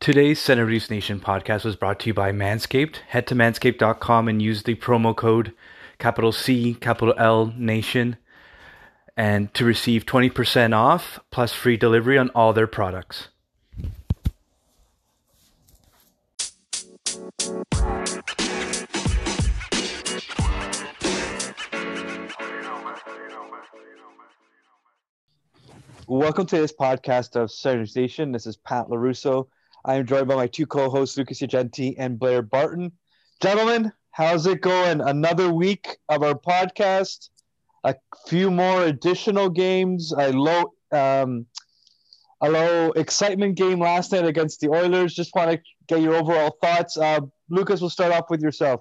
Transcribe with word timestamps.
Today's 0.00 0.40
Senators 0.40 0.90
Nation 0.90 1.20
podcast 1.20 1.64
was 1.64 1.76
brought 1.76 2.00
to 2.00 2.06
you 2.06 2.14
by 2.14 2.32
Manscaped. 2.32 2.96
Head 3.08 3.26
to 3.26 3.34
manscaped.com 3.34 4.28
and 4.28 4.40
use 4.40 4.62
the 4.62 4.74
promo 4.76 5.14
code 5.16 5.52
capital 5.98 6.32
C, 6.32 6.74
capital 6.74 7.14
L 7.18 7.52
Nation 7.56 8.16
and 9.18 9.52
to 9.52 9.64
receive 9.64 10.06
20% 10.06 10.74
off 10.74 11.18
plus 11.32 11.52
free 11.52 11.76
delivery 11.76 12.16
on 12.16 12.30
all 12.30 12.52
their 12.52 12.68
products. 12.68 13.28
Welcome 26.10 26.46
to 26.46 26.56
this 26.56 26.72
podcast 26.72 27.36
of 27.36 27.50
Senators 27.50 27.94
Nation. 27.94 28.32
This 28.32 28.46
is 28.46 28.56
Pat 28.56 28.86
LaRusso. 28.86 29.46
I 29.84 29.96
am 29.96 30.06
joined 30.06 30.26
by 30.26 30.36
my 30.36 30.46
two 30.46 30.64
co-hosts, 30.64 31.18
Lucas 31.18 31.42
Yagenti 31.42 31.96
and 31.98 32.18
Blair 32.18 32.40
Barton. 32.40 32.92
Gentlemen, 33.42 33.92
how's 34.12 34.46
it 34.46 34.62
going? 34.62 35.02
Another 35.02 35.52
week 35.52 35.98
of 36.08 36.22
our 36.22 36.32
podcast. 36.32 37.28
A 37.84 37.94
few 38.26 38.50
more 38.50 38.84
additional 38.84 39.50
games. 39.50 40.14
A 40.16 40.32
low, 40.32 40.72
um, 40.92 41.44
a 42.40 42.48
low 42.48 42.92
excitement 42.92 43.56
game 43.58 43.78
last 43.78 44.10
night 44.10 44.24
against 44.24 44.60
the 44.60 44.70
Oilers. 44.70 45.12
Just 45.12 45.34
want 45.34 45.50
to 45.50 45.60
get 45.88 46.00
your 46.00 46.14
overall 46.14 46.56
thoughts. 46.62 46.96
Uh, 46.96 47.20
Lucas, 47.50 47.82
we'll 47.82 47.90
start 47.90 48.14
off 48.14 48.30
with 48.30 48.40
yourself. 48.40 48.80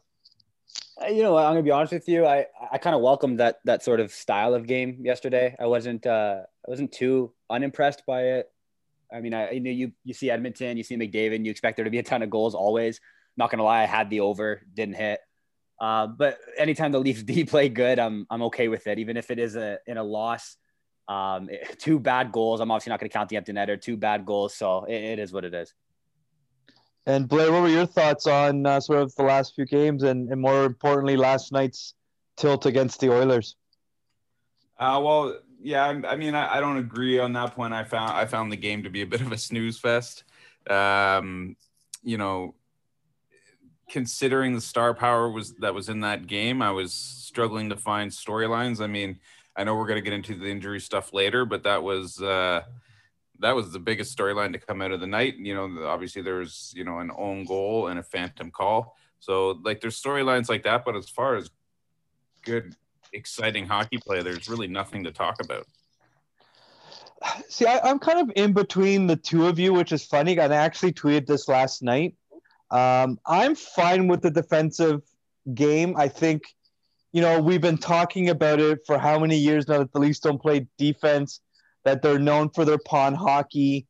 Uh, 1.01 1.07
you 1.07 1.23
know, 1.23 1.35
I'm 1.35 1.51
gonna 1.51 1.61
be 1.63 1.71
honest 1.71 1.91
with 1.91 2.07
you. 2.07 2.25
I, 2.25 2.45
I 2.71 2.77
kind 2.77 2.95
of 2.95 3.01
welcomed 3.01 3.41
that 3.41 3.57
that 3.65 3.83
sort 3.83 3.99
of 3.99 4.11
style 4.11 4.53
of 4.53 4.65
game 4.65 4.99
yesterday. 5.01 5.55
I 5.59 5.67
wasn't 5.67 6.05
uh, 6.07 6.43
I 6.67 6.71
wasn't 6.71 6.91
too 6.91 7.33
unimpressed 7.49 8.03
by 8.05 8.23
it. 8.23 8.51
I 9.13 9.21
mean, 9.21 9.33
I 9.33 9.51
you 9.51 9.59
know 9.61 9.71
you 9.71 9.91
you 10.03 10.13
see 10.13 10.29
Edmonton, 10.29 10.75
you 10.75 10.83
see 10.83 10.97
McDavid, 10.97 11.45
you 11.45 11.51
expect 11.51 11.77
there 11.77 11.85
to 11.85 11.91
be 11.91 11.99
a 11.99 12.03
ton 12.03 12.21
of 12.21 12.29
goals 12.29 12.55
always. 12.55 12.99
Not 13.37 13.49
gonna 13.49 13.63
lie, 13.63 13.83
I 13.83 13.85
had 13.85 14.09
the 14.09 14.19
over, 14.19 14.61
didn't 14.73 14.95
hit. 14.95 15.19
Uh, 15.79 16.07
but 16.07 16.37
anytime 16.57 16.91
the 16.91 16.99
Leafs 16.99 17.23
D 17.31 17.45
play 17.45 17.69
good, 17.69 17.99
I'm 17.99 18.27
I'm 18.29 18.41
okay 18.43 18.67
with 18.67 18.85
it, 18.87 18.99
even 18.99 19.15
if 19.15 19.31
it 19.31 19.39
is 19.39 19.55
a 19.55 19.79
in 19.87 19.97
a 19.97 20.03
loss. 20.03 20.57
Um, 21.07 21.49
two 21.77 21.99
bad 21.99 22.31
goals. 22.31 22.59
I'm 22.59 22.69
obviously 22.69 22.89
not 22.89 22.99
going 22.99 23.09
to 23.09 23.13
count 23.13 23.29
the 23.29 23.37
empty 23.37 23.53
netter. 23.53 23.79
Two 23.79 23.95
bad 23.95 24.25
goals, 24.25 24.55
so 24.55 24.83
it, 24.85 24.95
it 24.95 25.19
is 25.19 25.31
what 25.31 25.45
it 25.45 25.53
is. 25.53 25.73
And 27.05 27.29
Blair, 27.29 27.53
what 27.53 27.61
were 27.61 27.69
your 27.69 27.85
thoughts 27.85 28.27
on 28.27 28.65
uh, 28.65 28.81
sort 28.81 29.01
of 29.01 29.15
the 29.15 29.23
last 29.23 29.55
few 29.55 29.65
games, 29.65 30.03
and, 30.03 30.29
and 30.29 30.41
more 30.41 30.65
importantly, 30.65 31.15
last 31.15 31.53
night's 31.53 31.93
tilt 32.35 32.65
against 32.65 32.99
the 32.99 33.09
Oilers? 33.09 33.55
Uh, 34.77 34.99
well, 35.01 35.39
yeah, 35.61 35.85
I, 35.85 36.13
I 36.13 36.15
mean, 36.15 36.35
I, 36.35 36.57
I, 36.57 36.59
don't 36.59 36.77
agree 36.77 37.19
on 37.19 37.33
that 37.33 37.55
point. 37.55 37.73
I 37.73 37.83
found 37.83 38.11
I 38.11 38.25
found 38.25 38.51
the 38.51 38.57
game 38.57 38.83
to 38.83 38.89
be 38.89 39.01
a 39.01 39.07
bit 39.07 39.21
of 39.21 39.31
a 39.31 39.37
snooze 39.37 39.77
fest. 39.77 40.23
Um, 40.69 41.55
you 42.03 42.17
know, 42.17 42.55
considering 43.89 44.53
the 44.53 44.61
star 44.61 44.93
power 44.93 45.29
was 45.29 45.55
that 45.55 45.73
was 45.73 45.89
in 45.89 46.01
that 46.01 46.27
game, 46.27 46.61
I 46.61 46.71
was 46.71 46.93
struggling 46.93 47.69
to 47.69 47.77
find 47.77 48.11
storylines. 48.11 48.81
I 48.81 48.87
mean, 48.87 49.19
I 49.55 49.63
know 49.63 49.75
we're 49.75 49.87
going 49.87 50.03
to 50.03 50.09
get 50.09 50.13
into 50.13 50.35
the 50.35 50.47
injury 50.47 50.79
stuff 50.79 51.13
later, 51.13 51.45
but 51.45 51.63
that 51.63 51.81
was 51.81 52.21
uh, 52.21 52.61
that 53.39 53.55
was 53.55 53.71
the 53.71 53.79
biggest 53.79 54.17
storyline 54.17 54.53
to 54.53 54.59
come 54.59 54.81
out 54.81 54.91
of 54.91 54.99
the 54.99 55.07
night. 55.07 55.37
You 55.37 55.55
know, 55.55 55.87
obviously 55.87 56.21
there's 56.21 56.73
you 56.75 56.83
know 56.83 56.99
an 56.99 57.11
own 57.17 57.45
goal 57.45 57.87
and 57.87 57.99
a 57.99 58.03
phantom 58.03 58.51
call. 58.51 58.95
So 59.19 59.59
like 59.63 59.81
there's 59.81 60.01
storylines 60.01 60.49
like 60.49 60.63
that, 60.63 60.85
but 60.85 60.95
as 60.95 61.09
far 61.09 61.35
as 61.35 61.49
good 62.43 62.75
exciting 63.13 63.65
hockey 63.65 63.97
play, 63.97 64.21
there's 64.21 64.49
really 64.49 64.67
nothing 64.67 65.03
to 65.03 65.11
talk 65.11 65.41
about. 65.41 65.65
See, 67.49 67.65
I, 67.65 67.89
am 67.89 67.99
kind 67.99 68.19
of 68.19 68.31
in 68.35 68.53
between 68.53 69.07
the 69.07 69.15
two 69.15 69.47
of 69.47 69.57
you, 69.57 69.73
which 69.73 69.91
is 69.91 70.05
funny. 70.05 70.39
I 70.39 70.45
actually 70.45 70.93
tweeted 70.93 71.25
this 71.25 71.47
last 71.47 71.81
night. 71.81 72.15
Um, 72.69 73.19
I'm 73.25 73.55
fine 73.55 74.07
with 74.07 74.21
the 74.21 74.29
defensive 74.29 75.01
game. 75.53 75.95
I 75.97 76.07
think, 76.09 76.43
you 77.13 77.21
know, 77.21 77.41
we've 77.41 77.61
been 77.61 77.77
talking 77.77 78.29
about 78.29 78.59
it 78.59 78.79
for 78.85 78.97
how 78.99 79.19
many 79.19 79.37
years 79.37 79.67
now 79.67 79.79
that 79.79 79.93
the 79.93 79.99
Leafs 79.99 80.19
don't 80.19 80.41
play 80.41 80.67
defense, 80.77 81.41
that 81.85 82.01
they're 82.01 82.19
known 82.19 82.49
for 82.49 82.65
their 82.65 82.77
pond 82.77 83.17
hockey. 83.17 83.87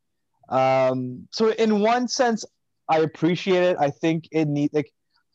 Um, 0.48 1.28
so, 1.30 1.50
in 1.52 1.80
one 1.80 2.08
sense, 2.08 2.44
I 2.88 3.00
appreciate 3.00 3.62
it. 3.62 3.76
I 3.78 3.90
think 3.90 4.28
it 4.32 4.48
need 4.48 4.72
like 4.72 4.90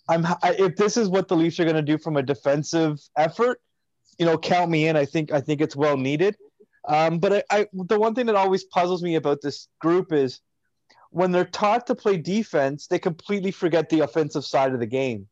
I'm 0.09 0.25
I, 0.25 0.55
if 0.57 0.75
this 0.75 0.97
is 0.97 1.09
what 1.09 1.27
the 1.27 1.35
Leafs 1.35 1.59
are 1.59 1.65
going 1.65 1.75
to 1.75 1.81
do 1.81 1.97
from 1.97 2.17
a 2.17 2.23
defensive 2.23 2.99
effort, 3.17 3.61
you 4.17 4.25
know, 4.25 4.37
count 4.37 4.69
me 4.69 4.87
in. 4.87 4.95
I 4.95 5.05
think 5.05 5.31
I 5.31 5.41
think 5.41 5.61
it's 5.61 5.75
well 5.75 5.97
needed. 5.97 6.35
Um, 6.87 7.19
but 7.19 7.33
I, 7.33 7.43
I, 7.49 7.67
the 7.73 7.99
one 7.99 8.13
thing 8.13 8.25
that 8.25 8.35
always 8.35 8.65
puzzles 8.65 9.01
me 9.01 9.15
about 9.15 9.41
this 9.41 9.67
group 9.79 10.11
is 10.11 10.41
when 11.11 11.31
they're 11.31 11.45
taught 11.45 11.87
to 11.87 11.95
play 11.95 12.17
defense, 12.17 12.87
they 12.87 12.99
completely 12.99 13.51
forget 13.51 13.89
the 13.89 14.01
offensive 14.01 14.43
side 14.43 14.73
of 14.73 14.79
the 14.79 14.85
game. 14.85 15.27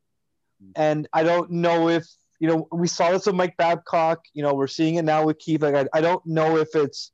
And 0.75 1.07
I 1.11 1.23
don't 1.23 1.51
know 1.51 1.89
if 1.89 2.05
you 2.39 2.47
know 2.47 2.67
we 2.71 2.87
saw 2.87 3.11
this 3.11 3.25
with 3.25 3.35
Mike 3.35 3.57
Babcock. 3.57 4.25
You 4.33 4.43
know, 4.43 4.53
we're 4.53 4.67
seeing 4.67 4.95
it 4.95 5.05
now 5.05 5.25
with 5.25 5.39
Keefe. 5.39 5.61
Like 5.61 5.75
I, 5.75 5.97
I 5.97 6.01
don't 6.01 6.25
know 6.25 6.57
if 6.57 6.69
it's 6.75 7.11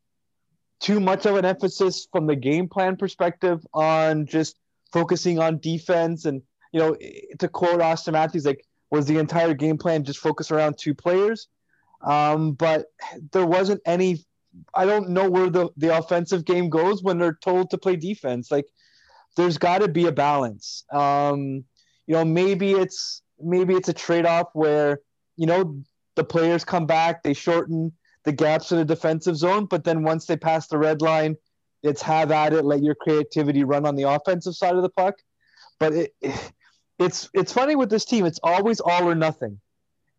too 0.79 0.99
much 0.99 1.25
of 1.25 1.35
an 1.35 1.45
emphasis 1.45 2.07
from 2.11 2.27
the 2.27 2.35
game 2.35 2.67
plan 2.67 2.97
perspective 2.97 3.65
on 3.73 4.25
just 4.25 4.57
focusing 4.91 5.39
on 5.39 5.59
defense 5.59 6.25
and 6.25 6.41
you 6.71 6.79
know 6.79 6.95
to 7.39 7.47
quote 7.47 7.81
austin 7.81 8.13
Matthews 8.13 8.45
like 8.45 8.63
was 8.89 9.05
the 9.05 9.17
entire 9.17 9.53
game 9.53 9.77
plan 9.77 10.03
just 10.03 10.19
focused 10.19 10.51
around 10.51 10.77
two 10.77 10.93
players 10.93 11.47
um, 12.01 12.53
but 12.53 12.87
there 13.31 13.45
wasn't 13.45 13.81
any. 13.85 14.25
I 14.73 14.85
don't 14.85 15.09
know 15.09 15.29
where 15.29 15.49
the 15.49 15.69
the 15.77 15.97
offensive 15.97 16.45
game 16.45 16.69
goes 16.69 17.03
when 17.03 17.17
they're 17.17 17.37
told 17.43 17.69
to 17.71 17.77
play 17.77 17.95
defense. 17.95 18.51
Like, 18.51 18.65
there's 19.35 19.57
got 19.57 19.79
to 19.79 19.87
be 19.87 20.05
a 20.07 20.11
balance. 20.11 20.83
Um, 20.91 21.63
you 22.05 22.13
know, 22.13 22.25
maybe 22.25 22.71
it's 22.71 23.21
maybe 23.39 23.75
it's 23.75 23.89
a 23.89 23.93
trade 23.93 24.25
off 24.25 24.47
where 24.53 24.99
you 25.35 25.45
know 25.45 25.81
the 26.15 26.23
players 26.23 26.63
come 26.63 26.85
back, 26.85 27.23
they 27.23 27.33
shorten 27.33 27.91
the 28.23 28.31
gaps 28.31 28.71
in 28.71 28.77
the 28.77 28.85
defensive 28.85 29.37
zone, 29.37 29.65
but 29.65 29.83
then 29.83 30.03
once 30.03 30.25
they 30.25 30.35
pass 30.35 30.67
the 30.67 30.77
red 30.77 31.01
line, 31.01 31.37
it's 31.83 32.01
have 32.01 32.31
at 32.31 32.53
it, 32.53 32.65
let 32.65 32.83
your 32.83 32.95
creativity 32.95 33.63
run 33.63 33.85
on 33.85 33.95
the 33.95 34.03
offensive 34.03 34.55
side 34.55 34.75
of 34.75 34.81
the 34.81 34.89
puck. 34.89 35.15
But 35.79 35.93
it, 35.93 36.13
it's 36.99 37.29
it's 37.33 37.53
funny 37.53 37.75
with 37.75 37.89
this 37.89 38.05
team; 38.05 38.25
it's 38.25 38.39
always 38.43 38.79
all 38.79 39.07
or 39.07 39.15
nothing 39.15 39.59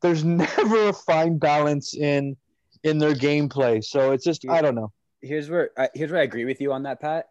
there's 0.02 0.24
never 0.56 0.88
a 0.88 0.92
fine 0.92 1.38
balance 1.38 1.94
in 1.94 2.36
in 2.84 2.98
their 2.98 3.14
gameplay. 3.14 3.82
So 3.84 4.12
it's 4.12 4.24
just 4.24 4.48
I 4.48 4.62
don't 4.62 4.74
know. 4.74 4.92
Here's 5.20 5.50
where 5.50 5.70
I, 5.76 5.88
here's 5.94 6.10
where 6.10 6.20
I 6.20 6.24
agree 6.24 6.44
with 6.44 6.60
you 6.60 6.72
on 6.72 6.84
that, 6.84 7.00
Pat. 7.00 7.28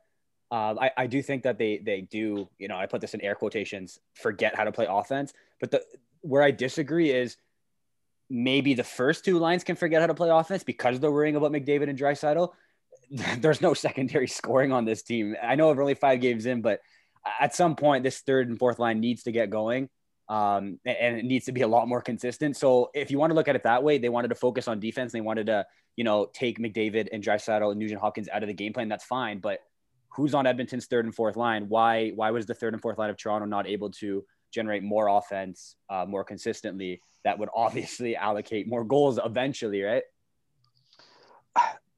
Um, 0.50 0.80
I, 0.80 0.92
I 0.96 1.08
do 1.08 1.22
think 1.22 1.44
that 1.44 1.58
they 1.58 1.80
they 1.80 2.02
do 2.02 2.48
you 2.58 2.68
know 2.68 2.78
I 2.78 2.86
put 2.86 3.02
this 3.02 3.14
in 3.14 3.22
air 3.22 3.36
quotations 3.36 4.00
forget 4.14 4.56
how 4.56 4.64
to 4.64 4.72
play 4.72 4.88
offense, 4.90 5.34
but 5.60 5.72
the 5.72 5.84
where 6.22 6.42
I 6.42 6.52
disagree 6.52 7.12
is 7.12 7.38
maybe 8.30 8.74
the 8.74 8.84
first 8.84 9.24
two 9.24 9.40
lines 9.40 9.64
can 9.64 9.76
forget 9.76 10.02
how 10.02 10.08
to 10.08 10.14
play 10.14 10.30
offense 10.30 10.64
because 10.64 11.00
they're 11.00 11.12
worrying 11.12 11.38
about 11.38 11.52
McDavid 11.52 11.90
and 11.90 11.98
Draisaitl. 11.98 12.52
There's 13.40 13.62
no 13.62 13.74
secondary 13.74 14.28
scoring 14.40 14.74
on 14.74 14.84
this 14.84 15.04
team. 15.04 15.36
I 15.42 15.56
know 15.56 15.68
we're 15.68 15.82
only 15.82 15.96
five 15.96 16.20
games 16.20 16.46
in, 16.46 16.62
but 16.62 16.82
at 17.40 17.56
some 17.56 17.76
point 17.76 18.04
this 18.04 18.20
third 18.20 18.50
and 18.50 18.60
fourth 18.60 18.80
line 18.80 19.00
needs 19.00 19.24
to 19.24 19.32
get 19.32 19.50
going 19.50 19.90
um, 20.30 20.80
and 20.86 21.18
it 21.18 21.26
needs 21.26 21.46
to 21.46 21.52
be 21.52 21.62
a 21.62 21.68
lot 21.68 21.88
more 21.88 22.02
consistent. 22.02 22.58
So 22.58 22.90
if 22.94 23.10
you 23.12 23.18
want 23.18 23.32
to 23.32 23.36
look 23.36 23.48
at 23.48 23.56
it 23.56 23.64
that 23.64 23.84
way, 23.84 23.98
they 23.98 24.10
wanted 24.10 24.28
to 24.30 24.36
focus 24.36 24.68
on 24.68 24.80
defense. 24.80 25.12
They 25.14 25.22
wanted 25.22 25.48
to, 25.48 25.66
you 25.96 26.04
know, 26.04 26.28
take 26.34 26.60
McDavid 26.60 27.08
and 27.12 27.24
Draisaitl 27.24 27.72
and 27.72 27.80
Nugent 27.80 28.02
Hopkins 28.02 28.28
out 28.30 28.44
of 28.44 28.48
the 28.48 28.54
game 28.54 28.74
plan. 28.74 28.90
That's 28.90 29.06
fine, 29.06 29.40
but 29.40 29.60
who's 30.10 30.34
on 30.34 30.48
Edmonton's 30.48 30.88
third 30.88 31.06
and 31.06 31.14
fourth 31.14 31.38
line? 31.38 31.70
Why 31.70 32.10
why 32.10 32.32
was 32.32 32.46
the 32.46 32.54
third 32.54 32.74
and 32.74 32.82
fourth 32.82 32.98
line 32.98 33.10
of 33.10 33.18
Toronto 33.18 33.46
not 33.46 33.68
able 33.68 33.92
to 33.92 34.26
generate 34.52 34.84
more 34.84 35.08
offense 35.08 35.76
uh, 35.90 36.06
more 36.08 36.24
consistently? 36.24 37.02
That 37.24 37.40
would 37.40 37.50
obviously 37.56 38.16
allocate 38.16 38.68
more 38.68 38.84
goals 38.84 39.20
eventually, 39.24 39.82
right? 39.82 40.04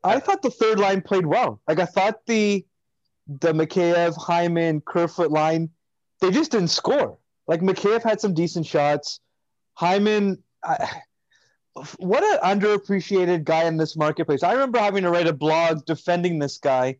I 0.03 0.19
thought 0.19 0.41
the 0.41 0.49
third 0.49 0.79
line 0.79 1.01
played 1.01 1.25
well. 1.25 1.61
Like 1.67 1.79
I 1.79 1.85
thought 1.85 2.25
the 2.25 2.65
the 3.27 3.53
Mikheyev, 3.53 4.15
Hyman, 4.17 4.81
Kerfoot 4.81 5.31
line, 5.31 5.69
they 6.19 6.31
just 6.31 6.51
didn't 6.51 6.69
score. 6.69 7.17
Like 7.49 7.61
Mikheyev 7.61 8.03
had 8.03 8.21
some 8.21 8.35
decent 8.35 8.67
shots. 8.67 9.19
Hyman, 9.73 10.43
I, 10.63 10.87
what 11.97 12.23
an 12.23 12.59
underappreciated 12.59 13.43
guy 13.43 13.63
in 13.63 13.75
this 13.75 13.97
marketplace. 13.97 14.43
I 14.43 14.53
remember 14.53 14.77
having 14.77 15.01
to 15.01 15.09
write 15.09 15.25
a 15.25 15.33
blog 15.33 15.83
defending 15.85 16.37
this 16.37 16.59
guy, 16.59 16.99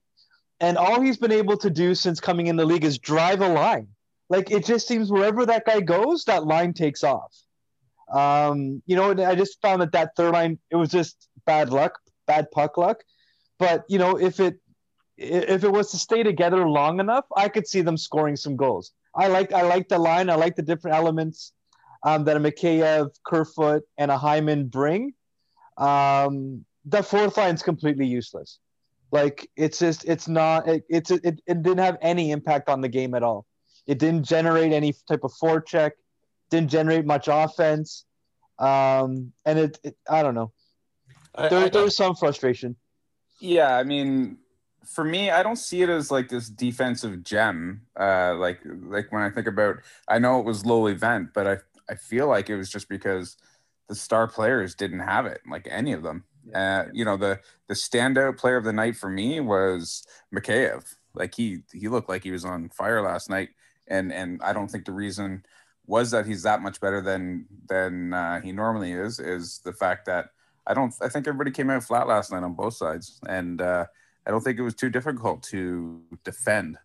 and 0.60 0.75
all 0.75 1.01
he's 1.01 1.18
been 1.18 1.31
able 1.31 1.56
to 1.57 1.69
do 1.69 1.94
since 1.94 2.19
coming 2.19 2.48
in 2.48 2.56
the 2.56 2.66
league 2.66 2.84
is 2.84 2.98
drive 2.98 3.42
a 3.42 3.48
line. 3.48 3.90
Like 4.28 4.50
it 4.50 4.66
just 4.66 4.88
seems 4.88 5.12
wherever 5.12 5.46
that 5.46 5.66
guy 5.68 5.81
goes, 5.81 6.25
that 6.25 6.46
line 6.46 6.74
takes 6.74 7.04
off. 7.04 7.31
Um, 8.12 8.81
you 8.88 8.95
know, 8.95 9.12
I 9.12 9.36
just 9.36 9.62
found 9.62 9.84
that 9.84 9.92
that 9.92 10.16
third 10.16 10.34
line 10.34 10.57
it 10.72 10.78
was 10.78 10.90
just 10.90 11.30
bad 11.45 11.69
luck, 11.69 12.00
bad 12.25 12.50
puck 12.50 12.75
luck. 12.75 13.04
But 13.60 13.84
you 13.88 14.00
know, 14.00 14.19
if 14.19 14.40
it 14.40 14.60
if 15.16 15.63
it 15.63 15.72
was 15.72 15.92
to 15.92 15.98
stay 15.98 16.24
together 16.24 16.68
long 16.68 17.00
enough, 17.00 17.25
I 17.36 17.50
could 17.50 17.68
see 17.68 17.81
them 17.81 17.98
scoring 17.98 18.36
some 18.36 18.56
goals. 18.56 18.94
I 19.16 19.28
like 19.28 19.54
I 19.54 19.64
like 19.64 19.90
the 19.90 19.98
line. 19.98 20.30
I 20.30 20.36
like 20.36 20.56
the 20.56 20.62
different 20.62 20.96
elements 20.96 21.54
um, 22.04 22.24
that 22.26 22.38
a 22.38 22.40
Mikheyev, 22.40 23.10
Kerfoot, 23.26 23.84
and 23.98 24.12
a 24.12 24.18
Hyman 24.18 24.68
bring, 24.68 25.14
um, 25.78 26.66
the 26.86 27.04
fourth 27.04 27.38
line's 27.38 27.62
completely 27.62 28.06
useless. 28.06 28.60
Like 29.12 29.50
it's 29.56 29.80
just 29.80 30.06
it's 30.06 30.28
not 30.28 30.68
it, 30.68 30.84
it's 30.90 31.12
it, 31.12 31.42
it 31.46 31.64
didn't 31.64 31.80
have 31.80 31.98
any 32.02 32.32
impact 32.32 32.70
on 32.70 32.82
the 32.82 32.90
game 32.90 33.16
at 33.16 33.24
all. 33.24 33.46
It 33.88 33.98
didn't 33.98 34.24
generate 34.24 34.72
any 34.72 34.94
type 35.08 35.24
of 35.24 35.32
forecheck, 35.42 35.92
didn't 36.52 36.70
generate 36.70 37.06
much 37.06 37.28
offense, 37.28 38.06
um, 38.60 39.34
and 39.46 39.58
it, 39.58 39.80
it 39.84 39.98
I 40.08 40.22
don't 40.22 40.36
know. 40.36 40.52
There, 41.36 41.60
I, 41.60 41.64
I 41.66 41.70
there 41.70 41.84
was 41.84 41.98
some 41.98 42.16
frustration. 42.16 42.76
Yeah, 43.40 43.76
I 43.76 43.84
mean, 43.84 44.38
for 44.86 45.04
me, 45.04 45.30
I 45.30 45.44
don't 45.44 45.58
see 45.58 45.81
it 45.81 45.90
as 45.90 46.12
like 46.12 46.30
this 46.30 46.50
defensive 46.50 47.24
gem. 47.24 47.81
Uh, 48.00 48.36
like 48.36 48.60
like 48.66 49.12
when 49.12 49.22
I 49.22 49.30
think 49.30 49.48
about, 49.48 49.78
I 50.08 50.20
know 50.20 50.40
it 50.40 50.46
was 50.46 50.66
low 50.66 50.88
event, 50.88 51.30
but 51.34 51.48
I 51.48 51.58
I 51.90 51.96
feel 51.96 52.28
like 52.28 52.50
it 52.50 52.56
was 52.56 52.70
just 52.70 52.90
because 52.90 53.38
the 53.88 53.96
star 53.96 54.28
players 54.28 54.76
didn't 54.76 55.00
have 55.00 55.26
it, 55.26 55.42
like 55.50 55.68
any 55.70 55.94
of 55.94 56.04
them. 56.04 56.24
Uh, 56.54 56.86
you 56.94 57.06
know, 57.06 57.18
the 57.18 57.40
the 57.68 57.74
standout 57.74 58.38
player 58.38 58.58
of 58.58 58.64
the 58.64 58.74
night 58.74 58.96
for 58.96 59.10
me 59.10 59.40
was 59.40 60.06
Mikheyev. 60.34 60.96
Like 61.14 61.36
he 61.36 61.60
he 61.74 61.88
looked 61.88 62.10
like 62.10 62.24
he 62.24 62.31
was 62.31 62.46
on 62.46 62.70
fire 62.70 63.02
last 63.02 63.30
night, 63.30 63.50
and 63.88 64.12
and 64.14 64.42
I 64.42 64.54
don't 64.54 64.70
think 64.70 64.86
the 64.86 64.92
reason 64.94 65.44
was 65.86 66.12
that 66.12 66.28
he's 66.28 66.44
that 66.44 66.62
much 66.62 66.80
better 66.80 67.02
than 67.02 67.46
than 67.68 68.14
uh, 68.14 68.42
he 68.42 68.52
normally 68.52 68.94
is. 68.94 69.20
Is 69.20 69.60
the 69.66 69.74
fact 69.74 70.06
that 70.06 70.30
I 70.66 70.74
don't 70.74 70.94
I 71.02 71.10
think 71.10 71.28
everybody 71.28 71.52
came 71.52 71.70
out 71.70 71.84
flat 71.84 72.08
last 72.08 72.31
night 72.31 72.44
on 72.44 72.54
both 72.54 72.76
sides, 72.76 73.20
and 73.28 73.62
uh, 73.62 73.86
I 74.25 74.31
don't 74.31 74.42
think 74.42 74.60
it 74.60 74.63
was 74.63 74.75
too 74.75 74.89
difficult 74.89 75.44
to 75.44 76.01
defend 76.24 76.77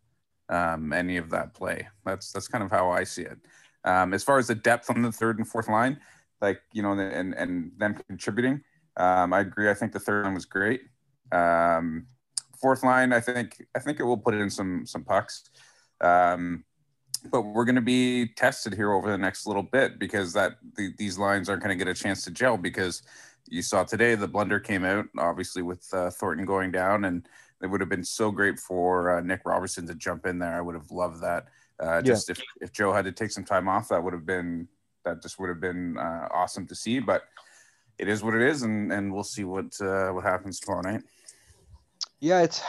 um, 0.49 0.93
any 0.93 1.17
of 1.17 1.31
that 1.31 1.55
play. 1.55 1.89
That's 2.05 2.33
that's 2.33 2.49
kind 2.49 2.65
of 2.65 2.71
how 2.71 2.91
I 2.91 3.05
see 3.05 3.23
it. 3.23 3.39
Um, 3.85 4.15
as 4.15 4.25
far 4.25 4.39
as 4.39 4.47
the 4.47 4.55
depth 4.55 4.91
on 4.91 5.03
the 5.03 5.13
third 5.13 5.39
and 5.39 5.47
fourth 5.47 5.69
line, 5.69 6.01
like 6.41 6.61
you 6.73 6.83
know, 6.83 6.93
and 6.93 7.35
and 7.35 7.73
them 7.77 7.99
contributing, 8.09 8.63
um, 8.97 9.33
I 9.33 9.41
agree. 9.41 9.71
I 9.71 9.75
think 9.75 9.93
the 9.93 10.01
third 10.01 10.25
line 10.25 10.35
was 10.35 10.45
great. 10.45 10.83
Um, 11.33 12.07
fourth 12.61 12.83
line, 12.83 13.13
I 13.13 13.21
think 13.21 13.67
I 13.75 13.79
think 13.79 14.01
it 14.01 14.05
will 14.05 14.19
put 14.19 14.35
in 14.35 14.51
some 14.51 14.87
some 14.87 15.05
pucks. 15.05 15.51
Um, 16.01 16.65
but 17.31 17.43
we're 17.43 17.65
going 17.65 17.75
to 17.75 17.81
be 17.81 18.27
tested 18.37 18.75
here 18.75 18.93
over 18.93 19.11
the 19.11 19.19
next 19.19 19.47
little 19.47 19.63
bit 19.63 19.99
because 19.99 20.33
that 20.35 20.59
the, 20.77 20.93
these 20.99 21.19
lines 21.19 21.49
aren't 21.49 21.63
going 21.63 21.77
to 21.77 21.83
get 21.83 21.91
a 21.91 21.99
chance 21.99 22.23
to 22.25 22.31
gel 22.31 22.59
because 22.59 23.03
you 23.47 23.63
saw 23.63 23.85
today 23.85 24.15
the 24.15 24.29
blunder 24.29 24.59
came 24.59 24.85
out 24.85 25.07
obviously 25.19 25.63
with 25.63 25.87
uh, 25.93 26.11
Thornton 26.11 26.47
going 26.47 26.71
down 26.71 27.05
and 27.05 27.29
it 27.63 27.67
would 27.69 27.81
have 27.81 27.89
been 27.89 28.05
so 28.05 28.31
great 28.31 28.59
for 28.59 29.17
uh, 29.17 29.21
Nick 29.21 29.41
Robertson 29.45 29.87
to 29.87 29.95
jump 29.95 30.27
in 30.27 30.39
there. 30.39 30.55
I 30.55 30.61
would 30.61 30.75
have 30.75 30.91
loved 30.91 31.23
that. 31.23 31.47
Uh, 31.81 32.03
just 32.03 32.29
yeah. 32.29 32.33
if, 32.33 32.43
if 32.61 32.73
Joe 32.73 32.93
had 32.93 33.07
to 33.07 33.13
take 33.13 33.31
some 33.31 33.45
time 33.45 33.69
off, 33.69 33.89
that 33.89 34.03
would 34.03 34.13
have 34.13 34.27
been 34.27 34.69
that 35.05 35.23
just 35.23 35.39
would 35.39 35.49
have 35.49 35.61
been 35.61 35.97
uh, 35.99 36.29
awesome 36.33 36.67
to 36.67 36.75
see. 36.75 36.99
But 37.01 37.23
it 37.99 38.07
is 38.07 38.23
what 38.23 38.35
it 38.35 38.43
is, 38.43 38.63
and 38.63 38.93
and 38.93 39.13
we'll 39.13 39.25
see 39.25 39.45
what 39.45 39.81
uh, 39.81 40.11
what 40.11 40.25
happens 40.25 40.61
tomorrow 40.61 40.83
night. 40.83 41.03
Yeah, 42.21 42.43
it's 42.43 42.63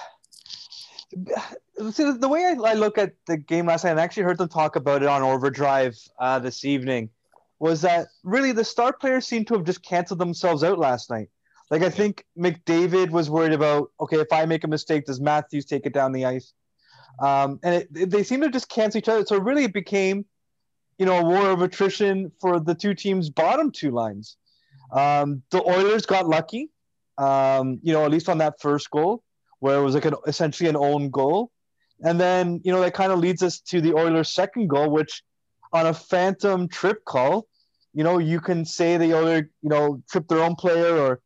see 1.92 2.12
the 2.12 2.28
way 2.28 2.46
I, 2.46 2.72
I, 2.72 2.74
look 2.74 2.98
at 2.98 3.14
the 3.28 3.38
game 3.38 3.68
last 3.68 3.84
night, 3.84 3.98
I 3.98 4.02
actually 4.02 4.24
heard 4.24 4.38
them 4.38 4.50
talk 4.50 4.76
about 4.76 5.04
it 5.04 5.08
on 5.08 5.22
Overdrive 5.22 5.96
uh, 6.20 6.40
this 6.40 6.66
evening, 6.66 7.10
was 7.60 7.82
that 7.82 8.08
really 8.24 8.52
the 8.52 8.64
star 8.64 8.94
players 8.94 9.26
seem 9.26 9.46
to 9.46 9.54
have 9.54 9.64
just 9.64 9.84
canceled 9.84 10.20
themselves 10.20 10.64
out 10.64 10.78
last 10.78 11.10
night. 11.10 11.30
Like 11.72 11.82
I 11.82 11.90
think 11.90 12.26
McDavid 12.38 13.10
was 13.10 13.30
worried 13.30 13.54
about, 13.54 13.92
okay, 14.00 14.18
if 14.18 14.32
I 14.32 14.46
make 14.46 14.64
a 14.64 14.68
mistake, 14.68 15.06
does 15.06 15.20
Matthews 15.20 15.66
take 15.66 15.86
it 15.86 15.94
down 15.94 16.12
the 16.12 16.26
ice? 16.26 16.54
Um, 17.20 17.60
and 17.64 17.76
it, 17.76 17.90
it, 17.96 18.10
they 18.10 18.24
seem 18.24 18.42
to 18.42 18.50
just 18.50 18.70
cancel 18.70 19.00
each 19.00 19.10
other. 19.10 19.26
So 19.26 19.40
really, 19.40 19.64
it 19.64 19.74
became, 19.74 20.26
you 20.98 21.06
know, 21.06 21.20
a 21.20 21.24
war 21.24 21.50
of 21.50 21.62
attrition 21.62 22.32
for 22.42 22.60
the 22.60 22.76
two 22.76 22.94
teams' 22.94 23.30
bottom 23.30 23.72
two 23.72 23.92
lines. 23.92 24.38
Um, 24.92 25.42
the 25.50 25.64
Oilers 25.64 26.06
got 26.06 26.28
lucky, 26.28 26.70
um, 27.18 27.80
you 27.82 27.94
know, 27.94 28.06
at 28.06 28.12
least 28.12 28.30
on 28.30 28.38
that 28.40 28.62
first 28.62 28.92
goal, 28.92 29.24
where 29.60 29.80
it 29.80 29.84
was 29.84 29.96
like 29.96 30.06
an, 30.06 30.16
essentially 30.28 30.70
an 30.70 30.76
own 30.76 31.10
goal. 31.10 31.52
And 32.04 32.20
then, 32.20 32.62
you 32.64 32.74
know, 32.74 32.82
that 32.82 32.94
kind 32.94 33.12
of 33.12 33.20
leads 33.20 33.42
us 33.42 33.62
to 33.62 33.82
the 33.82 33.94
Oilers' 33.94 34.34
second 34.34 34.68
goal, 34.70 34.90
which 34.90 35.24
on 35.76 35.88
a 35.88 35.94
phantom 35.94 36.68
trip 36.68 37.04
call, 37.06 37.48
you 37.94 38.04
know, 38.04 38.18
you 38.18 38.40
can 38.40 38.66
say 38.66 38.98
the 38.98 39.14
Oilers, 39.14 39.44
you 39.62 39.70
know, 39.70 40.02
tripped 40.10 40.30
their 40.30 40.42
own 40.42 40.56
player 40.56 40.98
or, 40.98 41.22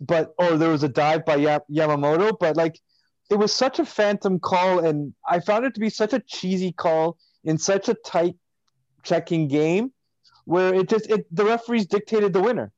but, 0.00 0.34
or 0.38 0.56
there 0.56 0.70
was 0.70 0.82
a 0.82 0.88
dive 0.88 1.24
by 1.24 1.38
Yamamoto, 1.38 2.38
but 2.38 2.56
like 2.56 2.78
it 3.30 3.36
was 3.36 3.52
such 3.52 3.78
a 3.78 3.84
phantom 3.84 4.38
call. 4.38 4.80
And 4.80 5.14
I 5.26 5.40
found 5.40 5.64
it 5.64 5.74
to 5.74 5.80
be 5.80 5.90
such 5.90 6.12
a 6.12 6.20
cheesy 6.20 6.72
call 6.72 7.16
in 7.44 7.58
such 7.58 7.88
a 7.88 7.94
tight 7.94 8.36
checking 9.02 9.48
game 9.48 9.92
where 10.44 10.74
it 10.74 10.88
just, 10.88 11.10
it, 11.10 11.26
the 11.34 11.44
referees 11.44 11.86
dictated 11.86 12.32
the 12.32 12.42
winner 12.42 12.72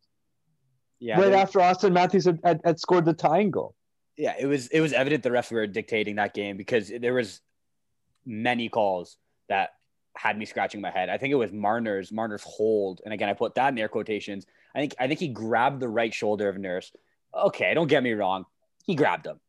yeah, 1.00 1.18
right 1.18 1.32
after 1.32 1.60
Austin 1.60 1.92
Matthews 1.92 2.26
had, 2.26 2.38
had, 2.44 2.60
had, 2.64 2.78
scored 2.78 3.06
the 3.06 3.14
tying 3.14 3.50
goal. 3.50 3.74
Yeah, 4.16 4.34
it 4.38 4.46
was 4.46 4.68
it 4.68 4.80
was 4.80 4.92
evident 4.92 5.22
the 5.22 5.30
refs 5.30 5.50
were 5.50 5.66
dictating 5.66 6.16
that 6.16 6.34
game 6.34 6.58
because 6.58 6.92
there 7.00 7.14
was 7.14 7.40
many 8.26 8.68
calls 8.68 9.16
that 9.48 9.70
had 10.20 10.36
me 10.36 10.44
scratching 10.44 10.82
my 10.82 10.90
head. 10.90 11.08
I 11.08 11.16
think 11.16 11.32
it 11.32 11.36
was 11.36 11.50
Marner's 11.50 12.12
Marner's 12.12 12.42
hold, 12.44 13.00
and 13.04 13.14
again 13.14 13.28
I 13.28 13.32
put 13.32 13.54
that 13.54 13.72
in 13.72 13.78
air 13.78 13.88
quotations. 13.88 14.46
I 14.74 14.80
think 14.80 14.94
I 14.98 15.08
think 15.08 15.18
he 15.18 15.28
grabbed 15.28 15.80
the 15.80 15.88
right 15.88 16.12
shoulder 16.12 16.48
of 16.48 16.58
Nurse. 16.58 16.92
Okay, 17.34 17.72
don't 17.72 17.86
get 17.86 18.02
me 18.02 18.12
wrong, 18.12 18.44
he 18.84 18.94
grabbed 18.94 19.26
him. 19.26 19.40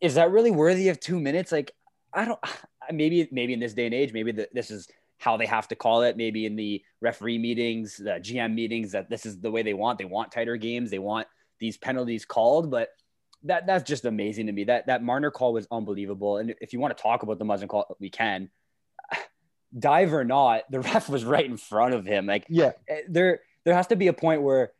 Is 0.00 0.14
that 0.14 0.30
really 0.30 0.50
worthy 0.50 0.88
of 0.88 0.98
two 0.98 1.20
minutes? 1.20 1.52
Like 1.52 1.72
I 2.12 2.24
don't. 2.24 2.40
Maybe 2.90 3.28
maybe 3.30 3.52
in 3.52 3.60
this 3.60 3.74
day 3.74 3.84
and 3.84 3.94
age, 3.94 4.14
maybe 4.14 4.32
the, 4.32 4.48
this 4.54 4.70
is 4.70 4.88
how 5.18 5.36
they 5.36 5.44
have 5.44 5.68
to 5.68 5.76
call 5.76 6.00
it. 6.00 6.16
Maybe 6.16 6.46
in 6.46 6.56
the 6.56 6.82
referee 7.02 7.36
meetings, 7.36 7.98
the 7.98 8.12
GM 8.12 8.54
meetings, 8.54 8.92
that 8.92 9.10
this 9.10 9.26
is 9.26 9.38
the 9.38 9.50
way 9.50 9.62
they 9.62 9.74
want. 9.74 9.98
They 9.98 10.06
want 10.06 10.32
tighter 10.32 10.56
games. 10.56 10.90
They 10.90 10.98
want 10.98 11.26
these 11.58 11.76
penalties 11.76 12.24
called. 12.24 12.70
But 12.70 12.88
that 13.42 13.66
that's 13.66 13.86
just 13.86 14.06
amazing 14.06 14.46
to 14.46 14.52
me. 14.52 14.64
That 14.64 14.86
that 14.86 15.02
Marner 15.02 15.30
call 15.30 15.52
was 15.52 15.68
unbelievable. 15.70 16.38
And 16.38 16.54
if 16.62 16.72
you 16.72 16.80
want 16.80 16.96
to 16.96 17.02
talk 17.02 17.24
about 17.24 17.38
the 17.38 17.44
Muzzin 17.44 17.68
call, 17.68 17.94
we 18.00 18.08
can. 18.08 18.48
Dive 19.76 20.14
or 20.14 20.24
not, 20.24 20.62
the 20.70 20.80
ref 20.92 21.08
was 21.08 21.24
right 21.24 21.44
in 21.44 21.56
front 21.56 21.94
of 21.94 22.04
him. 22.04 22.26
Like 22.26 22.46
yeah, 22.48 22.72
eh, 22.88 23.02
there 23.08 23.40
there 23.64 23.74
has 23.74 23.86
to 23.88 23.96
be 23.96 24.08
a 24.08 24.12
point 24.12 24.42
where 24.42 24.72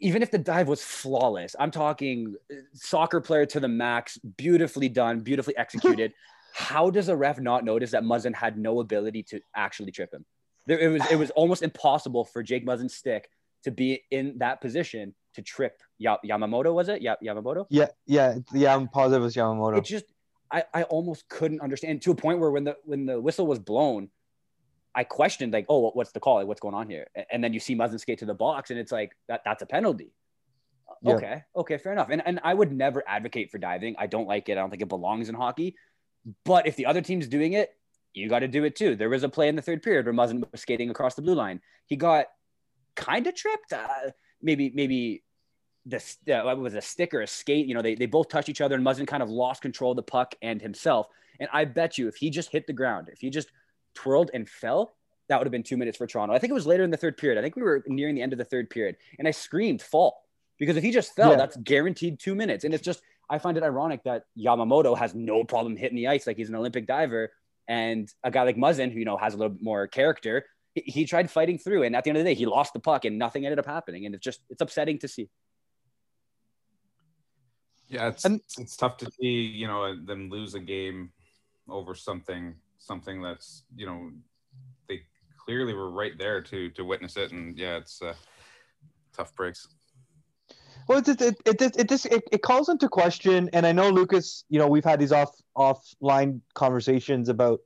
even 0.00 0.22
if 0.22 0.30
the 0.30 0.38
dive 0.38 0.68
was 0.68 0.82
flawless, 0.82 1.54
I'm 1.58 1.70
talking 1.70 2.34
eh, 2.50 2.56
soccer 2.74 3.20
player 3.20 3.46
to 3.46 3.60
the 3.60 3.68
max, 3.68 4.18
beautifully 4.18 4.88
done, 4.88 5.20
beautifully 5.20 5.56
executed. 5.56 6.12
how 6.54 6.88
does 6.88 7.08
a 7.08 7.16
ref 7.16 7.40
not 7.40 7.64
notice 7.64 7.90
that 7.90 8.04
Muzzin 8.04 8.32
had 8.32 8.56
no 8.56 8.78
ability 8.78 9.24
to 9.24 9.40
actually 9.56 9.90
trip 9.90 10.14
him? 10.14 10.24
There, 10.66 10.78
it 10.78 10.88
was 10.88 11.02
it 11.10 11.16
was 11.16 11.30
almost 11.36 11.62
impossible 11.62 12.24
for 12.24 12.42
Jake 12.42 12.64
Muzzin's 12.64 12.94
stick 12.94 13.28
to 13.64 13.70
be 13.70 14.02
in 14.10 14.38
that 14.38 14.60
position 14.60 15.14
to 15.34 15.42
trip 15.42 15.80
Yamamoto. 16.00 16.72
Was 16.72 16.88
it? 16.88 17.02
Yeah, 17.02 17.16
Yamamoto. 17.22 17.66
Yeah, 17.70 17.88
yeah, 18.06 18.36
yeah. 18.52 18.74
I'm 18.74 18.86
positive 18.88 19.22
it 19.22 19.24
was 19.24 19.34
Yamamoto. 19.34 19.78
It 19.78 19.84
just 19.84 20.04
I, 20.54 20.64
I 20.72 20.82
almost 20.84 21.28
couldn't 21.28 21.60
understand 21.60 22.00
to 22.02 22.12
a 22.12 22.14
point 22.14 22.38
where 22.38 22.50
when 22.50 22.62
the 22.62 22.76
when 22.84 23.06
the 23.06 23.20
whistle 23.20 23.46
was 23.46 23.58
blown, 23.58 24.08
I 24.94 25.02
questioned 25.02 25.52
like, 25.52 25.66
oh, 25.68 25.90
what's 25.90 26.12
the 26.12 26.20
call? 26.20 26.36
Like, 26.36 26.46
what's 26.46 26.60
going 26.60 26.76
on 26.76 26.88
here? 26.88 27.08
And 27.30 27.42
then 27.42 27.52
you 27.52 27.58
see 27.58 27.74
Muzzin 27.74 27.98
skate 27.98 28.20
to 28.20 28.26
the 28.26 28.34
box, 28.34 28.70
and 28.70 28.78
it's 28.78 28.92
like 28.92 29.16
that 29.28 29.42
that's 29.44 29.62
a 29.62 29.66
penalty. 29.66 30.12
Yeah. 31.02 31.14
Okay, 31.14 31.42
okay, 31.56 31.78
fair 31.78 31.92
enough. 31.92 32.08
And 32.10 32.22
and 32.24 32.38
I 32.44 32.54
would 32.54 32.72
never 32.72 33.02
advocate 33.06 33.50
for 33.50 33.58
diving. 33.58 33.96
I 33.98 34.06
don't 34.06 34.28
like 34.28 34.48
it. 34.48 34.52
I 34.52 34.60
don't 34.60 34.70
think 34.70 34.82
it 34.82 34.88
belongs 34.88 35.28
in 35.28 35.34
hockey. 35.34 35.74
But 36.44 36.68
if 36.68 36.76
the 36.76 36.86
other 36.86 37.02
team's 37.02 37.26
doing 37.26 37.54
it, 37.54 37.70
you 38.14 38.28
got 38.28 38.38
to 38.38 38.48
do 38.48 38.62
it 38.62 38.76
too. 38.76 38.94
There 38.94 39.10
was 39.10 39.24
a 39.24 39.28
play 39.28 39.48
in 39.48 39.56
the 39.56 39.62
third 39.62 39.82
period 39.82 40.06
where 40.06 40.14
Muzzin 40.14 40.48
was 40.50 40.60
skating 40.60 40.88
across 40.88 41.16
the 41.16 41.22
blue 41.22 41.34
line. 41.34 41.60
He 41.86 41.96
got 41.96 42.26
kind 42.94 43.26
of 43.26 43.34
tripped. 43.34 43.72
Uh, 43.72 44.10
maybe 44.40 44.70
maybe 44.72 45.24
the 45.86 46.02
uh, 46.30 46.54
was 46.56 46.74
a 46.74 46.80
stick 46.80 47.14
or 47.14 47.20
a 47.20 47.26
skate. 47.26 47.66
You 47.66 47.74
know, 47.74 47.82
they, 47.82 47.94
they 47.94 48.06
both 48.06 48.28
touched 48.28 48.48
each 48.48 48.60
other, 48.60 48.74
and 48.74 48.84
Muzzin 48.84 49.06
kind 49.06 49.22
of 49.22 49.30
lost 49.30 49.62
control 49.62 49.92
of 49.92 49.96
the 49.96 50.02
puck 50.02 50.34
and 50.42 50.60
himself. 50.60 51.08
And 51.40 51.48
I 51.52 51.64
bet 51.64 51.98
you, 51.98 52.08
if 52.08 52.16
he 52.16 52.30
just 52.30 52.50
hit 52.50 52.66
the 52.66 52.72
ground, 52.72 53.08
if 53.12 53.20
he 53.20 53.30
just 53.30 53.50
twirled 53.94 54.30
and 54.32 54.48
fell, 54.48 54.96
that 55.28 55.38
would 55.38 55.46
have 55.46 55.52
been 55.52 55.62
two 55.62 55.76
minutes 55.76 55.98
for 55.98 56.06
Toronto. 56.06 56.34
I 56.34 56.38
think 56.38 56.50
it 56.50 56.54
was 56.54 56.66
later 56.66 56.84
in 56.84 56.90
the 56.90 56.96
third 56.96 57.16
period. 57.16 57.38
I 57.38 57.42
think 57.42 57.56
we 57.56 57.62
were 57.62 57.82
nearing 57.86 58.14
the 58.14 58.22
end 58.22 58.32
of 58.32 58.38
the 58.38 58.44
third 58.44 58.70
period, 58.70 58.96
and 59.18 59.26
I 59.28 59.30
screamed 59.30 59.82
fall 59.82 60.22
because 60.58 60.76
if 60.76 60.82
he 60.82 60.90
just 60.90 61.14
fell, 61.14 61.30
yeah. 61.30 61.36
that's 61.36 61.56
guaranteed 61.56 62.20
two 62.20 62.34
minutes. 62.34 62.64
And 62.64 62.72
it's 62.72 62.84
just 62.84 63.02
I 63.28 63.38
find 63.38 63.56
it 63.56 63.62
ironic 63.62 64.04
that 64.04 64.24
Yamamoto 64.38 64.96
has 64.96 65.14
no 65.14 65.44
problem 65.44 65.76
hitting 65.76 65.96
the 65.96 66.08
ice 66.08 66.26
like 66.26 66.36
he's 66.36 66.48
an 66.48 66.54
Olympic 66.54 66.86
diver, 66.86 67.32
and 67.66 68.08
a 68.22 68.30
guy 68.30 68.42
like 68.42 68.56
Muzzin, 68.56 68.92
who 68.92 68.98
you 68.98 69.04
know 69.04 69.16
has 69.16 69.34
a 69.34 69.36
little 69.36 69.54
bit 69.54 69.62
more 69.62 69.86
character, 69.86 70.46
he, 70.74 70.82
he 70.86 71.04
tried 71.06 71.30
fighting 71.30 71.58
through, 71.58 71.84
and 71.84 71.96
at 71.96 72.04
the 72.04 72.10
end 72.10 72.18
of 72.18 72.24
the 72.24 72.30
day, 72.30 72.34
he 72.34 72.46
lost 72.46 72.72
the 72.72 72.80
puck, 72.80 73.04
and 73.04 73.18
nothing 73.18 73.46
ended 73.46 73.58
up 73.58 73.66
happening, 73.66 74.06
and 74.06 74.14
it's 74.14 74.24
just 74.24 74.40
it's 74.50 74.60
upsetting 74.60 74.98
to 74.98 75.08
see. 75.08 75.30
Yeah, 77.94 78.08
it's 78.08 78.24
and, 78.24 78.40
it's 78.58 78.76
tough 78.76 78.96
to 78.98 79.10
see 79.20 79.26
you 79.60 79.68
know 79.68 79.94
them 80.04 80.28
lose 80.28 80.54
a 80.54 80.60
game 80.60 81.10
over 81.68 81.94
something 81.94 82.54
something 82.78 83.22
that's 83.22 83.62
you 83.76 83.86
know 83.86 84.10
they 84.88 85.02
clearly 85.38 85.74
were 85.74 85.90
right 85.90 86.18
there 86.18 86.40
to 86.42 86.70
to 86.70 86.84
witness 86.84 87.16
it, 87.16 87.30
and 87.30 87.56
yeah, 87.56 87.76
it's 87.76 88.02
uh, 88.02 88.14
tough 89.16 89.32
breaks. 89.36 89.68
Well, 90.88 90.98
it 90.98 91.08
it 91.08 91.20
it 91.46 91.62
it, 91.62 91.76
it 91.78 91.88
just 91.88 92.06
it, 92.06 92.24
it 92.32 92.42
calls 92.42 92.68
into 92.68 92.88
question, 92.88 93.48
and 93.52 93.64
I 93.64 93.70
know 93.70 93.90
Lucas. 93.90 94.44
You 94.48 94.58
know, 94.58 94.66
we've 94.66 94.84
had 94.84 94.98
these 94.98 95.12
off 95.12 95.30
offline 95.56 96.40
conversations 96.54 97.28
about 97.28 97.60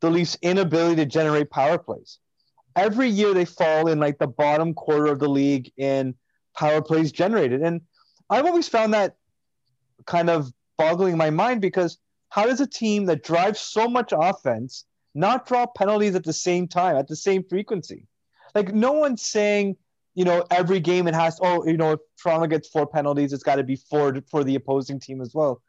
the 0.00 0.10
Leafs' 0.10 0.36
inability 0.42 0.96
to 0.96 1.06
generate 1.06 1.48
power 1.50 1.78
plays. 1.78 2.18
every 2.76 3.08
year 3.08 3.34
they 3.34 3.44
fall 3.44 3.88
in 3.88 4.00
like 4.00 4.18
the 4.18 4.26
bottom 4.26 4.74
quarter 4.74 5.06
of 5.06 5.18
the 5.18 5.28
league 5.28 5.70
in 5.76 6.14
power 6.56 6.82
plays 6.82 7.12
generated. 7.12 7.62
And 7.62 7.80
I've 8.30 8.46
always 8.46 8.68
found 8.68 8.94
that 8.94 9.16
kind 10.06 10.30
of 10.30 10.52
boggling 10.78 11.16
my 11.16 11.30
mind 11.30 11.60
because 11.60 11.98
how 12.28 12.46
does 12.46 12.60
a 12.60 12.66
team 12.66 13.06
that 13.06 13.22
drives 13.22 13.60
so 13.60 13.88
much 13.88 14.12
offense 14.16 14.84
not 15.14 15.46
draw 15.46 15.66
penalties 15.66 16.14
at 16.14 16.24
the 16.24 16.32
same 16.32 16.66
time, 16.66 16.96
at 16.96 17.08
the 17.08 17.16
same 17.16 17.44
frequency? 17.44 18.06
Like 18.54 18.74
no 18.74 18.92
one's 18.92 19.22
saying, 19.22 19.76
you 20.14 20.24
know, 20.24 20.44
every 20.50 20.80
game 20.80 21.08
it 21.08 21.14
has, 21.14 21.38
oh, 21.42 21.66
you 21.66 21.76
know, 21.76 21.92
if 21.92 22.00
Toronto 22.22 22.46
gets 22.46 22.68
four 22.68 22.86
penalties, 22.86 23.32
it's 23.32 23.42
got 23.42 23.56
to 23.56 23.62
be 23.62 23.76
four 23.76 24.16
for 24.30 24.44
the 24.44 24.54
opposing 24.54 25.00
team 25.00 25.20
as 25.20 25.34
well. 25.34 25.62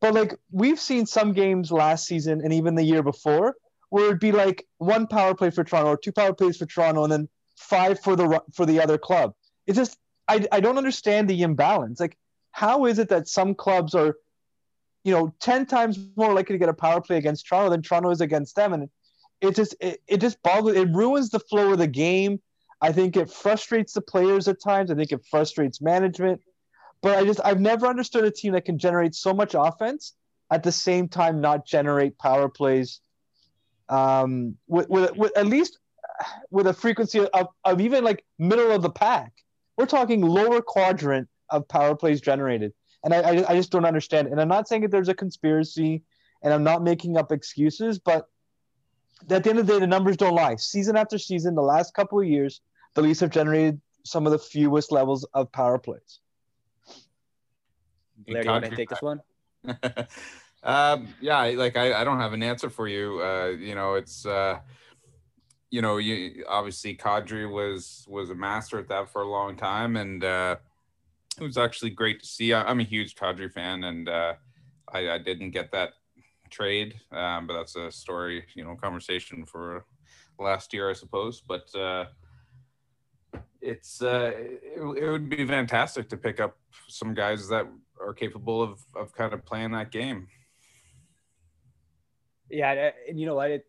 But 0.00 0.14
like 0.14 0.34
we've 0.50 0.80
seen 0.80 1.06
some 1.06 1.32
games 1.32 1.72
last 1.72 2.06
season 2.06 2.40
and 2.42 2.52
even 2.52 2.74
the 2.74 2.84
year 2.84 3.02
before 3.02 3.56
where 3.90 4.06
it'd 4.06 4.20
be 4.20 4.32
like 4.32 4.66
one 4.78 5.06
power 5.06 5.34
play 5.34 5.50
for 5.50 5.64
Toronto 5.64 5.90
or 5.90 5.96
two 5.96 6.12
power 6.12 6.32
plays 6.32 6.56
for 6.56 6.66
Toronto 6.66 7.04
and 7.04 7.12
then 7.12 7.28
five 7.56 8.00
for 8.00 8.16
the 8.16 8.42
for 8.54 8.66
the 8.66 8.80
other 8.80 8.98
club. 8.98 9.34
It's 9.66 9.76
just 9.76 9.98
I, 10.28 10.46
I 10.52 10.60
don't 10.60 10.78
understand 10.78 11.28
the 11.28 11.42
imbalance. 11.42 12.00
Like 12.00 12.16
how 12.52 12.86
is 12.86 12.98
it 12.98 13.08
that 13.08 13.28
some 13.28 13.54
clubs 13.54 13.94
are 13.94 14.16
you 15.04 15.12
know 15.12 15.34
10 15.40 15.66
times 15.66 15.98
more 16.16 16.34
likely 16.34 16.54
to 16.54 16.58
get 16.58 16.68
a 16.68 16.74
power 16.74 17.00
play 17.00 17.16
against 17.16 17.46
Toronto 17.46 17.70
than 17.70 17.82
Toronto 17.82 18.10
is 18.10 18.20
against 18.20 18.56
them 18.56 18.72
and 18.72 18.88
it 19.40 19.54
just 19.54 19.74
it, 19.80 20.00
it 20.06 20.20
just 20.20 20.42
boggles 20.42 20.76
it 20.76 20.88
ruins 20.92 21.30
the 21.30 21.40
flow 21.40 21.72
of 21.72 21.78
the 21.78 21.86
game. 21.86 22.40
I 22.80 22.92
think 22.92 23.16
it 23.16 23.30
frustrates 23.30 23.92
the 23.92 24.00
players 24.00 24.46
at 24.48 24.60
times. 24.60 24.90
I 24.90 24.94
think 24.94 25.10
it 25.12 25.24
frustrates 25.30 25.80
management. 25.80 26.40
But 27.02 27.18
I 27.18 27.24
just 27.24 27.40
I've 27.44 27.60
never 27.60 27.86
understood 27.86 28.24
a 28.24 28.30
team 28.30 28.52
that 28.52 28.64
can 28.64 28.78
generate 28.78 29.14
so 29.14 29.32
much 29.32 29.54
offense 29.56 30.14
at 30.50 30.62
the 30.62 30.72
same 30.72 31.08
time 31.08 31.40
not 31.40 31.66
generate 31.66 32.18
power 32.18 32.48
plays 32.48 33.00
um, 33.88 34.56
with, 34.66 34.88
with, 34.88 35.16
with 35.16 35.36
at 35.36 35.46
least 35.46 35.78
with 36.50 36.66
a 36.66 36.72
frequency 36.72 37.20
of, 37.20 37.48
of 37.64 37.80
even 37.80 38.02
like 38.02 38.24
middle 38.38 38.72
of 38.72 38.82
the 38.82 38.90
pack. 38.90 39.32
We're 39.76 39.86
talking 39.86 40.22
lower 40.22 40.60
quadrant 40.60 41.28
of 41.50 41.68
power 41.68 41.94
plays 41.94 42.20
generated. 42.20 42.72
And 43.04 43.14
I, 43.14 43.18
I, 43.18 43.50
I 43.50 43.56
just 43.56 43.70
don't 43.70 43.84
understand. 43.84 44.28
And 44.28 44.40
I'm 44.40 44.48
not 44.48 44.68
saying 44.68 44.82
that 44.82 44.90
there's 44.90 45.08
a 45.08 45.14
conspiracy 45.14 46.02
and 46.42 46.52
I'm 46.52 46.64
not 46.64 46.82
making 46.82 47.16
up 47.16 47.32
excuses, 47.32 47.98
but 47.98 48.28
at 49.30 49.44
the 49.44 49.50
end 49.50 49.58
of 49.58 49.66
the 49.66 49.74
day, 49.74 49.78
the 49.80 49.86
numbers 49.86 50.16
don't 50.16 50.34
lie. 50.34 50.56
Season 50.56 50.96
after 50.96 51.18
season, 51.18 51.54
the 51.54 51.62
last 51.62 51.94
couple 51.94 52.20
of 52.20 52.26
years, 52.26 52.60
the 52.94 53.02
Leafs 53.02 53.20
have 53.20 53.30
generated 53.30 53.80
some 54.04 54.26
of 54.26 54.32
the 54.32 54.38
fewest 54.38 54.92
levels 54.92 55.26
of 55.34 55.50
power 55.52 55.78
plays. 55.78 56.20
Blair, 58.26 58.42
do 58.42 58.48
you 58.48 58.52
want 58.52 58.64
to 58.64 58.76
take 58.76 58.88
this 58.88 59.02
one? 59.02 59.20
um, 60.62 61.08
yeah, 61.20 61.42
like 61.56 61.76
I, 61.76 62.00
I 62.00 62.04
don't 62.04 62.18
have 62.18 62.32
an 62.32 62.42
answer 62.42 62.70
for 62.70 62.88
you. 62.88 63.20
Uh, 63.22 63.48
you 63.58 63.74
know, 63.74 63.94
it's 63.94 64.26
uh, 64.26 64.58
you 65.70 65.82
know, 65.82 65.98
you 65.98 66.44
obviously 66.48 66.96
Kadri 66.96 67.50
was 67.50 68.04
was 68.08 68.30
a 68.30 68.34
master 68.34 68.78
at 68.78 68.88
that 68.88 69.10
for 69.10 69.22
a 69.22 69.28
long 69.28 69.56
time, 69.56 69.96
and 69.96 70.24
uh, 70.24 70.56
it 71.40 71.44
was 71.44 71.58
actually 71.58 71.90
great 71.90 72.20
to 72.20 72.26
see. 72.26 72.52
I, 72.52 72.70
am 72.70 72.80
a 72.80 72.84
huge 72.84 73.14
Kadri 73.14 73.50
fan, 73.52 73.84
and 73.84 74.08
uh, 74.08 74.34
I, 74.92 75.10
I 75.10 75.18
didn't 75.18 75.50
get 75.50 75.70
that 75.72 75.90
trade, 76.50 76.94
um, 77.12 77.46
but 77.46 77.54
that's 77.54 77.76
a 77.76 77.90
story, 77.90 78.44
you 78.54 78.64
know, 78.64 78.74
conversation 78.74 79.44
for 79.44 79.84
last 80.38 80.72
year, 80.72 80.90
I 80.90 80.94
suppose. 80.94 81.40
But 81.40 81.74
uh, 81.74 82.06
it's 83.60 84.02
uh, 84.02 84.32
it, 84.34 84.80
it 85.02 85.10
would 85.10 85.28
be 85.28 85.46
fantastic 85.46 86.08
to 86.10 86.16
pick 86.16 86.40
up 86.40 86.56
some 86.88 87.14
guys 87.14 87.48
that 87.48 87.66
are 88.00 88.14
capable 88.14 88.62
of 88.62 88.80
of 88.96 89.12
kind 89.12 89.32
of 89.32 89.44
playing 89.44 89.72
that 89.72 89.90
game. 89.90 90.28
Yeah, 92.50 92.90
and 93.08 93.20
you 93.20 93.26
know 93.26 93.34
what? 93.34 93.50
It, 93.50 93.66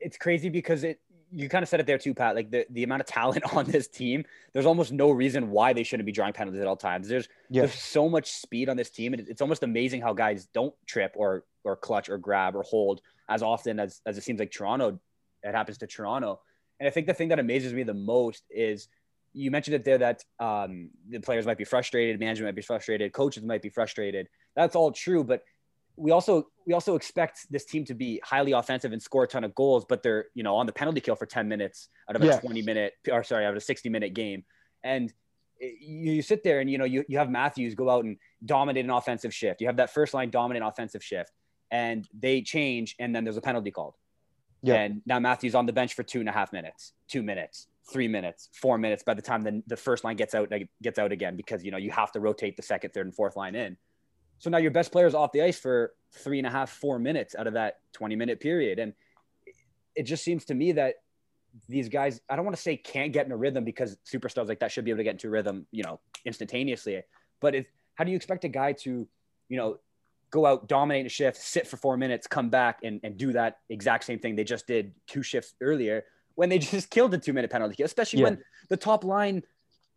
it's 0.00 0.16
crazy 0.16 0.48
because 0.48 0.82
it 0.82 1.00
you 1.32 1.48
kind 1.48 1.62
of 1.62 1.68
said 1.68 1.80
it 1.80 1.86
there 1.86 1.98
too, 1.98 2.14
Pat. 2.14 2.34
Like 2.34 2.50
the, 2.50 2.66
the 2.70 2.82
amount 2.82 3.00
of 3.00 3.06
talent 3.06 3.44
on 3.54 3.64
this 3.66 3.88
team, 3.88 4.24
there's 4.52 4.66
almost 4.66 4.92
no 4.92 5.10
reason 5.10 5.50
why 5.50 5.72
they 5.72 5.82
shouldn't 5.82 6.06
be 6.06 6.12
drawing 6.12 6.32
penalties 6.32 6.60
at 6.60 6.66
all 6.66 6.76
times. 6.76 7.08
There's 7.08 7.28
there's 7.48 7.74
so 7.74 8.08
much 8.08 8.32
speed 8.32 8.68
on 8.68 8.76
this 8.76 8.90
team, 8.90 9.14
and 9.14 9.28
it's 9.28 9.40
almost 9.40 9.62
amazing 9.62 10.02
how 10.02 10.12
guys 10.12 10.46
don't 10.52 10.74
trip 10.86 11.12
or 11.16 11.44
or 11.64 11.76
clutch 11.76 12.08
or 12.08 12.18
grab 12.18 12.56
or 12.56 12.62
hold 12.62 13.00
as 13.28 13.42
often 13.42 13.78
as 13.78 14.00
as 14.06 14.18
it 14.18 14.24
seems 14.24 14.40
like 14.40 14.50
Toronto. 14.50 14.98
It 15.42 15.54
happens 15.54 15.78
to 15.78 15.86
Toronto, 15.86 16.40
and 16.78 16.86
I 16.86 16.90
think 16.90 17.06
the 17.06 17.14
thing 17.14 17.28
that 17.28 17.38
amazes 17.38 17.72
me 17.72 17.82
the 17.82 17.94
most 17.94 18.44
is 18.50 18.88
you 19.32 19.50
mentioned 19.50 19.76
it 19.76 19.84
there 19.84 19.98
that 19.98 20.24
um, 20.40 20.90
the 21.08 21.20
players 21.20 21.46
might 21.46 21.58
be 21.58 21.64
frustrated, 21.64 22.18
management 22.18 22.48
might 22.48 22.56
be 22.56 22.62
frustrated, 22.62 23.12
coaches 23.12 23.44
might 23.44 23.62
be 23.62 23.68
frustrated. 23.68 24.28
That's 24.56 24.74
all 24.74 24.90
true, 24.90 25.22
but 25.22 25.42
we 25.96 26.10
also 26.10 26.48
we 26.66 26.72
also 26.72 26.94
expect 26.94 27.46
this 27.50 27.64
team 27.64 27.84
to 27.84 27.94
be 27.94 28.20
highly 28.24 28.52
offensive 28.52 28.92
and 28.92 29.02
score 29.02 29.24
a 29.24 29.28
ton 29.28 29.44
of 29.44 29.54
goals, 29.54 29.84
but 29.88 30.02
they're 30.02 30.26
you 30.34 30.42
know 30.42 30.56
on 30.56 30.66
the 30.66 30.72
penalty 30.72 31.00
kill 31.00 31.16
for 31.16 31.26
10 31.26 31.48
minutes 31.48 31.88
out 32.08 32.16
of 32.16 32.22
a 32.22 32.26
yeah. 32.26 32.40
20 32.40 32.62
minute 32.62 32.94
or 33.10 33.22
sorry 33.24 33.44
out 33.44 33.50
of 33.50 33.56
a 33.56 33.60
60 33.60 33.88
minute 33.88 34.14
game, 34.14 34.44
and 34.82 35.12
you, 35.60 36.12
you 36.12 36.22
sit 36.22 36.42
there 36.42 36.60
and 36.60 36.70
you 36.70 36.78
know 36.78 36.84
you, 36.84 37.04
you 37.08 37.18
have 37.18 37.30
Matthews 37.30 37.74
go 37.74 37.90
out 37.90 38.04
and 38.04 38.16
dominate 38.44 38.84
an 38.84 38.90
offensive 38.90 39.34
shift. 39.34 39.60
You 39.60 39.66
have 39.66 39.76
that 39.76 39.92
first 39.92 40.14
line 40.14 40.30
dominant 40.30 40.64
offensive 40.66 41.04
shift, 41.04 41.32
and 41.70 42.08
they 42.18 42.42
change, 42.42 42.96
and 42.98 43.14
then 43.14 43.24
there's 43.24 43.36
a 43.36 43.42
penalty 43.42 43.70
called. 43.70 43.94
Yeah. 44.62 44.74
And 44.74 45.02
now 45.06 45.18
Matthews 45.18 45.54
on 45.54 45.66
the 45.66 45.72
bench 45.72 45.94
for 45.94 46.02
two 46.02 46.20
and 46.20 46.28
a 46.28 46.32
half 46.32 46.52
minutes, 46.52 46.92
two 47.08 47.22
minutes, 47.22 47.66
three 47.90 48.08
minutes, 48.08 48.50
four 48.52 48.76
minutes. 48.76 49.02
By 49.02 49.14
the 49.14 49.22
time 49.22 49.42
the, 49.42 49.62
the 49.66 49.76
first 49.76 50.04
line 50.04 50.16
gets 50.16 50.34
out, 50.34 50.52
gets 50.82 50.98
out 50.98 51.12
again, 51.12 51.36
because 51.36 51.64
you 51.64 51.70
know 51.70 51.78
you 51.78 51.90
have 51.90 52.12
to 52.12 52.20
rotate 52.20 52.56
the 52.56 52.62
second, 52.62 52.92
third, 52.92 53.06
and 53.06 53.14
fourth 53.14 53.36
line 53.36 53.54
in. 53.54 53.76
So 54.40 54.48
now 54.48 54.58
your 54.58 54.70
best 54.70 54.90
player 54.90 55.06
is 55.06 55.14
off 55.14 55.32
the 55.32 55.42
ice 55.42 55.58
for 55.58 55.92
three 56.12 56.38
and 56.38 56.46
a 56.46 56.50
half, 56.50 56.70
four 56.70 56.98
minutes 56.98 57.36
out 57.38 57.46
of 57.46 57.52
that 57.54 57.78
20 57.92 58.16
minute 58.16 58.40
period. 58.40 58.78
And 58.78 58.94
it 59.94 60.04
just 60.04 60.24
seems 60.24 60.46
to 60.46 60.54
me 60.54 60.72
that 60.72 60.96
these 61.68 61.90
guys, 61.90 62.20
I 62.28 62.36
don't 62.36 62.44
want 62.44 62.56
to 62.56 62.62
say 62.62 62.76
can't 62.76 63.12
get 63.12 63.26
in 63.26 63.32
a 63.32 63.36
rhythm 63.36 63.64
because 63.64 63.98
superstars 64.10 64.48
like 64.48 64.60
that 64.60 64.72
should 64.72 64.84
be 64.84 64.90
able 64.90 64.98
to 64.98 65.04
get 65.04 65.12
into 65.12 65.28
rhythm, 65.28 65.66
you 65.70 65.84
know, 65.84 66.00
instantaneously. 66.24 67.02
But 67.40 67.54
if, 67.54 67.66
how 67.96 68.04
do 68.04 68.10
you 68.10 68.16
expect 68.16 68.44
a 68.44 68.48
guy 68.48 68.72
to, 68.72 69.06
you 69.48 69.56
know, 69.56 69.78
go 70.30 70.46
out, 70.46 70.68
dominate 70.68 71.04
a 71.04 71.10
shift, 71.10 71.36
sit 71.36 71.66
for 71.66 71.76
four 71.76 71.98
minutes, 71.98 72.26
come 72.26 72.48
back 72.48 72.78
and, 72.82 72.98
and 73.02 73.18
do 73.18 73.32
that 73.32 73.58
exact 73.68 74.04
same 74.04 74.20
thing 74.20 74.36
they 74.36 74.44
just 74.44 74.66
did 74.66 74.94
two 75.06 75.22
shifts 75.22 75.54
earlier 75.60 76.04
when 76.34 76.48
they 76.48 76.58
just 76.58 76.88
killed 76.88 77.10
the 77.10 77.18
two 77.18 77.34
minute 77.34 77.50
penalty, 77.50 77.82
especially 77.82 78.20
yeah. 78.20 78.26
when 78.26 78.38
the 78.70 78.76
top 78.76 79.04
line 79.04 79.42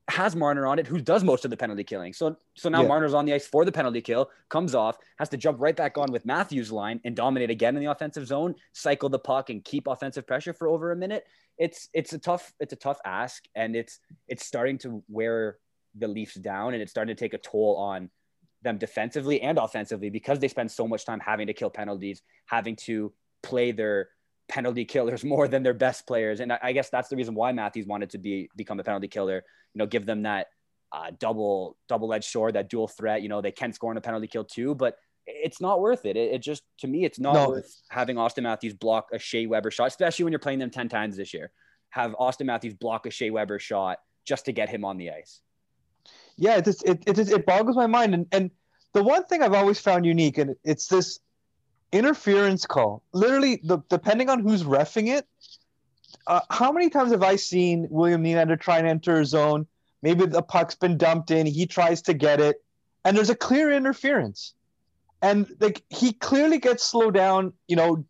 has 0.10 0.36
Marner 0.36 0.68
on 0.68 0.80
it, 0.80 0.88
who 0.88 1.00
does 1.00 1.24
most 1.24 1.46
of 1.46 1.52
the 1.52 1.58
penalty 1.58 1.84
killing. 1.84 2.14
So 2.14 2.36
so 2.56 2.70
now 2.70 2.82
yeah. 2.82 2.88
Marner's 2.88 3.14
on 3.14 3.26
the 3.26 3.34
ice 3.34 3.48
for 3.48 3.64
the 3.64 3.72
penalty 3.72 4.02
kill, 4.02 4.30
comes 4.50 4.76
off, 4.76 4.98
has 5.18 5.30
to 5.30 5.38
jump 5.38 5.62
right 5.62 5.76
back 5.76 5.98
on 5.98 6.12
with 6.12 6.26
Matthews' 6.26 6.72
line 6.72 7.00
and 7.06 7.16
dominate 7.16 7.50
again 7.50 7.76
in 7.76 7.84
the 7.84 7.92
offensive 7.92 8.28
zone, 8.28 8.56
cycle 8.74 9.10
the 9.10 9.20
puck 9.20 9.50
and 9.50 9.64
keep 9.64 9.88
offensive 9.88 10.28
pressure 10.28 10.54
for 10.54 10.68
over 10.68 10.92
a 10.92 10.96
minute. 10.96 11.26
It's 11.58 11.90
it's 11.94 12.14
a 12.14 12.20
tough 12.20 12.54
it's 12.60 12.74
a 12.74 12.78
tough 12.78 13.00
ask, 13.06 13.46
and 13.56 13.76
it's 13.76 14.00
it's 14.28 14.46
starting 14.46 14.78
to 14.80 15.04
wear 15.08 15.58
the 15.96 16.08
Leafs 16.08 16.36
down, 16.36 16.74
and 16.74 16.82
it's 16.82 16.92
starting 16.92 17.16
to 17.16 17.20
take 17.20 17.34
a 17.34 17.38
toll 17.38 17.78
on 17.78 18.10
them 18.62 18.78
defensively 18.78 19.42
and 19.42 19.58
offensively 19.58 20.10
because 20.10 20.40
they 20.40 20.48
spend 20.48 20.72
so 20.72 20.88
much 20.88 21.06
time 21.06 21.20
having 21.20 21.48
to 21.48 21.54
kill 21.54 21.70
penalties, 21.70 22.22
having 22.46 22.76
to 22.78 23.14
play 23.42 23.72
their 23.72 24.10
penalty 24.48 24.86
killers 24.86 25.24
more 25.34 25.48
than 25.48 25.64
their 25.64 25.74
best 25.74 26.08
players. 26.08 26.40
And 26.40 26.52
I, 26.52 26.60
I, 26.64 26.72
guess 26.72 26.90
that's 26.90 27.10
the 27.10 27.16
reason 27.16 27.36
why 27.36 27.52
Matthews 27.52 27.86
wanted 27.86 28.12
to 28.12 28.18
be 28.18 28.50
become 28.56 28.80
a 28.80 28.84
penalty 28.84 29.08
killer. 29.08 29.44
You 29.74 29.80
know, 29.80 29.86
give 29.86 30.06
them 30.06 30.24
that 30.24 30.48
uh, 30.92 31.12
double 31.20 31.78
double 31.88 32.14
edged 32.14 32.26
sword, 32.26 32.56
that 32.56 32.70
dual 32.70 32.88
threat. 32.88 33.22
You 33.22 33.30
know, 33.30 33.42
they 33.42 33.52
can 33.52 33.74
score 33.74 33.92
on 33.92 33.98
a 33.98 34.02
penalty 34.02 34.28
kill 34.28 34.44
too, 34.44 34.76
but 34.76 34.98
it's 35.26 35.62
not 35.62 35.80
worth 35.80 36.06
it. 36.06 36.18
It, 36.18 36.34
it 36.36 36.40
just 36.40 36.64
to 36.80 36.88
me, 36.88 37.06
it's 37.06 37.20
not 37.20 37.34
no. 37.34 37.50
worth 37.50 37.82
having 37.90 38.18
Austin 38.18 38.44
Matthews 38.44 38.74
block 38.74 39.10
a 39.14 39.20
Shea 39.20 39.48
Weber 39.48 39.72
shot, 39.72 39.88
especially 39.88 40.26
when 40.26 40.32
you're 40.32 40.40
playing 40.40 40.60
them 40.60 40.70
ten 40.70 40.90
times 40.90 41.18
this 41.18 41.34
year. 41.34 41.52
Have 41.90 42.16
Austin 42.18 42.48
Matthews 42.48 42.74
block 42.74 43.06
a 43.06 43.12
Shea 43.12 43.30
Weber 43.30 43.60
shot 43.60 44.00
just 44.26 44.46
to 44.46 44.52
get 44.52 44.70
him 44.70 44.84
on 44.84 44.98
the 44.98 45.12
ice. 45.12 45.42
Yeah, 46.38 46.58
it 46.58 46.66
just, 46.66 46.84
it, 46.84 47.04
it, 47.06 47.20
it 47.20 47.46
boggles 47.46 47.76
my 47.76 47.86
mind. 47.86 48.16
And, 48.16 48.26
and 48.32 48.52
the 48.94 49.04
one 49.04 49.24
thing 49.26 49.44
I've 49.44 49.54
always 49.54 49.80
found 49.80 50.06
unique, 50.06 50.40
and 50.40 50.56
it's 50.64 50.88
this 50.88 51.20
interference 51.92 52.66
call. 52.66 53.04
Literally, 53.14 53.62
the, 53.64 53.78
depending 53.90 54.30
on 54.30 54.40
who's 54.40 54.64
refing 54.64 55.16
it, 55.16 55.28
uh, 56.28 56.42
how 56.50 56.72
many 56.72 56.90
times 56.90 57.12
have 57.12 57.24
I 57.24 57.36
seen 57.36 57.88
William 57.90 58.24
Nylander 58.24 58.60
try 58.60 58.78
and 58.78 58.88
enter 58.88 59.20
a 59.20 59.26
zone? 59.26 59.68
Maybe 60.02 60.26
the 60.26 60.42
puck's 60.42 60.76
been 60.76 60.98
dumped 60.98 61.32
in, 61.32 61.46
he 61.46 61.66
tries 61.66 62.02
to 62.04 62.14
get 62.14 62.40
it, 62.40 62.58
and 63.06 63.16
there's 63.16 63.30
a 63.30 63.36
clear 63.36 63.72
interference. 63.72 64.54
And 65.22 65.48
like 65.60 65.82
he 65.90 66.12
clearly 66.14 66.60
gets 66.60 66.84
slowed 66.84 67.14
down, 67.14 67.54
you 67.68 67.78
know, 67.78 68.06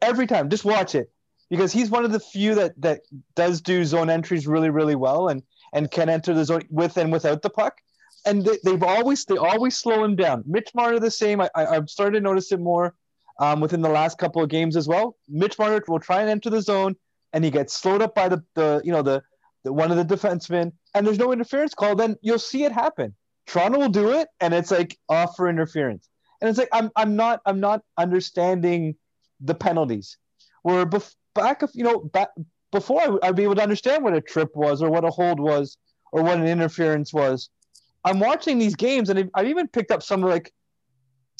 every 0.00 0.26
time. 0.26 0.48
Just 0.48 0.64
watch 0.64 0.94
it. 0.94 1.10
Because 1.48 1.72
he's 1.72 1.90
one 1.90 2.04
of 2.04 2.12
the 2.12 2.20
few 2.20 2.54
that 2.56 2.80
that 2.80 3.02
does 3.34 3.60
do 3.60 3.84
zone 3.84 4.10
entries 4.10 4.46
really, 4.46 4.70
really 4.70 4.96
well 4.96 5.28
and 5.28 5.42
and 5.72 5.90
can 5.90 6.08
enter 6.08 6.34
the 6.34 6.44
zone 6.44 6.62
with 6.70 6.96
and 6.96 7.12
without 7.12 7.42
the 7.42 7.50
puck. 7.50 7.80
And 8.24 8.44
they, 8.44 8.72
have 8.72 8.82
always 8.82 9.24
they 9.24 9.36
always 9.36 9.76
slow 9.76 10.02
him 10.02 10.16
down. 10.16 10.42
Mitch 10.46 10.74
Marner 10.74 10.98
the 10.98 11.10
same. 11.10 11.40
I, 11.40 11.50
I, 11.54 11.66
I've 11.66 11.88
started 11.88 12.18
to 12.18 12.20
notice 12.20 12.50
it 12.50 12.60
more 12.60 12.94
um, 13.38 13.60
within 13.60 13.80
the 13.80 13.88
last 13.88 14.18
couple 14.18 14.42
of 14.42 14.48
games 14.48 14.76
as 14.76 14.88
well. 14.88 15.16
Mitch 15.28 15.58
Marner 15.58 15.82
will 15.86 16.00
try 16.00 16.20
and 16.20 16.30
enter 16.30 16.50
the 16.50 16.62
zone, 16.62 16.96
and 17.36 17.44
he 17.44 17.50
gets 17.50 17.74
slowed 17.74 18.00
up 18.00 18.14
by 18.14 18.30
the, 18.30 18.42
the 18.54 18.80
you 18.82 18.90
know 18.90 19.02
the, 19.02 19.22
the 19.62 19.70
one 19.70 19.92
of 19.92 19.98
the 19.98 20.16
defensemen, 20.16 20.72
and 20.94 21.06
there's 21.06 21.18
no 21.18 21.32
interference 21.32 21.74
call. 21.74 21.94
Then 21.94 22.16
you'll 22.22 22.38
see 22.38 22.64
it 22.64 22.72
happen. 22.72 23.14
Toronto 23.46 23.78
will 23.78 23.90
do 23.90 24.10
it, 24.12 24.28
and 24.40 24.54
it's 24.54 24.70
like 24.70 24.96
off 25.10 25.36
for 25.36 25.46
interference, 25.46 26.08
and 26.40 26.48
it's 26.48 26.58
like 26.58 26.70
I'm 26.72 26.90
I'm 26.96 27.14
not 27.14 27.42
I'm 27.44 27.60
not 27.60 27.82
understanding 27.98 28.94
the 29.38 29.54
penalties. 29.54 30.16
Where 30.62 30.86
bef- 30.86 31.14
back 31.34 31.60
of 31.60 31.70
you 31.74 31.84
know 31.84 32.00
back 32.00 32.30
before 32.72 33.02
I, 33.02 33.28
I'd 33.28 33.36
be 33.36 33.44
able 33.44 33.56
to 33.56 33.62
understand 33.62 34.02
what 34.02 34.14
a 34.14 34.22
trip 34.22 34.56
was 34.56 34.82
or 34.82 34.90
what 34.90 35.04
a 35.04 35.10
hold 35.10 35.38
was 35.38 35.76
or 36.12 36.22
what 36.22 36.38
an 36.38 36.46
interference 36.46 37.12
was. 37.12 37.50
I'm 38.02 38.18
watching 38.18 38.58
these 38.58 38.76
games 38.76 39.10
and 39.10 39.30
I've 39.34 39.48
even 39.48 39.68
picked 39.68 39.90
up 39.90 40.02
some 40.02 40.22
like 40.22 40.50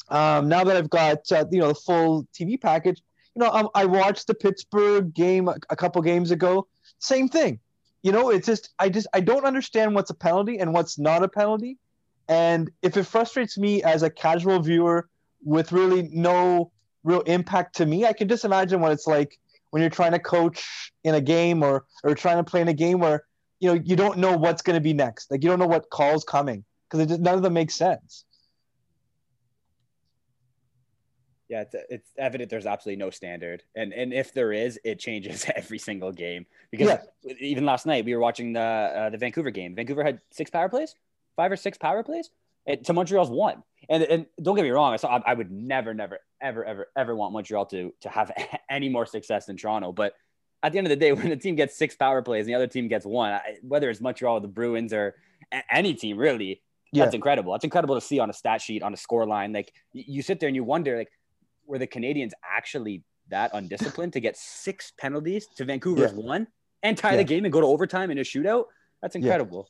um, 0.09 0.47
now 0.47 0.63
that 0.63 0.77
I've 0.77 0.91
got 0.91 1.31
uh, 1.31 1.45
you 1.51 1.59
know 1.59 1.69
the 1.69 1.75
full 1.75 2.27
TV 2.39 2.61
package. 2.61 3.01
Know, 3.37 3.51
um, 3.51 3.69
I 3.75 3.85
watched 3.85 4.27
the 4.27 4.33
Pittsburgh 4.33 5.13
game 5.13 5.47
a 5.47 5.75
couple 5.75 6.01
games 6.01 6.31
ago. 6.31 6.67
Same 6.99 7.29
thing. 7.29 7.59
You 8.01 8.11
know, 8.11 8.29
it's 8.29 8.47
just 8.47 8.69
I 8.79 8.89
just 8.89 9.07
I 9.13 9.19
don't 9.19 9.45
understand 9.45 9.93
what's 9.93 10.09
a 10.09 10.15
penalty 10.15 10.59
and 10.59 10.73
what's 10.73 10.97
not 10.97 11.23
a 11.23 11.27
penalty. 11.27 11.77
And 12.27 12.69
if 12.81 12.97
it 12.97 13.03
frustrates 13.03 13.57
me 13.57 13.83
as 13.83 14.03
a 14.03 14.09
casual 14.09 14.59
viewer 14.61 15.07
with 15.43 15.71
really 15.71 16.09
no 16.11 16.71
real 17.03 17.21
impact 17.21 17.75
to 17.77 17.85
me, 17.85 18.05
I 18.05 18.13
can 18.13 18.27
just 18.27 18.43
imagine 18.43 18.81
what 18.81 18.91
it's 18.91 19.07
like 19.07 19.39
when 19.69 19.81
you're 19.81 19.89
trying 19.89 20.11
to 20.13 20.19
coach 20.19 20.91
in 21.03 21.15
a 21.15 21.21
game 21.21 21.63
or 21.63 21.85
or 22.03 22.15
trying 22.15 22.37
to 22.37 22.43
play 22.43 22.61
in 22.61 22.67
a 22.67 22.73
game 22.73 22.99
where 22.99 23.23
you 23.59 23.69
know 23.69 23.81
you 23.83 23.95
don't 23.95 24.17
know 24.17 24.35
what's 24.35 24.61
going 24.61 24.75
to 24.75 24.81
be 24.81 24.93
next. 24.93 25.29
Like 25.31 25.43
you 25.43 25.49
don't 25.49 25.59
know 25.59 25.67
what 25.67 25.89
calls 25.89 26.23
coming 26.23 26.63
because 26.89 27.19
none 27.19 27.35
of 27.35 27.41
them 27.43 27.53
make 27.53 27.71
sense. 27.71 28.25
Yeah, 31.49 31.61
it's, 31.61 31.75
it's 31.89 32.09
evident 32.17 32.49
there's 32.49 32.65
absolutely 32.65 33.03
no 33.03 33.09
standard, 33.09 33.63
and 33.75 33.93
and 33.93 34.13
if 34.13 34.33
there 34.33 34.51
is, 34.51 34.79
it 34.83 34.99
changes 34.99 35.45
every 35.55 35.79
single 35.79 36.11
game. 36.11 36.45
Because 36.71 36.99
yeah. 37.23 37.33
even 37.39 37.65
last 37.65 37.85
night 37.85 38.03
we 38.03 38.13
were 38.13 38.19
watching 38.19 38.53
the 38.53 38.59
uh, 38.59 39.09
the 39.09 39.17
Vancouver 39.17 39.49
game. 39.49 39.73
Vancouver 39.73 40.03
had 40.03 40.19
six 40.31 40.49
power 40.49 40.67
plays, 40.67 40.93
five 41.37 41.51
or 41.51 41.55
six 41.55 41.77
power 41.77 42.03
plays, 42.03 42.29
it, 42.65 42.83
to 42.85 42.93
Montreal's 42.93 43.29
one. 43.29 43.63
And 43.89 44.03
and 44.03 44.25
don't 44.41 44.55
get 44.55 44.63
me 44.63 44.71
wrong, 44.71 44.93
I 44.93 44.97
saw 44.97 45.21
I 45.25 45.33
would 45.33 45.49
never, 45.49 45.93
never, 45.93 46.19
ever, 46.41 46.65
ever, 46.65 46.87
ever 46.95 47.15
want 47.15 47.31
Montreal 47.33 47.65
to 47.67 47.93
to 48.01 48.09
have 48.09 48.31
any 48.69 48.89
more 48.89 49.05
success 49.05 49.45
than 49.45 49.55
Toronto. 49.55 49.93
But 49.93 50.13
at 50.63 50.73
the 50.73 50.77
end 50.77 50.87
of 50.87 50.89
the 50.89 50.97
day, 50.97 51.13
when 51.13 51.29
the 51.29 51.37
team 51.37 51.55
gets 51.55 51.77
six 51.77 51.95
power 51.95 52.21
plays 52.21 52.41
and 52.41 52.49
the 52.49 52.55
other 52.55 52.67
team 52.67 52.89
gets 52.89 53.05
one, 53.05 53.39
whether 53.61 53.89
it's 53.89 54.01
Montreal 54.01 54.41
the 54.41 54.47
Bruins 54.47 54.91
or 54.91 55.15
any 55.71 55.93
team 55.93 56.17
really, 56.17 56.61
yeah. 56.91 57.05
that's 57.05 57.15
incredible. 57.15 57.53
That's 57.53 57.63
incredible 57.63 57.95
to 57.95 58.01
see 58.01 58.19
on 58.19 58.29
a 58.29 58.33
stat 58.33 58.61
sheet, 58.61 58.83
on 58.83 58.93
a 58.93 58.97
score 58.97 59.25
line. 59.25 59.53
Like 59.53 59.73
you 59.93 60.21
sit 60.21 60.39
there 60.39 60.47
and 60.47 60.55
you 60.55 60.63
wonder, 60.63 60.97
like, 60.97 61.11
were 61.67 61.77
the 61.77 61.87
Canadiens 61.87 62.31
actually 62.43 63.03
that 63.29 63.51
undisciplined 63.53 64.13
to 64.13 64.19
get 64.19 64.37
six 64.37 64.93
penalties 64.97 65.47
to 65.57 65.65
Vancouver's 65.65 66.13
yeah. 66.13 66.17
one 66.17 66.47
and 66.81 66.97
tie 66.97 67.11
yeah. 67.11 67.17
the 67.17 67.23
game 67.23 67.45
and 67.45 67.51
go 67.51 67.61
to 67.61 67.67
overtime 67.67 68.09
in 68.09 68.17
a 68.17 68.21
shootout? 68.21 68.65
That's 69.01 69.15
incredible. 69.15 69.69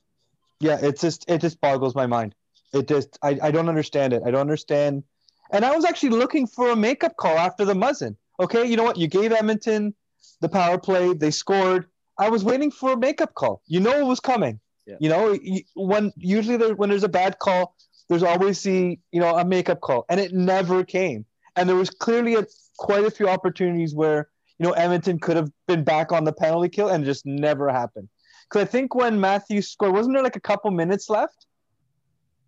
Yeah. 0.59 0.79
yeah, 0.81 0.87
it's 0.87 1.01
just 1.01 1.29
it 1.29 1.41
just 1.41 1.59
boggles 1.59 1.95
my 1.95 2.05
mind. 2.05 2.35
It 2.73 2.87
just 2.87 3.17
I, 3.21 3.37
I 3.41 3.51
don't 3.51 3.69
understand 3.69 4.13
it. 4.13 4.21
I 4.25 4.31
don't 4.31 4.41
understand. 4.41 5.03
And 5.51 5.65
I 5.65 5.75
was 5.75 5.85
actually 5.85 6.09
looking 6.09 6.45
for 6.45 6.69
a 6.69 6.75
makeup 6.75 7.15
call 7.17 7.37
after 7.37 7.65
the 7.65 7.73
Muzzin. 7.73 8.15
Okay, 8.39 8.65
you 8.65 8.75
know 8.75 8.83
what? 8.83 8.97
You 8.97 9.07
gave 9.07 9.31
Edmonton 9.31 9.95
the 10.41 10.49
power 10.49 10.77
play. 10.77 11.13
They 11.13 11.31
scored. 11.31 11.87
I 12.19 12.29
was 12.29 12.43
waiting 12.43 12.71
for 12.71 12.93
a 12.93 12.97
makeup 12.97 13.33
call. 13.33 13.61
You 13.67 13.79
know 13.79 13.97
it 13.99 14.05
was 14.05 14.19
coming. 14.19 14.59
Yeah. 14.85 14.95
You 14.99 15.09
know 15.09 15.37
when 15.75 16.13
usually 16.17 16.57
there, 16.57 16.75
when 16.75 16.89
there's 16.89 17.03
a 17.03 17.09
bad 17.09 17.39
call, 17.39 17.75
there's 18.09 18.23
always 18.23 18.61
the 18.63 18.97
you 19.11 19.19
know 19.19 19.35
a 19.37 19.45
makeup 19.45 19.81
call, 19.81 20.05
and 20.09 20.19
it 20.19 20.33
never 20.33 20.83
came. 20.83 21.25
And 21.57 21.67
there 21.67 21.75
was 21.75 21.89
clearly 21.89 22.35
a, 22.35 22.45
quite 22.77 23.03
a 23.03 23.11
few 23.11 23.27
opportunities 23.27 23.93
where 23.93 24.29
you 24.59 24.65
know 24.65 24.71
Edmonton 24.73 25.19
could 25.19 25.35
have 25.35 25.51
been 25.67 25.83
back 25.83 26.11
on 26.11 26.23
the 26.23 26.33
penalty 26.33 26.69
kill, 26.69 26.89
and 26.89 27.03
it 27.03 27.05
just 27.05 27.25
never 27.25 27.69
happened. 27.69 28.07
Because 28.49 28.65
I 28.65 28.65
think 28.65 28.95
when 28.95 29.19
Matthews 29.19 29.69
scored, 29.69 29.93
wasn't 29.93 30.15
there 30.15 30.23
like 30.23 30.37
a 30.37 30.41
couple 30.41 30.71
minutes 30.71 31.09
left? 31.09 31.47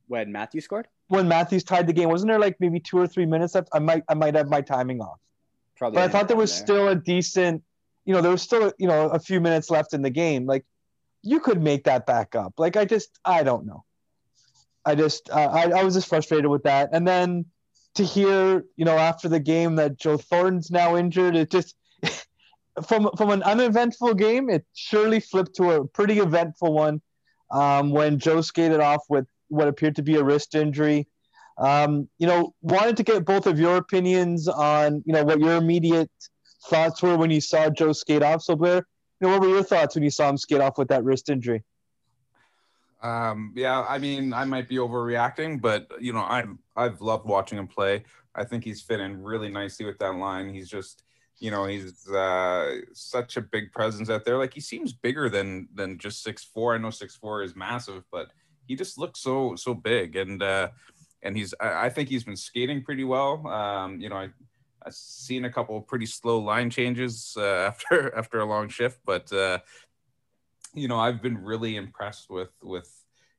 when 0.10 0.32
Matthews 0.32 0.66
scored? 0.66 0.88
When 1.08 1.28
Matthews 1.28 1.64
tied 1.64 1.88
the 1.88 1.94
game, 1.94 2.10
wasn't 2.10 2.30
there 2.30 2.40
like 2.40 2.58
maybe 2.60 2.80
two 2.80 2.98
or 2.98 3.08
three 3.08 3.26
minutes 3.26 3.56
left? 3.56 3.70
I 3.74 3.80
might 3.80 4.04
I 4.10 4.16
might 4.16 4.36
have 4.36 4.50
my 4.50 4.62
timing 4.62 5.02
off. 5.02 5.20
Probably. 5.78 5.96
But 5.98 6.04
I 6.04 6.08
thought 6.10 6.28
there 6.28 6.36
was 6.36 6.52
there. 6.52 6.66
still 6.66 6.88
a 6.90 6.96
decent, 6.96 7.64
you 8.06 8.14
know, 8.14 8.22
there 8.22 8.32
was 8.32 8.42
still 8.42 8.74
you 8.78 8.88
know 8.88 9.10
a 9.10 9.20
few 9.20 9.40
minutes 9.40 9.70
left 9.70 9.94
in 9.94 10.02
the 10.02 10.10
game. 10.10 10.46
Like 10.46 10.66
you 11.22 11.40
could 11.40 11.62
make 11.62 11.86
that 11.86 12.06
back 12.06 12.36
up. 12.36 12.54
Like 12.58 12.76
I 12.76 12.86
just 12.86 13.18
I 13.24 13.44
don't 13.44 13.66
know. 13.66 13.86
I 14.84 14.96
just 14.96 15.30
uh, 15.30 15.50
I 15.52 15.80
I 15.80 15.84
was 15.84 15.94
just 15.94 16.08
frustrated 16.08 16.48
with 16.48 16.64
that, 16.64 16.90
and 16.92 17.08
then 17.08 17.46
to 17.96 18.04
hear 18.04 18.64
you 18.76 18.86
know 18.86 18.98
after 18.98 19.30
the 19.30 19.40
game 19.40 19.76
that 19.76 19.98
Joe 19.98 20.18
Thornton's 20.18 20.72
now 20.72 20.96
injured, 20.98 21.36
it 21.36 21.52
just. 21.52 21.76
from 22.88 23.10
from 23.18 23.30
an 23.32 23.44
uneventful 23.44 24.14
game, 24.14 24.50
it 24.50 24.66
surely 24.74 25.20
flipped 25.20 25.56
to 25.56 25.72
a 25.72 25.88
pretty 25.88 26.20
eventful 26.20 26.72
one 26.72 27.02
um, 27.52 27.92
when 27.92 28.20
Joe 28.20 28.42
skated 28.42 28.80
off 28.80 29.04
with 29.10 29.26
what 29.50 29.68
appeared 29.68 29.96
to 29.98 30.04
be 30.04 30.16
a 30.16 30.24
wrist 30.24 30.56
injury. 30.56 31.08
Um, 31.58 32.08
you 32.18 32.28
know, 32.28 32.54
wanted 32.62 32.96
to 32.98 33.04
get 33.04 33.26
both 33.26 33.46
of 33.46 33.60
your 33.60 33.78
opinions 33.78 34.48
on, 34.48 35.04
you 35.06 35.14
know, 35.14 35.24
what 35.26 35.40
your 35.40 35.58
immediate 35.58 36.10
thoughts 36.68 37.02
were 37.02 37.18
when 37.18 37.32
you 37.32 37.42
saw 37.42 37.70
Joe 37.70 37.92
skate 37.92 38.24
off. 38.24 38.44
So, 38.44 38.56
Blair, 38.56 38.86
you 39.20 39.28
know, 39.28 39.30
what 39.34 39.42
were 39.42 39.50
your 39.50 39.64
thoughts 39.64 39.96
when 39.96 40.04
you 40.04 40.10
saw 40.10 40.30
him 40.30 40.38
skate 40.38 40.62
off 40.62 40.78
with 40.78 40.88
that 40.88 41.04
wrist 41.04 41.30
injury? 41.30 41.64
Um, 43.02 43.54
yeah, 43.56 43.86
I 43.88 43.98
mean, 43.98 44.34
I 44.34 44.46
might 44.46 44.68
be 44.68 44.76
overreacting, 44.76 45.62
but 45.62 45.88
you 46.00 46.14
know, 46.14 46.24
I'm 46.24 46.60
I've 46.76 47.02
loved 47.02 47.26
watching 47.26 47.58
him 47.58 47.68
play. 47.68 48.04
I 48.36 48.44
think 48.44 48.64
he's 48.64 48.82
fit 48.82 49.00
in 49.00 49.22
really 49.22 49.50
nicely 49.50 49.86
with 49.86 50.00
that 50.00 50.16
line. 50.16 50.54
He's 50.54 50.70
just, 50.70 51.04
you 51.40 51.52
know, 51.52 51.66
he's 51.66 52.08
uh, 52.10 52.78
such 52.94 53.38
a 53.38 53.42
big 53.42 53.72
presence 53.72 54.10
out 54.10 54.26
there. 54.26 54.38
Like 54.38 54.54
he 54.54 54.62
seems 54.62 54.94
bigger 54.94 55.30
than 55.30 55.70
than 55.74 55.98
just 55.98 56.24
six 56.24 56.44
four. 56.44 56.76
I 56.76 56.78
know 56.78 56.90
six 56.90 57.16
four 57.16 57.42
is 57.42 57.56
massive, 57.56 58.04
but 58.12 58.32
he 58.68 58.76
just 58.76 58.98
looks 58.98 59.22
so 59.22 59.56
so 59.56 59.74
big 59.74 60.16
and 60.16 60.44
uh, 60.44 60.70
and 61.24 61.36
he's 61.36 61.54
I, 61.60 61.86
I, 61.86 61.90
think 61.90 62.10
he's 62.10 62.24
been 62.24 62.36
skating 62.36 62.84
pretty 62.84 63.04
well. 63.04 63.48
Um, 63.48 64.00
you 64.00 64.10
know, 64.10 64.18
I 64.18 64.30
I've 64.86 64.94
seen 64.94 65.46
a 65.46 65.52
couple 65.52 65.80
pretty 65.82 66.06
slow 66.06 66.40
line 66.40 66.70
changes 66.70 67.36
uh, 67.38 67.42
after 67.68 68.16
after 68.16 68.40
a 68.40 68.46
long 68.46 68.70
shift, 68.70 69.00
but 69.06 69.32
uh, 69.32 69.60
you 70.74 70.88
know 70.88 70.98
I've 71.00 71.22
been 71.22 71.44
really 71.44 71.76
impressed 71.76 72.30
with 72.30 72.52
with 72.62 72.90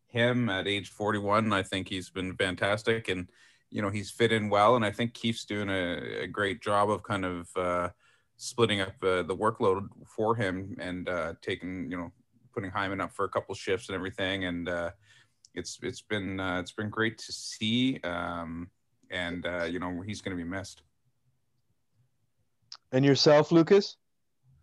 him 0.07 0.49
at 0.49 0.67
age 0.67 0.91
41. 0.91 1.53
I 1.53 1.63
think 1.63 1.89
he's 1.89 2.11
been 2.11 2.37
fantastic, 2.37 3.09
and 3.09 3.29
you 3.71 3.83
know 3.83 3.91
he's 3.91 4.11
fit 4.11 4.33
in 4.33 4.49
well, 4.49 4.77
and 4.77 4.85
I 4.85 4.91
think 4.91 5.15
Keefe's 5.15 5.45
doing 5.45 5.69
a, 5.69 6.23
a 6.23 6.27
great 6.27 6.61
job 6.61 6.91
of 6.91 7.03
kind 7.03 7.25
of 7.25 7.49
uh, 7.57 7.89
splitting 8.37 8.81
up 8.81 8.95
uh, 9.03 9.23
the 9.23 9.37
workload 9.37 9.87
for 10.07 10.35
him 10.35 10.77
and 10.81 11.09
uh, 11.09 11.35
taking 11.43 11.91
you 11.91 11.97
know 11.97 12.13
putting 12.53 12.71
Hyman 12.71 13.01
up 13.01 13.13
for 13.13 13.25
a 13.25 13.29
couple 13.29 13.55
shifts 13.55 13.89
and 13.89 13.97
everything, 13.97 14.45
and 14.45 14.69
uh, 14.69 14.91
it's 15.55 15.79
it's 15.83 16.03
been 16.03 16.41
uh, 16.41 16.61
it's 16.61 16.73
been 16.73 16.91
great 16.91 17.19
to 17.19 17.33
see, 17.33 18.01
um, 18.05 18.71
and 19.11 19.47
uh, 19.47 19.65
you 19.65 19.79
know 19.79 20.01
he's 20.01 20.21
going 20.21 20.37
to 20.37 20.43
be 20.43 20.49
missed. 20.49 20.83
And 22.93 23.05
yourself, 23.05 23.53
Lucas? 23.53 23.97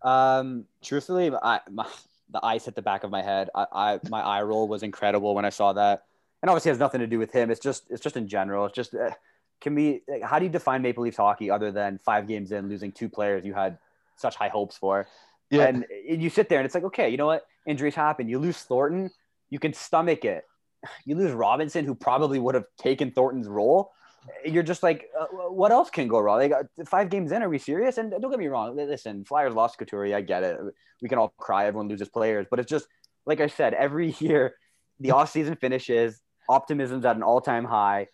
Um, 0.01 0.65
truthfully, 0.84 1.32
I, 1.41 1.62
my, 1.71 1.88
the 2.31 2.43
ice 2.43 2.65
hit 2.65 2.75
the 2.75 2.81
back 2.81 3.03
of 3.03 3.11
my 3.11 3.21
head. 3.21 3.49
I, 3.55 3.65
I 3.71 3.99
my 4.09 4.21
eye 4.21 4.41
roll 4.41 4.67
was 4.67 4.83
incredible 4.83 5.35
when 5.35 5.45
I 5.45 5.49
saw 5.49 5.73
that, 5.73 6.03
and 6.41 6.49
obviously 6.49 6.69
has 6.69 6.79
nothing 6.79 6.99
to 7.01 7.07
do 7.07 7.19
with 7.19 7.31
him. 7.31 7.51
It's 7.51 7.59
just 7.59 7.89
it's 7.89 8.01
just 8.01 8.17
in 8.17 8.27
general. 8.27 8.65
It's 8.65 8.75
just 8.75 8.93
uh, 8.93 9.11
can 9.61 9.75
we 9.75 10.01
like, 10.07 10.23
how 10.23 10.39
do 10.39 10.45
you 10.45 10.51
define 10.51 10.81
Maple 10.81 11.03
Leafs 11.03 11.17
hockey 11.17 11.49
other 11.49 11.71
than 11.71 11.99
five 12.03 12.27
games 12.27 12.51
in 12.51 12.69
losing 12.69 12.91
two 12.91 13.09
players 13.09 13.45
you 13.45 13.53
had 13.53 13.77
such 14.15 14.35
high 14.35 14.49
hopes 14.49 14.77
for? 14.77 15.07
Yeah. 15.49 15.67
And, 15.67 15.85
and 16.09 16.21
you 16.21 16.29
sit 16.29 16.49
there 16.49 16.59
and 16.59 16.65
it's 16.65 16.75
like, 16.75 16.83
okay, 16.83 17.09
you 17.09 17.15
know 17.15 17.27
what? 17.27 17.45
Injuries 17.65 17.95
happen. 17.95 18.27
You 18.27 18.37
lose 18.37 18.57
Thornton, 18.57 19.09
you 19.49 19.59
can 19.59 19.73
stomach 19.73 20.25
it 20.25 20.43
you 21.05 21.15
lose 21.15 21.31
Robinson, 21.31 21.85
who 21.85 21.95
probably 21.95 22.39
would 22.39 22.55
have 22.55 22.65
taken 22.77 23.11
Thornton's 23.11 23.47
role. 23.47 23.91
You're 24.45 24.63
just 24.63 24.84
like, 24.84 25.10
uh, 25.19 25.27
what 25.49 25.71
else 25.71 25.89
can 25.89 26.08
go 26.08 26.19
wrong? 26.19 26.39
They 26.39 26.49
got 26.49 26.65
five 26.86 27.10
games 27.10 27.32
in. 27.32 27.41
Are 27.41 27.49
we 27.49 27.58
serious? 27.58 27.97
And 27.97 28.12
don't 28.12 28.30
get 28.30 28.39
me 28.39 28.47
wrong. 28.47 28.75
Listen, 28.75 29.23
Flyers 29.25 29.53
lost 29.53 29.77
Couturier. 29.77 30.15
I 30.15 30.21
get 30.21 30.43
it. 30.43 30.58
We 31.01 31.10
can 31.10 31.17
all 31.17 31.34
cry. 31.38 31.65
Everyone 31.65 31.88
loses 31.88 32.10
players, 32.10 32.45
but 32.49 32.60
it's 32.60 32.69
just 32.69 32.88
like 33.25 33.39
I 33.39 33.47
said. 33.47 33.73
Every 33.73 34.12
year, 34.19 34.56
the 34.99 35.12
off 35.12 35.32
season 35.32 35.56
finishes. 35.56 36.21
Optimism's 36.49 37.06
at 37.06 37.15
an 37.15 37.23
all 37.23 37.41
time 37.41 37.65
high. 37.65 38.08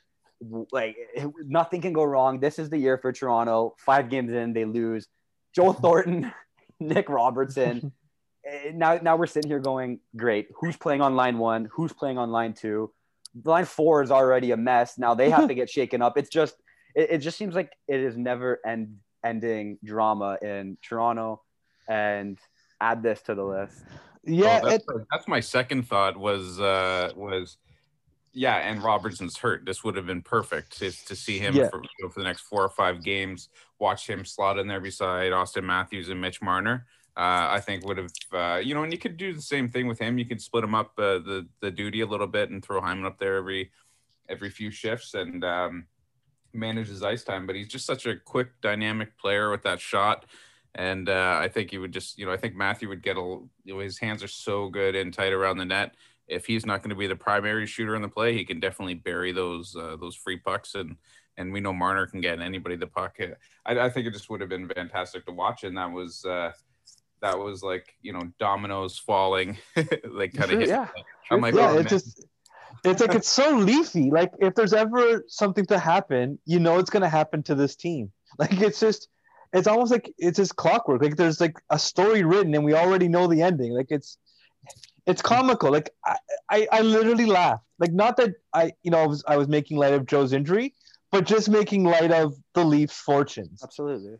Like 0.71 0.97
nothing 1.45 1.81
can 1.81 1.93
go 1.93 2.03
wrong. 2.03 2.39
This 2.39 2.59
is 2.59 2.69
the 2.69 2.77
year 2.77 2.97
for 2.97 3.11
Toronto. 3.13 3.75
Five 3.77 4.09
games 4.09 4.31
in, 4.33 4.53
they 4.53 4.65
lose. 4.65 5.07
Joe 5.55 5.73
Thornton, 5.73 6.33
Nick 6.79 7.09
Robertson. 7.09 7.93
Eh, 8.45 8.71
now 8.73 8.99
now 9.01 9.15
we're 9.15 9.27
sitting 9.27 9.49
here 9.49 9.59
going, 9.59 9.99
great. 10.15 10.49
Who's 10.59 10.75
playing 10.75 11.01
on 11.01 11.15
line 11.15 11.37
one? 11.37 11.69
Who's 11.71 11.93
playing 11.93 12.17
on 12.17 12.31
line 12.31 12.53
two? 12.53 12.91
Line 13.43 13.65
four 13.65 14.01
is 14.01 14.11
already 14.11 14.51
a 14.51 14.57
mess. 14.57 14.97
Now 14.97 15.13
they 15.13 15.29
have 15.29 15.47
to 15.47 15.53
get 15.55 15.69
shaken 15.69 16.01
up. 16.01 16.17
It's 16.17 16.29
just 16.29 16.55
it, 16.95 17.11
it 17.11 17.17
just 17.19 17.37
seems 17.37 17.55
like 17.55 17.71
it 17.87 17.99
is 17.99 18.17
never 18.17 18.59
end 18.65 18.97
ending 19.23 19.77
drama 19.83 20.37
in 20.41 20.77
Toronto. 20.81 21.41
And 21.89 22.39
add 22.79 23.01
this 23.01 23.21
to 23.23 23.35
the 23.35 23.43
list. 23.43 23.83
Yeah, 24.25 24.61
oh, 24.63 24.69
that's, 24.69 24.83
it, 24.83 25.07
that's, 25.11 25.27
my 25.27 25.39
second 25.39 25.87
thought 25.87 26.17
was 26.17 26.59
uh 26.59 27.11
was 27.15 27.57
yeah, 28.33 28.55
and 28.55 28.81
Robertson's 28.83 29.37
hurt. 29.37 29.65
This 29.65 29.83
would 29.83 29.95
have 29.95 30.07
been 30.07 30.21
perfect 30.23 30.77
to, 30.79 30.91
to 31.05 31.15
see 31.15 31.37
him 31.37 31.55
yeah. 31.55 31.69
for, 31.69 31.77
you 31.77 31.89
know, 32.01 32.09
for 32.09 32.19
the 32.19 32.25
next 32.25 32.41
four 32.41 32.63
or 32.63 32.69
five 32.69 33.03
games. 33.03 33.49
Watch 33.79 34.09
him 34.09 34.25
slot 34.25 34.57
in 34.57 34.67
there 34.67 34.81
beside 34.81 35.31
Austin 35.31 35.65
Matthews 35.65 36.09
and 36.09 36.19
Mitch 36.19 36.41
Marner 36.41 36.87
I 37.15 37.59
think 37.59 37.85
would 37.85 37.97
have, 37.97 38.11
uh, 38.31 38.57
you 38.57 38.73
know, 38.73 38.83
and 38.83 38.91
you 38.91 38.97
could 38.97 39.17
do 39.17 39.33
the 39.33 39.41
same 39.41 39.69
thing 39.69 39.87
with 39.87 39.99
him. 39.99 40.17
You 40.17 40.25
could 40.25 40.41
split 40.41 40.63
him 40.63 40.73
up 40.73 40.93
uh, 40.97 41.19
the 41.19 41.47
the 41.59 41.69
duty 41.69 42.01
a 42.01 42.07
little 42.07 42.27
bit 42.27 42.49
and 42.49 42.63
throw 42.63 42.81
Hyman 42.81 43.05
up 43.05 43.19
there 43.19 43.37
every 43.37 43.71
every 44.29 44.49
few 44.49 44.71
shifts 44.71 45.13
and 45.13 45.43
um, 45.43 45.85
manage 46.53 46.87
his 46.87 47.03
ice 47.03 47.23
time. 47.23 47.45
But 47.45 47.55
he's 47.55 47.67
just 47.67 47.85
such 47.85 48.05
a 48.05 48.17
quick, 48.17 48.49
dynamic 48.61 49.17
player 49.17 49.51
with 49.51 49.63
that 49.63 49.79
shot. 49.79 50.25
And 50.75 51.07
uh, 51.07 51.37
I 51.39 51.49
think 51.49 51.69
he 51.69 51.77
would 51.77 51.91
just, 51.91 52.17
you 52.17 52.25
know, 52.25 52.31
I 52.31 52.37
think 52.37 52.55
Matthew 52.55 52.89
would 52.89 53.03
get 53.03 53.17
a, 53.17 53.19
you 53.19 53.73
know, 53.75 53.79
his 53.79 53.99
hands 53.99 54.23
are 54.23 54.27
so 54.27 54.69
good 54.69 54.95
and 54.95 55.13
tight 55.13 55.33
around 55.33 55.57
the 55.57 55.65
net. 55.65 55.93
If 56.27 56.47
he's 56.47 56.65
not 56.65 56.81
going 56.81 56.89
to 56.89 56.95
be 56.95 57.05
the 57.05 57.15
primary 57.15 57.67
shooter 57.67 57.95
in 57.95 58.01
the 58.01 58.07
play, 58.07 58.33
he 58.33 58.43
can 58.43 58.59
definitely 58.59 58.95
bury 58.95 59.31
those 59.31 59.75
uh, 59.75 59.97
those 59.99 60.15
free 60.15 60.37
pucks 60.37 60.73
and 60.73 60.95
and 61.37 61.51
we 61.51 61.59
know 61.59 61.73
Marner 61.73 62.05
can 62.05 62.21
get 62.21 62.39
anybody 62.39 62.75
the 62.75 62.87
puck. 62.87 63.17
I, 63.65 63.79
I 63.79 63.89
think 63.89 64.07
it 64.07 64.13
just 64.13 64.29
would 64.29 64.41
have 64.41 64.49
been 64.49 64.67
fantastic 64.69 65.25
to 65.25 65.31
watch, 65.31 65.63
and 65.63 65.77
that 65.77 65.91
was 65.91 66.25
uh, 66.25 66.51
that 67.23 67.39
was 67.39 67.63
like 67.63 67.95
you 68.01 68.13
know 68.13 68.21
dominoes 68.39 68.99
falling, 68.99 69.57
like 70.07 70.33
kind 70.33 70.51
of. 70.51 70.61
yeah. 70.61 70.87
I'm 71.31 71.41
like, 71.41 71.55
yeah, 71.55 71.71
oh, 71.71 71.79
it's 71.79 71.91
man. 71.91 71.99
just 71.99 72.25
it's 72.83 73.01
like 73.01 73.15
it's 73.15 73.29
so 73.29 73.55
leafy. 73.55 74.11
Like 74.11 74.33
if 74.39 74.53
there's 74.55 74.73
ever 74.73 75.23
something 75.27 75.65
to 75.67 75.79
happen, 75.79 76.37
you 76.45 76.59
know 76.59 76.77
it's 76.79 76.89
gonna 76.89 77.09
happen 77.09 77.41
to 77.43 77.55
this 77.55 77.75
team. 77.75 78.11
Like 78.39 78.59
it's 78.61 78.79
just 78.79 79.09
it's 79.53 79.67
almost 79.67 79.91
like 79.91 80.11
it's 80.17 80.37
just 80.37 80.55
clockwork. 80.55 81.03
Like 81.03 81.17
there's 81.17 81.39
like 81.39 81.55
a 81.69 81.77
story 81.77 82.23
written 82.23 82.55
and 82.55 82.65
we 82.65 82.73
already 82.73 83.07
know 83.07 83.27
the 83.27 83.43
ending. 83.43 83.73
Like 83.73 83.91
it's 83.91 84.17
it's 85.05 85.21
comical. 85.21 85.71
Like 85.71 85.91
I, 86.03 86.17
I, 86.49 86.67
I 86.71 86.81
literally 86.81 87.27
laughed. 87.27 87.63
Like 87.77 87.93
not 87.93 88.17
that 88.17 88.31
I 88.55 88.71
you 88.81 88.89
know 88.89 88.97
I 88.97 89.05
was 89.05 89.23
I 89.27 89.37
was 89.37 89.47
making 89.47 89.77
light 89.77 89.93
of 89.93 90.07
Joe's 90.07 90.33
injury, 90.33 90.73
but 91.11 91.25
just 91.25 91.47
making 91.47 91.83
light 91.83 92.11
of 92.11 92.33
the 92.55 92.65
Leafs' 92.65 92.99
fortunes. 92.99 93.61
Absolutely. 93.63 94.17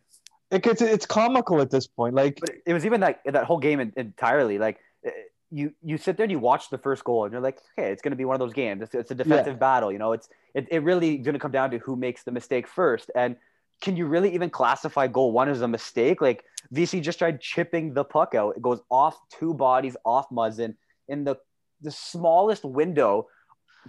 It 0.54 0.62
gets 0.62 0.82
it's 0.82 1.06
comical 1.06 1.62
at 1.62 1.72
this 1.72 1.88
point. 1.88 2.14
Like 2.16 2.40
But 2.40 2.52
it 2.66 2.74
was 2.74 2.86
even 2.86 3.02
that 3.02 3.22
that 3.26 3.46
whole 3.46 3.58
game 3.58 3.92
entirely 3.96 4.60
like 4.60 4.80
eh, 5.06 5.10
you 5.50 5.74
you 5.82 5.98
sit 5.98 6.16
there 6.16 6.26
and 6.26 6.32
you 6.32 6.40
watch 6.40 6.70
the 6.70 6.78
first 6.78 7.04
goal 7.04 7.26
and 7.26 7.32
you're 7.32 7.42
like, 7.42 7.60
okay, 7.78 7.92
it's 7.92 8.02
going 8.02 8.12
to 8.12 8.18
be 8.18 8.26
one 8.26 8.36
of 8.36 8.40
those 8.40 8.54
games. 8.54 8.82
It's, 8.84 8.94
it's 8.94 9.12
a 9.12 9.16
defensive 9.16 9.60
battle. 9.60 9.92
You 9.92 10.00
know, 10.00 10.14
it's 10.14 10.30
it, 10.54 10.68
it 10.70 10.84
really 10.84 11.18
going 11.18 11.34
to 11.34 11.40
come 11.40 11.52
down 11.52 11.72
to 11.72 11.80
who 11.80 11.96
makes 11.96 12.24
the 12.24 12.32
mistake 12.32 12.68
first. 12.68 13.10
And 13.16 13.36
can 13.82 13.98
you 13.98 14.06
really 14.06 14.34
even 14.34 14.50
classify 14.50 15.08
goal 15.08 15.32
one 15.32 15.50
as 15.50 15.62
a 15.62 15.68
mistake? 15.68 16.22
Like 16.22 16.46
VC 16.74 17.02
just 17.02 17.20
tried 17.20 17.42
chipping 17.42 17.94
the 17.94 18.04
puck 18.04 18.36
out. 18.36 18.56
It 18.56 18.62
goes 18.62 18.80
off 18.92 19.18
two 19.32 19.54
bodies, 19.54 19.98
off 20.06 20.30
Muzzin 20.30 20.76
in 21.08 21.24
the 21.24 21.38
the 21.82 21.92
smallest 21.92 22.64
window, 22.64 23.28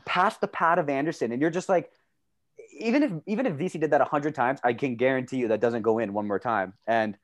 past 0.05 0.40
the 0.40 0.48
pad 0.48 0.79
of 0.79 0.88
Andersen, 0.88 1.33
and 1.33 1.40
you're 1.40 1.50
just 1.50 1.68
like. 1.68 1.90
Even 2.78 3.02
if 3.02 3.12
even 3.26 3.46
if 3.46 3.54
VC 3.54 3.80
did 3.80 3.90
that 3.92 4.00
a 4.00 4.04
hundred 4.04 4.34
times, 4.34 4.60
I 4.64 4.72
can 4.74 4.96
guarantee 4.96 5.37
you 5.38 5.48
that 5.48 5.60
doesn't 5.60 5.82
go 5.82 5.98
in 5.98 6.12
one 6.12 6.26
more 6.26 6.38
time, 6.38 6.74
and 6.87 7.16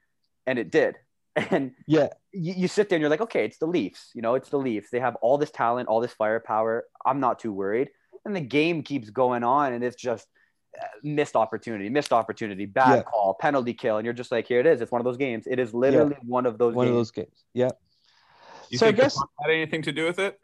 and 0.46 0.58
it 0.58 0.70
did. 0.70 0.96
And 1.50 1.72
yeah, 1.86 2.08
you, 2.32 2.54
you 2.56 2.68
sit 2.68 2.88
there 2.88 2.96
and 2.96 3.00
you're 3.00 3.08
like, 3.08 3.20
okay, 3.20 3.44
it's 3.44 3.58
the 3.58 3.66
Leafs. 3.66 4.10
You 4.14 4.20
know, 4.20 4.34
it's 4.34 4.48
the 4.48 4.58
Leafs. 4.58 4.90
They 4.90 4.98
have 5.00 5.14
all 5.22 5.38
this 5.38 5.50
talent, 5.52 5.88
all 5.88 6.00
this 6.00 6.12
firepower. 6.12 6.84
I'm 7.06 7.20
not 7.20 7.38
too 7.38 7.52
worried. 7.52 7.88
And 8.24 8.34
the 8.34 8.40
game 8.40 8.82
keeps 8.82 9.10
going 9.10 9.44
on, 9.44 9.72
and 9.72 9.82
it's 9.84 9.96
just 9.96 10.26
uh, 10.78 10.84
missed 11.04 11.36
opportunity, 11.36 11.88
missed 11.88 12.12
opportunity, 12.12 12.66
bad 12.66 12.96
Yeah. 12.96 13.02
call, 13.02 13.34
penalty 13.34 13.72
kill, 13.74 13.96
and 13.98 14.04
you're 14.04 14.12
just 14.12 14.32
like, 14.32 14.46
here 14.48 14.58
it 14.60 14.66
is. 14.66 14.80
It's 14.80 14.90
one 14.92 15.00
of 15.00 15.04
those 15.04 15.16
games. 15.16 15.46
It 15.46 15.58
is 15.60 15.72
literally 15.72 16.16
one 16.24 16.46
of 16.46 16.58
those 16.58 16.74
one 16.74 16.88
of 16.88 16.92
games. 16.92 16.98
those 16.98 17.10
games. 17.12 17.44
Yeah. 17.54 17.70
you 18.68 18.78
so 18.78 18.86
I 18.86 18.88
think 18.88 18.96
the 18.98 19.02
guess- 19.04 19.18
had 19.40 19.50
anything 19.52 19.82
to 19.82 19.92
do 19.92 20.04
with 20.06 20.18
it? 20.18 20.38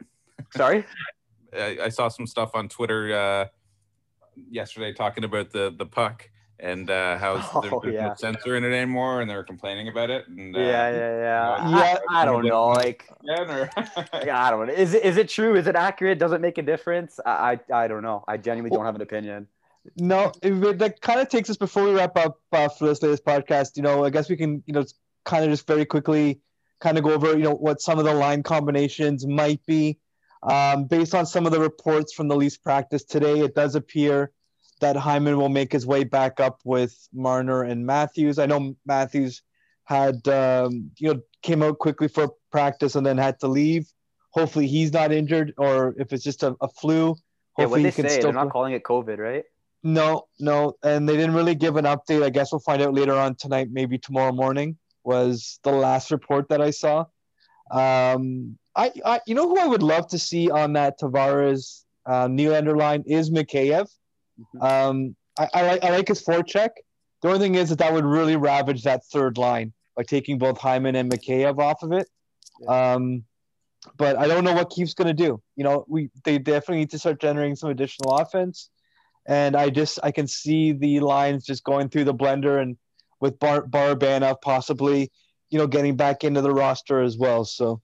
Sorry. 0.55 0.85
I, 1.53 1.77
I 1.83 1.89
saw 1.89 2.07
some 2.07 2.25
stuff 2.25 2.51
on 2.55 2.69
Twitter 2.69 3.13
uh, 3.13 3.45
yesterday 4.49 4.93
talking 4.93 5.23
about 5.23 5.51
the 5.51 5.73
the 5.77 5.85
puck 5.85 6.29
and 6.59 6.89
uh, 6.89 7.17
how 7.17 7.33
Oh, 7.63 7.79
there's 7.83 7.93
yeah. 7.93 8.07
no 8.09 8.15
sensor 8.15 8.55
in 8.55 8.63
it 8.63 8.73
anymore, 8.73 9.21
and 9.21 9.29
they're 9.29 9.43
complaining 9.43 9.87
about 9.89 10.09
it. 10.09 10.27
And, 10.27 10.55
uh, 10.55 10.59
Yeah, 10.59 10.89
yeah, 10.89 10.97
yeah. 10.97 11.69
Yeah. 11.69 11.97
I, 12.09 12.21
I 12.21 12.25
don't 12.25 12.45
know. 12.45 12.67
Like, 12.69 13.07
or- 13.27 13.69
yeah, 14.25 14.43
I 14.43 14.49
don't 14.49 14.67
know. 14.67 14.73
Is 14.73 14.93
it 14.95 15.03
is 15.03 15.17
it 15.17 15.29
true? 15.29 15.55
Is 15.55 15.67
it 15.67 15.75
accurate? 15.75 16.17
Does 16.19 16.31
it 16.31 16.41
make 16.41 16.57
a 16.57 16.63
difference? 16.63 17.19
I 17.25 17.59
I, 17.69 17.83
I 17.83 17.87
don't 17.87 18.01
know. 18.01 18.23
I 18.27 18.37
genuinely 18.37 18.75
don't 18.75 18.85
have 18.85 18.95
an 18.95 19.01
opinion. 19.01 19.47
No, 19.97 20.31
it, 20.41 20.51
it- 20.63 20.79
that 20.79 21.01
kind 21.01 21.19
of 21.19 21.29
takes 21.29 21.49
us 21.49 21.57
before 21.57 21.83
we 21.83 21.91
wrap 21.93 22.17
up 22.17 22.39
uh, 22.51 22.67
for 22.69 22.87
this 22.87 23.01
latest 23.03 23.23
podcast. 23.23 23.77
You 23.77 23.83
know, 23.83 24.03
I 24.03 24.09
guess 24.09 24.27
we 24.29 24.35
can, 24.35 24.63
you 24.65 24.73
know, 24.73 24.83
kind 25.25 25.43
of 25.45 25.49
just 25.51 25.67
very 25.67 25.85
quickly 25.85 26.41
kind 26.79 26.97
of 26.97 27.03
go 27.03 27.11
over, 27.13 27.37
you 27.37 27.43
know, 27.43 27.53
what 27.55 27.81
some 27.81 27.97
of 27.99 28.05
the 28.05 28.13
line 28.13 28.43
combinations 28.43 29.25
might 29.27 29.65
be. 29.65 29.99
Um, 30.43 30.85
based 30.85 31.15
on 31.15 31.25
some 31.25 31.45
of 31.45 31.51
the 31.51 31.59
reports 31.59 32.13
from 32.13 32.27
the 32.27 32.35
Leafs 32.35 32.57
practice 32.57 33.03
today, 33.03 33.39
it 33.39 33.55
does 33.55 33.75
appear 33.75 34.31
that 34.79 34.95
Hyman 34.95 35.37
will 35.37 35.49
make 35.49 35.71
his 35.71 35.85
way 35.85 36.03
back 36.03 36.39
up 36.39 36.59
with 36.63 36.95
Marner 37.13 37.63
and 37.63 37.85
Matthews. 37.85 38.37
I 38.37 38.45
know 38.45 38.75
Matthews 38.85 39.41
had, 39.85 40.27
um, 40.27 40.91
you 40.97 41.13
know, 41.13 41.21
came 41.41 41.63
out 41.63 41.79
quickly 41.79 42.07
for 42.07 42.29
practice 42.51 42.95
and 42.95 43.05
then 43.05 43.17
had 43.17 43.39
to 43.39 43.47
leave. 43.47 43.87
Hopefully 44.31 44.67
he's 44.67 44.93
not 44.93 45.11
injured, 45.11 45.53
or 45.57 45.95
if 45.97 46.13
it's 46.13 46.23
just 46.23 46.43
a, 46.43 46.55
a 46.61 46.67
flu. 46.67 47.15
Yeah, 47.57 47.65
what 47.65 47.81
Hopefully 47.81 47.83
they 47.83 47.91
say, 47.91 48.09
still 48.09 48.23
they're 48.23 48.33
not 48.33 48.43
play. 48.43 48.51
calling 48.51 48.73
it 48.73 48.83
COVID, 48.83 49.17
right? 49.17 49.43
No, 49.83 50.27
no, 50.39 50.73
and 50.83 51.07
they 51.07 51.15
didn't 51.15 51.33
really 51.33 51.55
give 51.55 51.77
an 51.77 51.85
update. 51.85 52.21
I 52.21 52.29
guess 52.29 52.51
we'll 52.51 52.59
find 52.59 52.81
out 52.81 52.93
later 52.93 53.13
on 53.13 53.35
tonight, 53.35 53.69
maybe 53.71 53.97
tomorrow 53.97 54.31
morning. 54.31 54.77
Was 55.03 55.59
the 55.63 55.71
last 55.71 56.11
report 56.11 56.49
that 56.49 56.61
I 56.61 56.71
saw. 56.71 57.05
Um, 57.71 58.57
I, 58.77 58.91
I, 59.03 59.19
you 59.25 59.35
know 59.35 59.49
who 59.49 59.59
I 59.59 59.65
would 59.65 59.83
love 59.83 60.07
to 60.09 60.19
see 60.19 60.49
on 60.49 60.73
that 60.73 60.99
Tavares 60.99 61.83
uh, 62.05 62.27
Nylander 62.27 62.77
line 62.77 63.03
is 63.05 63.31
Mikheyev. 63.31 63.89
Mhm. 64.39 64.61
Um, 64.63 65.15
I, 65.37 65.49
I 65.53 65.61
like 65.67 65.83
I 65.83 65.89
like 65.89 66.07
his 66.07 66.23
forecheck. 66.23 66.69
The 67.21 67.29
only 67.29 67.39
thing 67.39 67.55
is 67.55 67.69
that 67.69 67.79
that 67.79 67.91
would 67.91 68.05
really 68.05 68.35
ravage 68.35 68.83
that 68.83 69.03
third 69.05 69.37
line 69.37 69.73
by 69.95 70.03
taking 70.03 70.37
both 70.37 70.59
Hyman 70.59 70.95
and 70.95 71.11
Mikheyev 71.11 71.59
off 71.59 71.81
of 71.81 71.91
it. 71.91 72.07
Um, 72.67 73.23
but 73.97 74.17
I 74.17 74.27
don't 74.27 74.43
know 74.43 74.53
what 74.53 74.69
Keefe's 74.69 74.93
going 74.93 75.07
to 75.07 75.13
do. 75.13 75.41
You 75.55 75.63
know, 75.63 75.85
we 75.87 76.09
they 76.23 76.37
definitely 76.37 76.77
need 76.77 76.91
to 76.91 76.99
start 76.99 77.19
generating 77.19 77.55
some 77.55 77.71
additional 77.71 78.15
offense 78.15 78.69
and 79.27 79.55
I 79.55 79.69
just 79.69 79.99
I 80.01 80.11
can 80.11 80.27
see 80.27 80.71
the 80.71 81.01
lines 81.01 81.45
just 81.45 81.63
going 81.63 81.89
through 81.89 82.05
the 82.05 82.13
blender 82.13 82.61
and 82.61 82.77
with 83.19 83.37
Bar 83.39 83.67
possibly, 84.41 85.11
you 85.49 85.57
know, 85.59 85.67
getting 85.67 85.97
back 85.97 86.23
into 86.23 86.41
the 86.41 86.53
roster 86.53 87.01
as 87.01 87.17
well. 87.17 87.43
So 87.43 87.81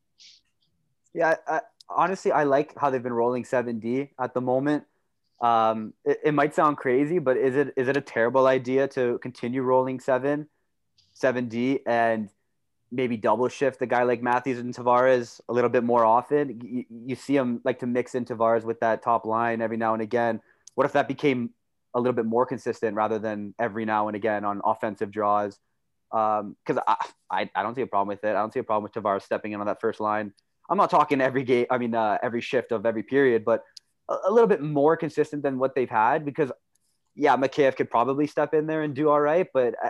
Yeah, 1.13 1.36
I, 1.47 1.62
honestly, 1.89 2.32
I 2.32 2.43
like 2.43 2.78
how 2.78 2.89
they've 2.89 3.04
been 3.04 3.13
rolling 3.13 3.43
7D 3.43 4.10
at 4.19 4.34
the 4.34 4.41
moment. 4.41 4.86
Um, 5.41 5.93
it, 6.06 6.19
it 6.26 6.34
might 6.34 6.56
sound 6.56 6.78
crazy, 6.78 7.19
but 7.19 7.38
is 7.38 7.56
it 7.56 7.73
is 7.76 7.88
it 7.88 7.97
a 7.97 8.02
terrible 8.02 8.47
idea 8.47 8.88
to 8.89 9.19
continue 9.19 9.62
rolling 9.62 9.99
seven, 9.99 10.47
7D, 11.21 11.82
and 11.86 12.30
maybe 12.91 13.17
double 13.17 13.49
shift 13.49 13.80
the 13.80 13.88
guy 13.88 14.04
like 14.04 14.21
Matthews 14.21 14.60
and 14.60 14.73
Tavares 14.73 15.41
a 15.49 15.54
little 15.54 15.69
bit 15.69 15.84
more 15.84 16.06
often? 16.06 16.62
You, 16.63 16.86
you 16.89 17.15
see 17.15 17.36
them 17.36 17.62
like 17.65 17.80
to 17.80 17.88
mix 17.88 18.15
in 18.15 18.26
Tavares 18.26 18.63
with 18.63 18.80
that 18.80 19.04
top 19.04 19.26
line 19.26 19.62
every 19.62 19.78
now 19.78 19.93
and 19.93 20.02
again. 20.02 20.41
What 20.76 20.86
if 20.86 20.93
that 20.93 21.08
became 21.08 21.52
a 21.93 21.99
little 21.99 22.13
bit 22.13 22.26
more 22.26 22.45
consistent 22.45 22.95
rather 22.95 23.19
than 23.19 23.54
every 23.60 23.86
now 23.86 24.08
and 24.08 24.15
again 24.15 24.45
on 24.45 24.62
offensive 24.63 25.12
draws? 25.12 25.60
Because 26.10 26.82
I, 26.88 26.95
I 27.30 27.49
I 27.54 27.63
don't 27.63 27.76
see 27.76 27.82
a 27.82 27.88
problem 27.88 28.08
with 28.08 28.23
it. 28.23 28.30
I 28.30 28.34
don't 28.39 28.54
see 28.54 28.62
a 28.62 28.63
problem 28.63 28.84
with 28.84 28.93
Tavares 28.93 29.23
stepping 29.23 29.52
in 29.52 29.60
on 29.60 29.65
that 29.67 29.82
first 29.82 29.99
line. 29.99 30.34
I'm 30.69 30.78
not 30.78 30.89
talking 30.89 31.21
every 31.21 31.43
game. 31.43 31.65
I 31.69 31.78
mean, 31.78 31.93
uh, 31.93 32.17
every 32.23 32.41
shift 32.41 32.71
of 32.71 32.86
every 32.86 33.04
period, 33.04 33.43
but 33.45 33.63
a, 34.10 34.15
a 34.28 34.32
little 34.32 34.47
bit 34.47 34.62
more 34.62 34.95
consistent 34.95 35.43
than 35.43 35.60
what 35.60 35.76
they've 35.76 35.89
had. 35.89 36.26
Because, 36.26 36.52
yeah, 37.15 37.36
Mikheyev 37.36 37.76
could 37.76 37.89
probably 37.89 38.28
step 38.28 38.54
in 38.54 38.67
there 38.67 38.82
and 38.82 38.93
do 38.93 39.10
all 39.10 39.19
right, 39.19 39.47
but 39.54 39.76
uh, 39.84 39.89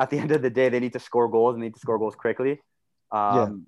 at 0.00 0.10
the 0.10 0.18
end 0.20 0.30
of 0.32 0.42
the 0.42 0.50
day, 0.50 0.68
they 0.68 0.80
need 0.80 0.92
to 0.92 1.00
score 1.00 1.28
goals 1.28 1.54
and 1.54 1.62
they 1.62 1.66
need 1.66 1.74
to 1.74 1.80
score 1.80 1.98
goals 1.98 2.14
quickly. 2.14 2.60
Um, 3.10 3.66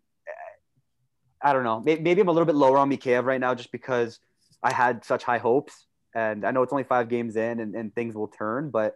I 1.42 1.52
don't 1.52 1.64
know. 1.64 1.80
Maybe, 1.80 2.00
maybe 2.00 2.20
I'm 2.22 2.28
a 2.28 2.32
little 2.32 2.46
bit 2.46 2.54
lower 2.54 2.78
on 2.78 2.90
Mikheyev 2.90 3.24
right 3.24 3.40
now, 3.40 3.54
just 3.54 3.70
because 3.70 4.18
I 4.62 4.72
had 4.72 5.04
such 5.04 5.24
high 5.24 5.38
hopes, 5.38 5.86
and 6.14 6.46
I 6.46 6.52
know 6.52 6.62
it's 6.62 6.72
only 6.72 6.84
five 6.84 7.08
games 7.08 7.36
in, 7.36 7.60
and, 7.60 7.74
and 7.74 7.94
things 7.94 8.14
will 8.14 8.28
turn, 8.28 8.70
but. 8.70 8.94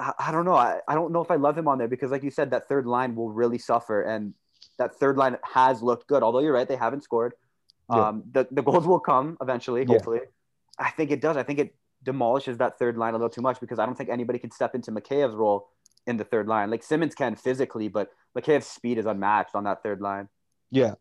I, 0.00 0.12
I 0.18 0.32
don't 0.32 0.44
know. 0.44 0.56
I, 0.56 0.80
I 0.88 0.96
don't 0.96 1.12
know 1.12 1.20
if 1.20 1.30
I 1.30 1.36
love 1.36 1.56
him 1.56 1.68
on 1.68 1.78
there 1.78 1.86
because, 1.86 2.10
like 2.10 2.24
you 2.24 2.32
said, 2.32 2.50
that 2.50 2.66
third 2.66 2.86
line 2.86 3.14
will 3.14 3.30
really 3.30 3.58
suffer. 3.58 4.02
And 4.02 4.34
that 4.78 4.94
third 4.98 5.16
line 5.16 5.36
has 5.42 5.82
looked 5.82 6.06
good. 6.06 6.22
Although 6.22 6.40
you're 6.40 6.52
right, 6.52 6.68
they 6.68 6.76
haven't 6.76 7.02
scored. 7.02 7.34
Yeah. 7.90 8.08
Um, 8.08 8.24
the, 8.32 8.46
the 8.50 8.62
goals 8.62 8.86
will 8.86 9.00
come 9.00 9.36
eventually, 9.40 9.82
Yeah. 9.82 9.94
hopefully. 9.94 10.20
I 10.78 10.90
think 10.90 11.10
it 11.10 11.20
does. 11.20 11.36
I 11.36 11.42
think 11.42 11.58
it 11.58 11.74
demolishes 12.02 12.58
that 12.58 12.78
third 12.78 12.96
line 12.96 13.14
a 13.14 13.16
little 13.16 13.30
too 13.30 13.40
much 13.40 13.60
because 13.60 13.78
I 13.78 13.86
don't 13.86 13.96
think 13.96 14.10
anybody 14.10 14.38
can 14.38 14.50
step 14.50 14.74
into 14.74 14.90
Mikheyev's 14.92 15.34
role 15.34 15.68
in 16.06 16.16
the 16.16 16.24
third 16.24 16.46
line. 16.46 16.70
Like 16.70 16.82
Simmonds 16.82 17.14
can 17.14 17.34
physically, 17.36 17.88
but 17.88 18.10
Mikheyev's 18.36 18.66
speed 18.66 18.98
is 18.98 19.06
unmatched 19.06 19.54
on 19.54 19.64
that 19.64 19.82
third 19.82 20.00
line. 20.00 20.28
yeah, 20.70 20.94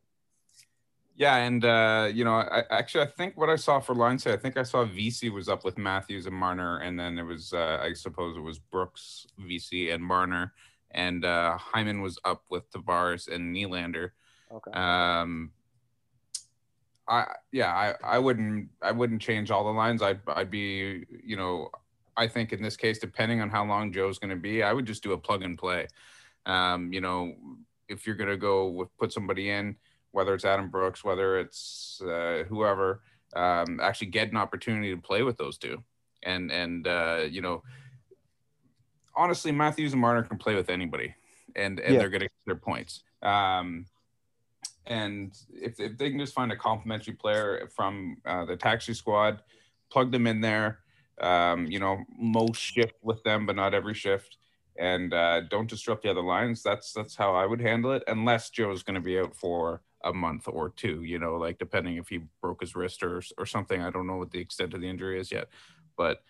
Yeah, 1.18 1.36
and 1.38 1.64
uh, 1.64 2.10
you 2.14 2.24
know, 2.24 2.36
I 2.36 2.64
actually 2.70 3.04
I 3.04 3.08
think 3.08 3.36
what 3.38 3.50
I 3.50 3.56
saw 3.56 3.80
for 3.80 3.94
line 3.96 4.18
say, 4.20 4.34
I 4.34 4.38
think 4.38 4.58
I 4.58 4.64
saw 4.64 4.86
VC 4.86 5.32
was 5.32 5.48
up 5.50 5.64
with 5.64 5.78
Matthews 5.78 6.26
and 6.26 6.36
Marner, 6.36 6.78
and 6.80 7.00
then 7.00 7.18
it 7.18 7.24
was 7.24 7.54
uh, 7.54 7.80
I 7.82 7.94
suppose 7.94 8.36
it 8.38 8.42
was 8.42 8.60
Brooks, 8.60 9.28
VC, 9.40 9.94
and 9.94 10.04
Marner, 10.04 10.54
and 10.96 11.26
uh, 11.26 11.58
Hyman 11.58 12.02
was 12.02 12.18
up 12.26 12.44
with 12.50 12.72
Tavares 12.72 13.28
and 13.28 13.56
Nylander. 13.56 14.12
Okay. 14.52 14.72
Um, 14.72 15.52
I 17.08 17.26
yeah, 17.52 17.72
I, 17.72 17.94
I 18.04 18.18
wouldn't 18.18 18.70
I 18.82 18.92
wouldn't 18.92 19.22
change 19.22 19.52
all 19.52 19.66
the 19.66 19.70
lines. 19.70 20.02
I'd 20.02 20.22
I'd 20.28 20.50
be 20.50 21.06
you 21.24 21.36
know 21.36 21.70
I 22.18 22.28
think 22.28 22.54
in 22.54 22.64
this 22.64 22.78
case, 22.78 22.98
depending 22.98 23.42
on 23.42 23.50
how 23.50 23.66
long 23.66 23.92
Joe's 23.92 24.18
going 24.18 24.30
to 24.30 24.36
be, 24.38 24.64
I 24.64 24.74
would 24.74 24.86
just 24.86 25.04
do 25.04 25.12
a 25.12 25.18
plug 25.18 25.44
and 25.44 25.58
play. 25.58 25.88
Um, 26.46 26.94
you 26.94 27.02
know, 27.02 27.34
if 27.90 28.08
you're 28.08 28.16
going 28.16 28.30
to 28.30 28.38
go 28.38 28.70
with 28.70 28.98
put 28.98 29.12
somebody 29.12 29.50
in, 29.50 29.76
whether 30.12 30.34
it's 30.34 30.46
Adam 30.46 30.70
Brooks, 30.70 31.04
whether 31.04 31.38
it's 31.40 32.02
uh, 32.02 32.44
whoever, 32.48 33.02
um, 33.36 33.82
actually 33.82 34.08
get 34.08 34.32
an 34.32 34.38
opportunity 34.38 34.96
to 34.96 35.02
play 35.02 35.24
with 35.24 35.38
those 35.38 35.58
two, 35.58 35.84
and 36.24 36.52
and 36.52 36.88
uh, 36.88 37.26
you 37.30 37.42
know, 37.42 37.64
honestly, 39.16 39.52
Matthews 39.52 39.94
and 39.94 40.02
Marner 40.02 40.24
can 40.24 40.38
play 40.38 40.56
with 40.56 40.70
anybody, 40.70 41.14
and 41.56 41.80
and 41.80 41.94
Yeah. 41.94 42.00
they're 42.00 42.10
going 42.10 42.22
to 42.22 42.26
get 42.28 42.46
their 42.46 42.56
points. 42.56 43.04
Um, 43.22 43.86
and 44.86 45.36
if, 45.50 45.80
if 45.80 45.98
they 45.98 46.10
can 46.10 46.20
just 46.20 46.34
find 46.34 46.52
a 46.52 46.56
complimentary 46.56 47.16
player 47.16 47.70
from 47.76 48.18
uh, 48.26 48.46
the 48.46 48.56
taxi 48.56 48.94
squad, 48.94 49.42
plug 49.90 50.12
them 50.12 50.28
in 50.28 50.42
there. 50.42 50.80
Um, 51.22 51.66
you 51.68 51.80
know, 51.80 52.04
most 52.20 52.60
shift 52.60 52.96
with 53.02 53.24
them, 53.24 53.46
but 53.46 53.56
not 53.56 53.74
every 53.74 53.94
shift, 53.94 54.38
and 54.78 55.14
uh, 55.14 55.42
don't 55.50 55.70
disrupt 55.70 56.04
the 56.04 56.12
other 56.12 56.22
lines. 56.22 56.62
That's 56.62 56.92
that's 56.92 57.16
how 57.16 57.34
I 57.34 57.46
would 57.46 57.62
handle 57.62 57.94
it, 57.94 58.04
unless 58.08 58.50
Joe's 58.50 58.84
going 58.84 58.96
to 58.96 59.02
be 59.02 59.18
out 59.18 59.34
for 59.36 59.82
a 60.04 60.14
month 60.14 60.48
or 60.48 60.70
two. 60.70 61.04
You 61.04 61.18
know, 61.18 61.36
like 61.36 61.58
depending 61.58 61.96
if 61.96 62.10
he 62.10 62.20
broke 62.42 62.62
his 62.62 62.76
wrist 62.76 63.02
or 63.02 63.22
or 63.38 63.46
something. 63.46 63.82
I 63.82 63.92
don't 63.92 64.08
know 64.08 64.18
what 64.18 64.32
the 64.32 64.40
extent 64.42 64.74
of 64.74 64.82
the 64.82 64.90
injury 64.90 65.20
is 65.20 65.32
yet, 65.32 65.48
but 65.96 66.22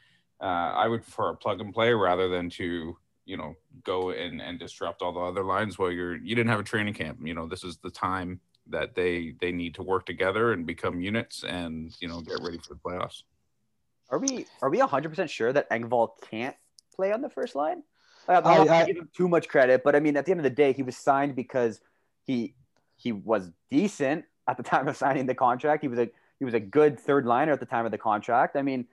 uh, 0.41 0.43
I 0.43 0.87
would 0.87 1.03
prefer 1.03 1.29
a 1.29 1.35
plug 1.35 1.61
and 1.61 1.73
play 1.73 1.93
rather 1.93 2.27
than 2.27 2.49
to 2.51 2.97
you 3.25 3.37
know 3.37 3.55
go 3.83 4.11
and 4.11 4.41
and 4.41 4.59
disrupt 4.59 5.01
all 5.01 5.13
the 5.13 5.19
other 5.19 5.43
lines 5.43 5.77
while 5.77 5.91
you're 5.91 6.15
you 6.15 6.35
didn't 6.35 6.49
have 6.49 6.59
a 6.59 6.63
training 6.63 6.93
camp. 6.93 7.19
You 7.23 7.33
know, 7.33 7.47
this 7.47 7.63
is 7.63 7.77
the 7.77 7.91
time 7.91 8.39
that 8.67 8.95
they 8.95 9.35
they 9.41 9.51
need 9.51 9.75
to 9.75 9.83
work 9.83 10.05
together 10.05 10.53
and 10.53 10.65
become 10.65 11.01
units 11.01 11.43
and 11.43 11.95
you 11.99 12.07
know 12.07 12.21
get 12.21 12.41
ready 12.41 12.57
for 12.57 12.73
the 12.73 12.79
playoffs. 12.79 13.23
Are 14.09 14.19
we 14.19 14.45
are 14.61 14.69
we 14.69 14.79
hundred 14.79 15.09
percent 15.09 15.29
sure 15.29 15.51
that 15.53 15.69
Engvall 15.69 16.11
can't 16.29 16.55
play 16.95 17.11
on 17.11 17.21
the 17.21 17.29
first 17.29 17.55
line? 17.55 17.83
I'm 18.27 18.43
not 18.43 18.69
I- 18.69 18.81
I- 18.81 18.85
give 18.85 18.97
him 18.97 19.09
too 19.15 19.27
much 19.27 19.47
credit, 19.47 19.83
but 19.83 19.95
I 19.95 19.99
mean, 19.99 20.17
at 20.17 20.25
the 20.25 20.31
end 20.31 20.39
of 20.39 20.43
the 20.43 20.49
day, 20.49 20.73
he 20.73 20.83
was 20.83 20.97
signed 20.97 21.35
because 21.35 21.81
he 22.23 22.55
he 22.95 23.11
was 23.11 23.51
decent 23.69 24.25
at 24.47 24.57
the 24.57 24.63
time 24.63 24.87
of 24.87 24.97
signing 24.97 25.25
the 25.25 25.35
contract. 25.35 25.81
He 25.81 25.87
was 25.87 25.99
a 25.99 26.09
he 26.39 26.45
was 26.45 26.53
a 26.53 26.59
good 26.59 26.99
third 26.99 27.25
liner 27.25 27.51
at 27.51 27.59
the 27.59 27.65
time 27.65 27.85
of 27.85 27.91
the 27.91 27.97
contract. 27.97 28.55
I 28.55 28.61
mean, 28.61 28.87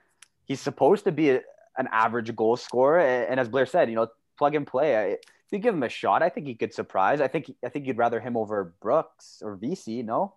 he's 0.45 0.61
supposed 0.61 1.05
to 1.05 1.13
be 1.13 1.31
a, 1.31 1.41
an 1.79 1.89
average 1.91 2.35
goal 2.37 2.57
scorer, 2.57 3.01
and 3.01 3.41
as 3.41 3.49
Blair 3.49 3.67
said, 3.67 3.89
you 3.89 3.97
know, 3.97 4.09
plug 4.39 4.55
and 4.55 4.67
play. 4.67 4.97
I, 4.97 5.03
if 5.05 5.51
you 5.51 5.59
give 5.59 5.75
him 5.75 5.83
a 5.83 5.89
shot, 5.89 6.23
I 6.23 6.29
think 6.29 6.47
he 6.47 6.55
could 6.55 6.73
surprise. 6.73 7.21
I 7.21 7.29
think 7.29 7.53
I 7.65 7.69
think 7.69 7.87
you'd 7.87 7.99
rather 7.99 8.21
him 8.21 8.37
over 8.37 8.75
Brooks 8.81 9.43
or 9.45 9.57
VC. 9.57 10.05
No, 10.05 10.35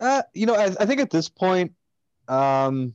Uh, 0.00 0.22
you 0.32 0.46
know, 0.46 0.54
I, 0.54 0.66
I 0.78 0.86
think 0.86 1.00
at 1.00 1.10
this 1.10 1.28
point, 1.28 1.72
um, 2.28 2.94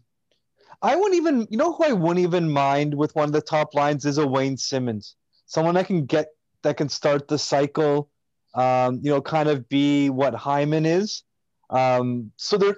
I 0.82 0.95
wouldn't 0.95 1.15
even, 1.15 1.48
you 1.50 1.58
know, 1.58 1.74
who 1.74 1.84
I 1.84 1.91
wouldn't 1.91 2.19
even 2.19 2.50
mind 2.50 2.93
with 2.93 3.15
one 3.15 3.26
of 3.26 3.34
the 3.34 3.41
top 3.41 3.74
lines 3.74 4.06
is 4.06 4.17
a 4.17 4.26
Wayne 4.26 4.58
Simmonds, 4.58 5.15
someone 5.45 5.76
that 5.76 5.88
can 5.88 6.06
get 6.06 6.28
that 6.63 6.78
can 6.78 6.89
start 6.89 7.28
the 7.28 7.38
cycle, 7.38 8.10
um, 8.56 9.00
you 9.04 9.12
know, 9.12 9.22
kind 9.22 9.50
of 9.50 9.67
be 9.69 10.10
what 10.10 10.34
Hyman 10.34 10.86
is. 10.86 11.24
Um, 11.69 12.32
so 12.38 12.58
there, 12.58 12.78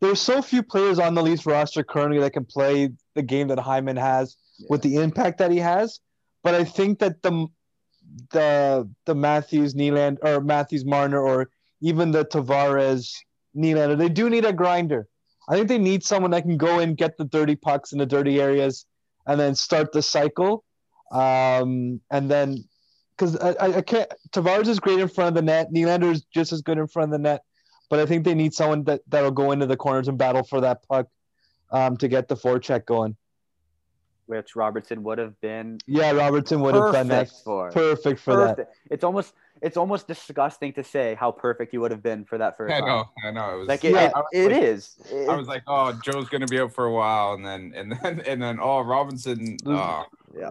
there's 0.00 0.20
so 0.20 0.42
few 0.42 0.62
players 0.62 0.98
on 0.98 1.14
the 1.14 1.22
Leafs 1.22 1.46
roster 1.46 1.82
currently 1.82 2.20
that 2.20 2.32
can 2.32 2.44
play 2.44 2.90
the 3.14 3.22
game 3.22 3.48
that 3.48 3.58
Hyman 3.58 3.96
has 3.96 4.36
with 4.68 4.82
the 4.82 4.96
impact 4.96 5.38
that 5.38 5.50
he 5.50 5.58
has. 5.58 6.00
But 6.42 6.54
I 6.54 6.64
think 6.64 7.00
that 7.00 7.22
the 7.22 7.46
the 8.30 8.88
the 9.06 9.14
Matthews 9.14 9.74
Nyland 9.74 10.18
or 10.22 10.40
Matthews 10.40 10.84
Marner 10.84 11.20
or 11.20 11.50
even 11.80 12.10
the 12.10 12.24
Tavares 12.24 13.12
Nylander, 13.56 13.98
they 13.98 14.08
do 14.08 14.30
need 14.30 14.44
a 14.44 14.52
grinder. 14.52 15.08
I 15.48 15.56
think 15.56 15.68
they 15.68 15.78
need 15.78 16.04
someone 16.04 16.30
that 16.32 16.42
can 16.42 16.56
go 16.56 16.78
and 16.78 16.96
get 16.96 17.16
the 17.16 17.24
dirty 17.24 17.56
pucks 17.56 17.92
in 17.92 17.98
the 17.98 18.06
dirty 18.06 18.40
areas, 18.40 18.86
and 19.26 19.40
then 19.40 19.54
start 19.54 19.92
the 19.92 20.02
cycle. 20.02 20.64
Um, 21.10 22.00
and 22.10 22.30
then 22.30 22.64
because 23.16 23.36
I, 23.36 23.50
I, 23.52 23.76
I 23.76 23.82
can't 23.82 24.12
Tavares 24.30 24.68
is 24.68 24.78
great 24.78 25.00
in 25.00 25.08
front 25.08 25.28
of 25.28 25.34
the 25.34 25.42
net, 25.42 25.72
Nylander 25.72 26.12
is 26.12 26.24
just 26.32 26.52
as 26.52 26.62
good 26.62 26.78
in 26.78 26.86
front 26.86 27.12
of 27.12 27.12
the 27.12 27.22
net, 27.22 27.42
but 27.88 27.98
I 28.00 28.06
think 28.06 28.24
they 28.24 28.34
need 28.34 28.54
someone 28.54 28.84
that 28.84 29.02
that'll 29.08 29.30
go 29.30 29.52
into 29.52 29.66
the 29.66 29.76
corners 29.76 30.08
and 30.08 30.18
battle 30.18 30.42
for 30.42 30.60
that 30.60 30.86
puck 30.88 31.06
um, 31.70 31.96
to 31.98 32.08
get 32.08 32.28
the 32.28 32.36
forecheck 32.36 32.84
going. 32.86 33.16
which 34.26 34.54
Robertson 34.56 35.02
would 35.04 35.18
have 35.18 35.40
been 35.40 35.78
Yeah, 35.86 36.12
Robertson 36.12 36.60
would 36.60 36.74
have 36.74 36.92
done 36.92 37.08
that 37.08 37.28
perfect 37.28 37.44
for. 37.44 37.70
perfect 37.70 38.20
for 38.20 38.36
that. 38.36 38.68
It's 38.90 39.04
almost 39.04 39.34
it's 39.60 39.76
almost 39.76 40.06
disgusting 40.06 40.72
to 40.74 40.84
say 40.84 41.16
how 41.18 41.32
perfect 41.32 41.72
he 41.72 41.78
would 41.78 41.90
have 41.90 42.02
been 42.02 42.24
for 42.24 42.38
that 42.38 42.56
first 42.56 42.72
I 42.72 42.78
line. 42.78 42.88
know, 42.88 43.04
I 43.24 43.30
know. 43.32 43.54
It 43.54 43.58
was 43.58 43.68
Like 43.68 43.84
it, 43.84 43.92
Yeah, 43.92 44.04
it, 44.06 44.12
I 44.14 44.18
was 44.20 44.28
it 44.32 44.52
like- 44.52 44.62
is. 44.62 44.96
I 45.28 45.36
was 45.36 45.48
like, 45.48 45.62
oh, 45.66 45.98
Joe's 46.04 46.28
gonna 46.28 46.46
be 46.46 46.60
out 46.60 46.72
for 46.72 46.84
a 46.84 46.92
while, 46.92 47.32
and 47.34 47.44
then 47.44 47.72
and 47.74 47.92
then 47.92 48.20
and 48.26 48.40
then 48.42 48.58
oh, 48.60 48.80
Robinson. 48.82 49.56
Oh, 49.66 50.04
yeah. 50.36 50.50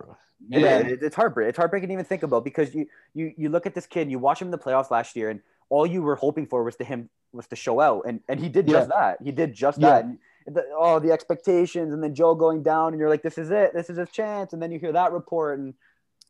man. 0.49 0.61
Yeah, 0.61 0.95
it's 1.01 1.15
heartbreaking. 1.15 1.49
It's 1.49 1.57
heartbreaking 1.57 1.87
to 1.89 1.93
even 1.93 2.05
think 2.05 2.23
about 2.23 2.43
because 2.43 2.73
you 2.75 2.87
you 3.13 3.33
you 3.37 3.49
look 3.49 3.65
at 3.65 3.73
this 3.75 3.85
kid, 3.87 4.01
and 4.01 4.11
you 4.11 4.19
watch 4.19 4.41
him 4.41 4.47
in 4.47 4.51
the 4.51 4.57
playoffs 4.57 4.91
last 4.91 5.15
year, 5.15 5.29
and 5.29 5.39
all 5.69 5.85
you 5.85 6.01
were 6.01 6.15
hoping 6.15 6.45
for 6.45 6.63
was 6.63 6.75
to 6.77 6.83
him 6.83 7.09
was 7.33 7.47
to 7.47 7.55
show 7.55 7.79
out, 7.79 8.03
and 8.07 8.21
and 8.27 8.39
he 8.39 8.49
did 8.49 8.67
just 8.67 8.89
that. 8.89 9.17
He 9.23 9.31
did 9.31 9.53
just 9.53 9.79
Yeah. 9.79 9.89
that. 9.89 10.05
And 10.05 10.19
the, 10.55 10.63
oh, 10.77 10.99
the 10.99 11.11
expectations, 11.11 11.93
and 11.93 12.01
then 12.01 12.15
Joe 12.15 12.33
going 12.33 12.63
down, 12.63 12.93
and 12.93 12.99
you're 12.99 13.09
like, 13.09 13.21
this 13.21 13.37
is 13.37 13.51
it, 13.51 13.73
this 13.73 13.89
is 13.89 13.97
his 13.97 14.09
chance, 14.11 14.53
and 14.53 14.61
then 14.61 14.71
you 14.71 14.79
hear 14.79 14.93
that 14.93 15.11
report, 15.11 15.59
and 15.59 15.73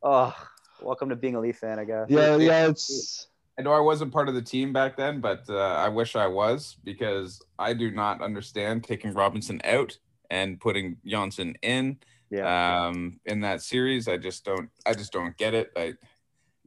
oh, 0.01 0.35
welcome 0.81 1.09
to 1.09 1.15
being 1.15 1.35
a 1.35 1.39
Leaf 1.39 1.57
fan, 1.57 1.77
I 1.77 1.85
guess. 1.85 2.07
Yeah, 2.09 2.35
yeah, 2.37 2.67
it's 2.67 3.27
I 3.59 3.63
know 3.63 3.73
I 3.73 3.79
wasn't 3.79 4.13
part 4.13 4.29
of 4.29 4.35
the 4.35 4.41
team 4.41 4.71
back 4.71 4.97
then, 4.97 5.19
but 5.19 5.43
uh, 5.49 5.57
I 5.57 5.89
wish 5.89 6.15
I 6.15 6.27
was 6.27 6.77
because 6.83 7.41
I 7.57 7.73
do 7.73 7.91
not 7.91 8.21
understand 8.21 8.83
taking 8.83 9.13
Robinson 9.13 9.61
out 9.63 9.97
and 10.29 10.59
putting 10.59 10.97
Johnson 11.05 11.55
in 11.63 11.97
yeah. 12.29 12.87
um, 12.87 13.19
in 13.25 13.41
that 13.41 13.61
series. 13.61 14.07
I 14.07 14.17
just 14.17 14.45
don't. 14.45 14.69
I 14.85 14.93
just 14.93 15.11
don't 15.11 15.35
get 15.37 15.53
it. 15.53 15.71
I, 15.75 15.93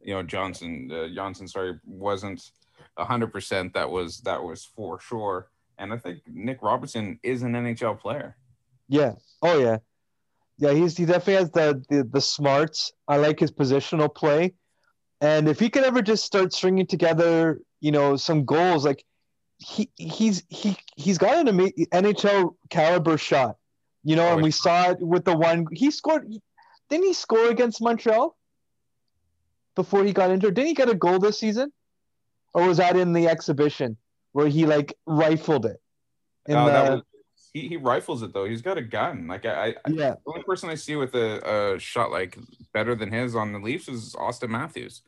you 0.03 0.15
know, 0.15 0.23
Johnson, 0.23 0.91
uh, 0.93 1.15
Johnson, 1.15 1.47
sorry, 1.47 1.79
wasn't 1.85 2.51
hundred 2.99 3.33
percent. 3.33 3.75
That 3.75 3.91
was 3.91 4.21
that 4.23 4.43
was 4.43 4.65
for 4.65 5.01
sure. 5.01 5.51
And 5.79 5.93
I 5.93 5.97
think 5.97 6.21
Nick 6.27 6.63
Robertson 6.63 7.19
is 7.23 7.43
an 7.43 7.53
NHL 7.53 7.99
player. 7.99 8.37
Yeah. 8.89 9.15
Oh 9.43 9.59
yeah. 9.59 9.79
Yeah, 10.59 10.73
he's 10.73 10.97
he 10.97 11.07
definitely 11.07 11.35
has 11.35 11.51
the, 11.51 11.83
the 11.89 12.05
the 12.05 12.21
smarts. 12.21 12.93
I 13.09 13.17
like 13.17 13.41
his 13.41 13.51
positional 13.51 14.15
play. 14.15 14.55
And 15.23 15.49
if 15.49 15.59
he 15.59 15.71
could 15.71 15.85
ever 15.85 16.03
just 16.03 16.25
start 16.25 16.53
stringing 16.53 16.87
together, 16.87 17.61
you 17.81 17.93
know, 17.93 18.17
some 18.17 18.45
goals, 18.45 18.85
like 18.85 19.05
he 19.59 19.91
he's 19.97 20.43
he 20.49 20.77
he's 20.97 21.19
got 21.19 21.37
an 21.37 21.49
ama- 21.49 21.71
NHL 21.93 22.57
caliber 22.69 23.17
shot. 23.17 23.57
You 24.03 24.17
know, 24.17 24.33
and 24.33 24.43
we 24.43 24.51
saw 24.51 24.91
it 24.91 24.99
with 25.01 25.27
the 25.27 25.37
one 25.37 25.67
he 25.73 25.91
scored 25.91 26.27
didn't 26.91 27.07
he 27.07 27.15
score 27.15 27.49
against 27.49 27.81
Montreal 27.81 28.37
before 29.77 30.05
he 30.05 30.13
got 30.13 30.31
injured? 30.31 30.55
Didn't 30.55 30.69
he 30.69 30.75
get 30.75 30.91
a 30.91 30.95
goal 30.95 31.21
this 31.21 31.39
season? 31.39 31.73
Or 32.55 32.67
was 32.67 32.79
that 32.79 32.97
in 32.97 33.13
the 33.13 33.29
exhibition 33.29 33.97
where 34.33 34.49
he 34.49 34.67
like 34.67 34.95
rifled 35.07 35.67
it? 35.67 35.81
In 36.47 36.57
Oh, 36.57 36.67
the, 36.67 36.71
that 36.73 36.93
was, 36.93 37.03
he, 37.53 37.69
he 37.69 37.77
rifles 37.77 38.23
it 38.23 38.33
though. 38.33 38.45
He's 38.45 38.63
got 38.63 38.79
a 38.79 38.83
gun. 38.83 39.27
Like 39.27 39.45
I, 39.47 39.69
I 39.69 39.75
yeah. 39.89 40.11
the 40.11 40.19
only 40.27 40.43
person 40.43 40.69
I 40.71 40.75
see 40.75 40.97
with 40.97 41.15
a, 41.15 41.75
a 41.75 41.79
shot 41.79 42.11
like 42.11 42.39
better 42.73 42.95
than 42.95 43.11
his 43.13 43.35
on 43.37 43.53
the 43.53 43.59
Leafs 43.59 43.89
is 43.89 44.15
Austin 44.19 44.51
Matthews. 44.51 45.03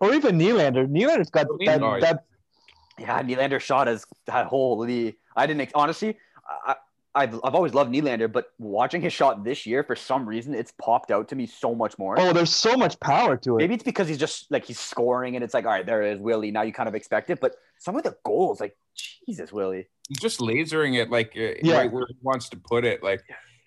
or 0.00 0.14
even 0.14 0.38
Nylander. 0.38 0.88
Nylander's 0.88 1.30
got 1.30 1.46
Oh, 1.50 1.58
that, 1.66 1.80
Nylander. 1.80 2.00
that 2.00 2.24
Yeah, 2.98 3.22
Nylander 3.22 3.60
shot 3.60 3.86
is 3.88 4.04
that 4.26 4.46
holy. 4.46 5.18
I 5.36 5.46
didn't 5.46 5.70
honestly. 5.74 6.16
I, 6.66 6.76
I've, 7.18 7.34
I've 7.42 7.54
always 7.54 7.74
loved 7.74 7.92
Nylander, 7.92 8.30
but 8.30 8.52
watching 8.58 9.02
his 9.02 9.12
shot 9.12 9.42
this 9.42 9.66
year, 9.66 9.82
for 9.82 9.96
some 9.96 10.26
reason, 10.28 10.54
it's 10.54 10.72
popped 10.80 11.10
out 11.10 11.28
to 11.28 11.36
me 11.36 11.46
so 11.46 11.74
much 11.74 11.98
more. 11.98 12.18
oh, 12.18 12.32
there's 12.32 12.54
so 12.54 12.76
much 12.76 12.98
power 13.00 13.36
to 13.38 13.56
it. 13.56 13.58
Maybe 13.58 13.74
it's 13.74 13.82
because 13.82 14.06
he's 14.08 14.18
just 14.18 14.50
like 14.50 14.64
he's 14.64 14.78
scoring, 14.78 15.34
and 15.34 15.42
it's 15.44 15.52
like, 15.54 15.64
all 15.64 15.72
right, 15.72 15.84
there 15.84 16.02
is 16.02 16.18
Willie. 16.20 16.50
Now 16.52 16.62
you 16.62 16.72
kind 16.72 16.88
of 16.88 16.94
expect 16.94 17.30
it, 17.30 17.40
but 17.40 17.56
some 17.78 17.96
of 17.96 18.04
the 18.04 18.16
goals, 18.24 18.60
like 18.60 18.76
Jesus, 19.26 19.52
Willie. 19.52 19.88
He's 20.08 20.20
just 20.20 20.38
lasering 20.40 20.96
it 20.96 21.10
like 21.10 21.32
uh, 21.36 21.58
Yeah. 21.62 21.78
right 21.78 21.92
where 21.92 22.06
he 22.08 22.16
wants 22.22 22.48
to 22.50 22.56
put 22.56 22.84
it. 22.84 23.02
Like, 23.02 23.20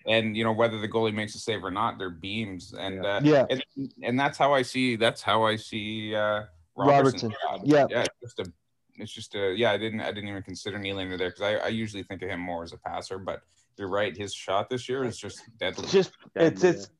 and 0.06 0.36
you 0.36 0.44
know 0.44 0.52
whether 0.52 0.80
the 0.80 0.88
goalie 0.88 1.14
makes 1.14 1.34
a 1.34 1.38
save 1.38 1.62
or 1.62 1.70
not, 1.70 1.98
they're 1.98 2.10
beams. 2.10 2.74
And 2.76 3.04
uh, 3.04 3.20
Yeah. 3.22 3.46
and, 3.50 3.62
and 4.02 4.18
that's 4.18 4.38
how 4.38 4.52
I 4.54 4.62
see. 4.62 4.96
That's 4.96 5.22
how 5.22 5.44
I 5.44 5.56
see 5.56 6.14
uh, 6.14 6.42
Robertson. 6.76 7.32
Robertson. 7.46 7.68
Yeah. 7.70 7.86
yeah. 7.90 8.06
Just 8.22 8.38
a. 8.40 8.52
It's 8.96 9.12
just 9.12 9.34
a. 9.34 9.54
Yeah, 9.56 9.72
I 9.72 9.78
didn't. 9.78 10.00
I 10.00 10.12
didn't 10.12 10.28
even 10.28 10.42
consider 10.42 10.78
Nylander 10.78 11.18
there 11.18 11.30
because 11.30 11.42
I, 11.42 11.54
I 11.54 11.68
usually 11.68 12.02
think 12.02 12.22
of 12.22 12.28
him 12.28 12.40
more 12.40 12.62
as 12.62 12.72
a 12.72 12.78
passer. 12.78 13.18
But 13.18 13.42
you're 13.78 13.88
right. 13.88 14.16
His 14.16 14.34
shot 14.34 14.68
this 14.68 14.88
year 14.88 15.04
is 15.04 15.18
just 15.18 15.40
deadly. 15.58 15.84
It's 15.84 15.92
just 15.92 16.12
it's 16.34 16.64
it's 16.64 16.90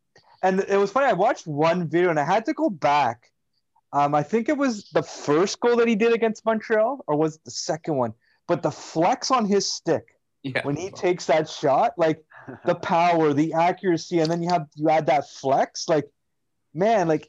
and 0.42 0.60
it 0.60 0.76
was 0.76 0.90
funny. 0.90 1.06
I 1.06 1.12
watched 1.12 1.46
one 1.46 1.88
video 1.88 2.10
and 2.10 2.18
I 2.18 2.24
had 2.24 2.44
to 2.46 2.52
go 2.52 2.70
back. 2.70 3.30
Um, 3.92 4.14
I 4.14 4.22
think 4.22 4.48
it 4.48 4.56
was 4.56 4.88
the 4.90 5.02
first 5.02 5.60
goal 5.60 5.76
that 5.76 5.88
he 5.88 5.94
did 5.94 6.14
against 6.14 6.44
Montreal, 6.46 7.04
or 7.06 7.16
was 7.16 7.36
it 7.36 7.44
the 7.44 7.50
second 7.50 7.96
one? 7.96 8.14
But 8.48 8.62
the 8.62 8.70
flex 8.70 9.30
on 9.30 9.44
his 9.44 9.70
stick 9.70 10.16
yeah. 10.42 10.62
when 10.64 10.76
he 10.76 10.90
takes 10.90 11.26
that 11.26 11.48
shot, 11.48 11.92
like 11.98 12.24
the 12.64 12.74
power, 12.82 13.34
the 13.34 13.52
accuracy, 13.52 14.20
and 14.20 14.30
then 14.30 14.42
you 14.42 14.48
have 14.48 14.66
you 14.74 14.88
add 14.88 15.06
that 15.06 15.28
flex, 15.28 15.88
like 15.88 16.08
man, 16.74 17.06
like 17.06 17.28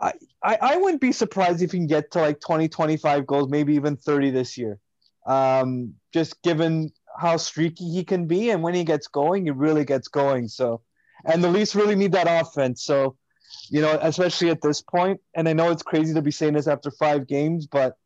I, 0.00 0.12
I 0.42 0.76
wouldn't 0.76 1.00
be 1.00 1.12
surprised 1.12 1.62
if 1.62 1.72
he 1.72 1.78
can 1.78 1.86
get 1.86 2.12
to 2.12 2.20
like 2.20 2.40
20, 2.40 2.68
25 2.68 3.26
goals, 3.26 3.48
maybe 3.48 3.74
even 3.74 3.96
30 3.96 4.30
this 4.30 4.56
year. 4.56 4.78
Um, 5.26 5.94
just 6.12 6.42
given 6.42 6.92
how 7.18 7.36
streaky 7.36 7.90
he 7.90 8.04
can 8.04 8.26
be, 8.26 8.50
and 8.50 8.62
when 8.62 8.74
he 8.74 8.84
gets 8.84 9.06
going, 9.06 9.44
he 9.44 9.50
really 9.50 9.84
gets 9.84 10.08
going. 10.08 10.48
So, 10.48 10.80
and 11.26 11.44
the 11.44 11.48
Leafs 11.48 11.74
really 11.74 11.94
need 11.94 12.12
that 12.12 12.26
offense. 12.28 12.82
So, 12.82 13.16
you 13.68 13.82
know, 13.82 13.98
especially 14.00 14.48
at 14.48 14.62
this 14.62 14.80
point, 14.80 15.20
and 15.34 15.48
I 15.48 15.52
know 15.52 15.70
it's 15.70 15.82
crazy 15.82 16.14
to 16.14 16.22
be 16.22 16.30
saying 16.30 16.54
this 16.54 16.66
after 16.66 16.90
five 16.90 17.26
games, 17.26 17.66
but 17.66 17.96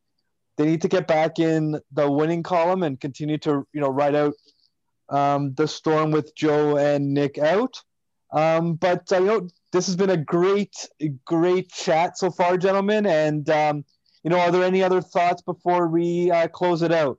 they 0.56 0.66
need 0.66 0.82
to 0.82 0.88
get 0.88 1.06
back 1.06 1.38
in 1.38 1.80
the 1.92 2.10
winning 2.10 2.42
column 2.42 2.82
and 2.82 3.00
continue 3.00 3.38
to 3.38 3.66
you 3.72 3.80
know 3.80 3.88
ride 3.88 4.14
out 4.14 4.34
um, 5.08 5.54
the 5.54 5.68
storm 5.68 6.10
with 6.10 6.34
Joe 6.34 6.76
and 6.76 7.14
Nick 7.14 7.38
out. 7.38 7.80
Um, 8.32 8.74
but 8.74 9.10
uh, 9.12 9.18
you 9.18 9.26
know 9.26 9.48
this 9.74 9.86
has 9.86 9.96
been 9.96 10.10
a 10.10 10.16
great, 10.16 10.88
great 11.24 11.68
chat 11.68 12.16
so 12.16 12.30
far, 12.30 12.56
gentlemen. 12.56 13.06
And 13.06 13.50
um, 13.50 13.84
you 14.22 14.30
know, 14.30 14.38
are 14.38 14.52
there 14.52 14.62
any 14.62 14.84
other 14.84 15.00
thoughts 15.00 15.42
before 15.42 15.88
we 15.88 16.30
uh, 16.30 16.46
close 16.46 16.82
it 16.82 16.92
out? 16.92 17.18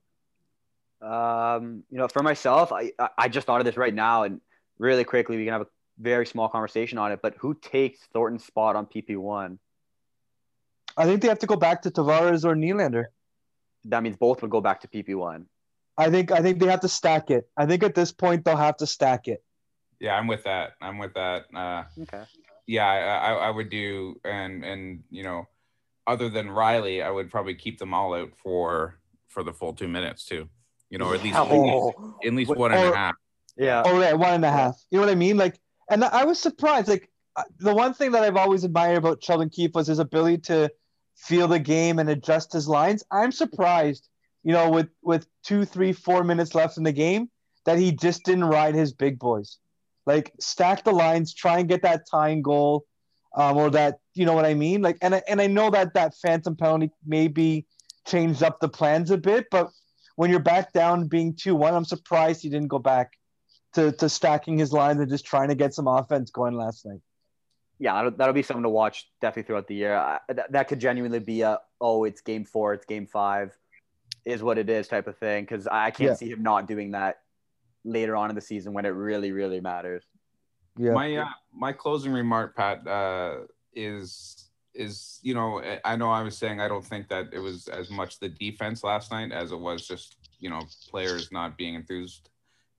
Um, 1.01 1.83
you 1.91 1.97
know, 1.97 2.07
for 2.07 2.23
myself, 2.23 2.71
I 2.71 2.93
I 3.17 3.27
just 3.27 3.45
thought 3.45 3.59
of 3.59 3.65
this 3.65 3.75
right 3.75 3.93
now, 3.93 4.23
and 4.23 4.39
really 4.79 5.03
quickly, 5.03 5.35
we 5.35 5.43
can 5.43 5.51
have 5.51 5.63
a 5.63 5.67
very 5.99 6.25
small 6.25 6.47
conversation 6.47 6.97
on 6.97 7.11
it. 7.11 7.19
But 7.21 7.35
who 7.37 7.53
takes 7.55 7.99
Thornton's 8.13 8.45
spot 8.45 8.77
on 8.77 8.85
PP 8.85 9.17
one? 9.17 9.59
I 10.97 11.05
think 11.05 11.21
they 11.21 11.27
have 11.27 11.39
to 11.39 11.47
go 11.47 11.57
back 11.57 11.81
to 11.81 11.91
Tavares 11.91 12.45
or 12.45 12.55
Nylander. 12.55 13.07
That 13.83 14.01
means 14.01 14.15
both 14.15 14.41
would 14.41 14.49
go 14.49 14.61
back 14.61 14.79
to 14.81 14.87
PP 14.87 15.13
one. 15.15 15.47
I 15.97 16.09
think 16.09 16.31
I 16.31 16.41
think 16.41 16.59
they 16.59 16.67
have 16.67 16.79
to 16.81 16.89
stack 16.89 17.29
it. 17.31 17.49
I 17.57 17.65
think 17.65 17.83
at 17.83 17.95
this 17.95 18.13
point 18.13 18.45
they'll 18.45 18.55
have 18.55 18.77
to 18.77 18.87
stack 18.87 19.27
it. 19.27 19.43
Yeah, 19.99 20.15
I'm 20.15 20.27
with 20.27 20.43
that. 20.43 20.73
I'm 20.81 20.97
with 20.97 21.13
that. 21.13 21.45
Uh, 21.55 21.83
Okay. 22.01 22.23
yeah, 22.67 22.85
I, 22.85 22.97
I, 22.97 23.33
I 23.47 23.49
would 23.49 23.69
do, 23.69 24.19
and 24.23 24.63
and 24.63 25.03
you 25.09 25.23
know, 25.23 25.47
other 26.07 26.29
than 26.29 26.49
Riley, 26.49 27.01
I 27.01 27.09
would 27.09 27.31
probably 27.31 27.55
keep 27.55 27.79
them 27.79 27.93
all 27.93 28.13
out 28.13 28.31
for 28.35 28.99
for 29.27 29.43
the 29.43 29.53
full 29.53 29.73
two 29.73 29.87
minutes 29.87 30.25
too. 30.25 30.47
You 30.89 30.97
know, 30.99 31.07
or 31.07 31.15
at 31.15 31.23
least 31.23 31.37
Oh. 31.37 32.17
at 32.25 32.33
least 32.33 32.49
Wait, 32.51 32.59
one 32.59 32.71
and 32.73 32.93
a 32.93 32.95
half. 32.95 33.15
Yeah. 33.57 33.83
Oh, 33.85 33.99
yeah, 33.99 34.13
one 34.13 34.33
and 34.33 34.45
a 34.45 34.51
half. 34.51 34.75
You 34.91 34.99
know 34.99 35.05
what 35.05 35.11
I 35.11 35.15
mean? 35.15 35.37
Like, 35.37 35.59
and 35.89 36.03
I 36.03 36.25
was 36.25 36.39
surprised. 36.39 36.87
Like, 36.89 37.09
uh, 37.35 37.43
the 37.59 37.73
one 37.73 37.93
thing 37.93 38.11
that 38.11 38.23
I've 38.23 38.35
always 38.35 38.63
admired 38.63 38.97
about 38.97 39.23
Sheldon 39.23 39.49
Keefe 39.49 39.73
was 39.73 39.87
his 39.87 39.99
ability 39.99 40.39
to 40.43 40.69
feel 41.15 41.47
the 41.47 41.59
game 41.59 41.99
and 41.99 42.09
adjust 42.09 42.51
his 42.53 42.67
lines. 42.67 43.03
I'm 43.11 43.31
surprised, 43.31 44.09
you 44.43 44.51
know, 44.53 44.69
with 44.69 44.89
with 45.01 45.25
two, 45.43 45.63
three, 45.65 45.93
four 45.93 46.23
minutes 46.23 46.53
left 46.53 46.77
in 46.77 46.83
the 46.83 46.91
game, 46.91 47.29
that 47.65 47.77
he 47.79 47.91
just 47.91 48.23
didn't 48.25 48.45
ride 48.45 48.75
his 48.75 48.93
big 48.93 49.17
boys. 49.19 49.57
Like, 50.05 50.31
stack 50.39 50.83
the 50.83 50.91
lines, 50.91 51.33
try 51.33 51.59
and 51.59 51.67
get 51.69 51.81
that 51.81 52.03
tying 52.09 52.41
goal, 52.41 52.85
um, 53.35 53.57
or 53.57 53.69
that, 53.71 53.99
you 54.13 54.25
know 54.25 54.33
what 54.33 54.45
I 54.45 54.53
mean? 54.53 54.81
Like, 54.81 54.97
and 55.01 55.15
I, 55.15 55.21
and 55.27 55.41
I 55.41 55.47
know 55.47 55.69
that 55.71 55.93
that 55.95 56.13
phantom 56.21 56.55
penalty 56.55 56.91
maybe 57.05 57.65
changed 58.07 58.43
up 58.43 58.59
the 58.59 58.69
plans 58.69 59.11
a 59.11 59.17
bit, 59.17 59.47
but 59.49 59.69
when 60.15 60.29
you're 60.29 60.39
back 60.39 60.71
down 60.73 61.07
being 61.07 61.35
two 61.35 61.55
one, 61.55 61.73
I'm 61.73 61.85
surprised 61.85 62.41
he 62.43 62.49
didn't 62.49 62.69
go 62.69 62.79
back 62.79 63.13
to, 63.73 63.91
to 63.93 64.07
stacking 64.07 64.57
his 64.57 64.71
lines 64.71 64.99
and 65.01 65.09
just 65.09 65.25
trying 65.25 65.49
to 65.49 65.55
get 65.55 65.73
some 65.73 65.87
offense 65.87 66.31
going 66.31 66.53
last 66.55 66.85
night. 66.85 67.01
yeah, 67.79 68.09
that'll, 68.15 68.33
be 68.33 68.41
something 68.43 68.63
to 68.63 68.69
watch 68.69 69.09
definitely 69.19 69.47
throughout 69.47 69.67
the 69.67 69.75
year. 69.75 69.95
I, 69.95 70.19
that, 70.29 70.51
that 70.53 70.67
could 70.69 70.79
genuinely 70.79 71.19
be 71.19 71.41
a 71.41 71.59
oh, 71.81 72.05
it's 72.05 72.21
game 72.21 72.45
four, 72.45 72.73
it's 72.73 72.85
game 72.85 73.05
five, 73.05 73.51
is 74.23 74.41
what 74.41 74.57
it 74.57 74.69
is 74.69 74.87
type 74.87 75.07
of 75.07 75.17
thing. 75.17 75.43
Because 75.43 75.67
I 75.67 75.91
can't 75.91 76.11
Yeah. 76.11 76.13
see 76.13 76.29
him 76.31 76.41
not 76.41 76.67
doing 76.67 76.91
that 76.91 77.17
later 77.85 78.15
on 78.17 78.29
in 78.29 78.35
the 78.35 78.41
season 78.41 78.73
when 78.73 78.85
it 78.85 78.89
really, 78.89 79.31
really 79.31 79.61
matters. 79.61 80.03
Yeah. 80.77 80.91
My 80.91 81.15
uh, 81.15 81.25
my 81.53 81.71
closing 81.71 82.11
remark, 82.11 82.55
Pat, 82.55 82.85
uh, 82.85 83.41
is 83.73 84.49
is 84.73 85.19
you 85.21 85.33
know 85.33 85.61
I- 85.61 85.79
I 85.85 85.95
know 85.95 86.09
I 86.09 86.21
was 86.21 86.37
saying 86.37 86.59
I 86.59 86.67
don't 86.67 86.83
think 86.83 87.07
that 87.07 87.27
it 87.31 87.39
was 87.39 87.69
as 87.69 87.89
much 87.89 88.19
the 88.19 88.27
defense 88.27 88.83
last 88.83 89.09
night 89.11 89.31
as 89.31 89.53
it 89.53 89.59
was 89.59 89.87
just 89.87 90.17
you 90.39 90.49
know 90.49 90.63
players 90.89 91.31
not 91.31 91.57
being 91.57 91.75
enthused 91.75 92.29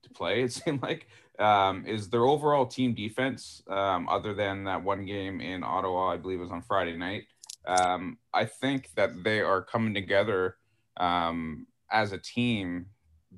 to 0.03 0.09
play. 0.11 0.43
It 0.43 0.51
seemed 0.53 0.83
like 0.83 1.07
um, 1.39 1.85
is 1.87 2.09
their 2.09 2.25
overall 2.25 2.65
team 2.65 2.93
defense, 2.93 3.63
um, 3.67 4.07
other 4.09 4.33
than 4.33 4.63
that 4.65 4.83
one 4.83 5.05
game 5.05 5.39
in 5.41 5.63
Ottawa, 5.63 6.11
I 6.11 6.17
believe 6.17 6.39
it 6.39 6.43
was 6.43 6.51
on 6.51 6.61
Friday 6.61 6.97
night. 6.97 7.23
Um, 7.67 8.17
I 8.33 8.45
think 8.45 8.89
that 8.95 9.23
they 9.23 9.41
are 9.41 9.61
coming 9.61 9.93
together 9.93 10.57
um, 10.97 11.67
as 11.91 12.11
a 12.11 12.17
team, 12.17 12.87
but 12.87 12.96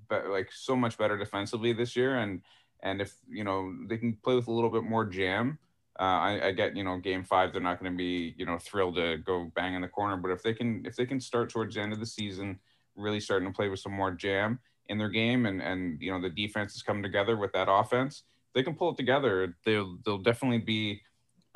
like 0.10 0.50
so 0.52 0.76
much 0.76 0.98
better 0.98 1.18
defensively 1.18 1.74
this 1.74 1.96
year. 1.96 2.18
And 2.18 2.42
and 2.82 3.02
if 3.02 3.16
you 3.30 3.44
know 3.44 3.74
they 3.88 3.98
can 3.98 4.14
play 4.24 4.36
with 4.36 4.48
a 4.48 4.52
little 4.52 4.70
bit 4.70 4.84
more 4.84 5.06
jam, 5.06 5.60
uh, 6.00 6.04
I, 6.04 6.48
I 6.48 6.52
get 6.52 6.76
you 6.76 6.84
know 6.84 6.98
game 6.98 7.24
five 7.24 7.52
they're 7.52 7.62
not 7.62 7.80
going 7.80 7.92
to 7.92 7.98
be 7.98 8.34
you 8.38 8.46
know 8.46 8.58
thrilled 8.58 8.96
to 8.96 9.18
go 9.18 9.52
bang 9.56 9.76
in 9.76 9.82
the 9.82 9.88
corner. 9.88 10.18
But 10.18 10.32
if 10.32 10.44
they 10.44 10.54
can 10.54 10.86
if 10.86 10.96
they 10.96 11.06
can 11.06 11.20
start 11.20 11.50
towards 11.50 11.76
the 11.76 11.82
end 11.82 11.94
of 11.94 12.00
the 12.00 12.06
season, 12.06 12.60
really 12.96 13.20
starting 13.20 13.48
to 13.48 13.54
play 13.54 13.70
with 13.70 13.80
some 13.80 13.94
more 13.94 14.12
jam 14.12 14.60
in 14.88 14.98
their 14.98 15.10
game, 15.10 15.46
and 15.46 15.62
and 15.62 16.02
you 16.02 16.12
know 16.12 16.22
the 16.22 16.30
defense 16.30 16.76
is 16.76 16.82
coming 16.82 17.04
together 17.04 17.38
with 17.38 17.52
that 17.54 17.68
offense, 17.70 18.24
they 18.54 18.64
can 18.64 18.76
pull 18.76 18.92
it 18.92 18.98
together. 18.98 19.56
They'll 19.66 19.98
they'll 20.06 20.18
definitely 20.18 20.60
be 20.60 21.02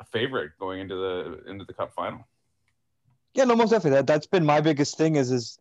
a 0.00 0.04
favorite 0.04 0.52
going 0.58 0.80
into 0.80 0.94
the 0.94 1.50
into 1.50 1.64
the 1.64 1.74
cup 1.74 1.94
final. 1.94 2.26
Yeah, 3.34 3.44
no, 3.44 3.56
most 3.56 3.70
definitely. 3.70 3.98
That 3.98 4.06
that's 4.06 4.26
been 4.26 4.44
my 4.44 4.60
biggest 4.60 4.96
thing 4.96 5.16
is 5.16 5.30
is 5.30 5.58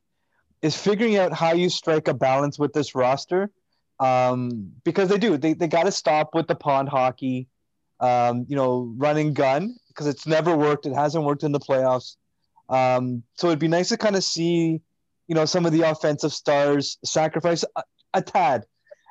is 0.63 0.75
figuring 0.75 1.17
out 1.17 1.33
how 1.33 1.53
you 1.53 1.69
strike 1.69 2.07
a 2.07 2.13
balance 2.13 2.57
with 2.57 2.73
this 2.73 2.95
roster. 2.95 3.51
Um, 3.99 4.71
because 4.83 5.09
they 5.09 5.19
do. 5.19 5.37
They 5.37 5.53
they 5.53 5.67
gotta 5.67 5.91
stop 5.91 6.33
with 6.33 6.47
the 6.47 6.55
pond 6.55 6.89
hockey, 6.89 7.47
um, 7.99 8.45
you 8.49 8.55
know, 8.55 8.91
running 8.97 9.33
gun, 9.33 9.75
because 9.89 10.07
it's 10.07 10.25
never 10.25 10.57
worked. 10.57 10.87
It 10.87 10.93
hasn't 10.93 11.23
worked 11.23 11.43
in 11.43 11.51
the 11.51 11.59
playoffs. 11.59 12.15
Um, 12.69 13.23
so 13.35 13.47
it'd 13.47 13.59
be 13.59 13.67
nice 13.67 13.89
to 13.89 13.97
kind 13.97 14.15
of 14.15 14.23
see, 14.23 14.81
you 15.27 15.35
know, 15.35 15.45
some 15.45 15.65
of 15.67 15.73
the 15.73 15.81
offensive 15.81 16.33
stars 16.33 16.97
sacrifice 17.05 17.63
a, 17.75 17.83
a 18.15 18.21
tad. 18.21 18.65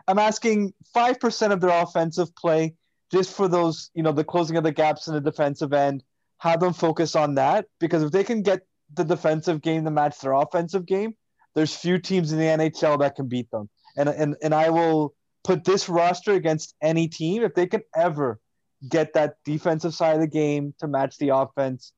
I'm 0.08 0.18
asking 0.18 0.74
five 0.92 1.20
percent 1.20 1.52
of 1.52 1.60
their 1.60 1.70
offensive 1.70 2.34
play 2.34 2.74
just 3.12 3.34
for 3.36 3.46
those, 3.46 3.90
you 3.94 4.02
know, 4.02 4.12
the 4.12 4.24
closing 4.24 4.56
of 4.56 4.64
the 4.64 4.72
gaps 4.72 5.06
in 5.06 5.14
the 5.14 5.20
defensive 5.20 5.72
end 5.72 6.02
have 6.38 6.60
them 6.60 6.72
focus 6.72 7.14
on 7.14 7.36
that 7.36 7.66
because 7.78 8.02
if 8.02 8.10
they 8.10 8.24
can 8.24 8.42
get 8.42 8.66
the 8.94 9.04
defensive 9.04 9.62
game 9.62 9.84
to 9.84 9.90
match 9.90 10.18
their 10.18 10.32
offensive 10.32 10.86
game, 10.86 11.14
there's 11.54 11.74
few 11.74 11.98
teams 11.98 12.32
in 12.32 12.38
the 12.38 12.44
NHL 12.44 12.98
that 13.00 13.16
can 13.16 13.28
beat 13.28 13.50
them. 13.50 13.68
And 13.96 14.08
and 14.08 14.36
and 14.42 14.54
I 14.54 14.70
will 14.70 15.14
put 15.44 15.64
this 15.64 15.88
roster 15.88 16.32
against 16.32 16.74
any 16.82 17.08
team 17.08 17.42
if 17.42 17.54
they 17.54 17.66
can 17.66 17.82
ever 17.94 18.40
get 18.88 19.14
that 19.14 19.36
defensive 19.44 19.94
side 19.94 20.14
of 20.14 20.20
the 20.20 20.26
game 20.26 20.74
to 20.80 20.88
match 20.88 21.18
the 21.18 21.30
offense 21.30 21.92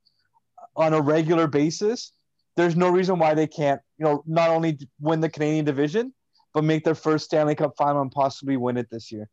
on 0.76 0.92
a 0.92 1.00
regular 1.00 1.46
basis. 1.46 2.12
There's 2.56 2.76
no 2.76 2.88
reason 2.90 3.18
why 3.18 3.34
they 3.34 3.46
can't, 3.46 3.80
you 3.98 4.04
know, 4.04 4.22
not 4.26 4.50
only 4.50 4.78
win 5.00 5.20
the 5.20 5.28
Canadian 5.28 5.64
division, 5.64 6.12
but 6.52 6.64
make 6.64 6.84
their 6.84 6.94
first 6.94 7.24
Stanley 7.24 7.54
Cup 7.54 7.74
final 7.76 8.00
and 8.00 8.12
possibly 8.12 8.56
win 8.56 8.76
it 8.76 8.88
this 8.90 9.10
year. 9.10 9.28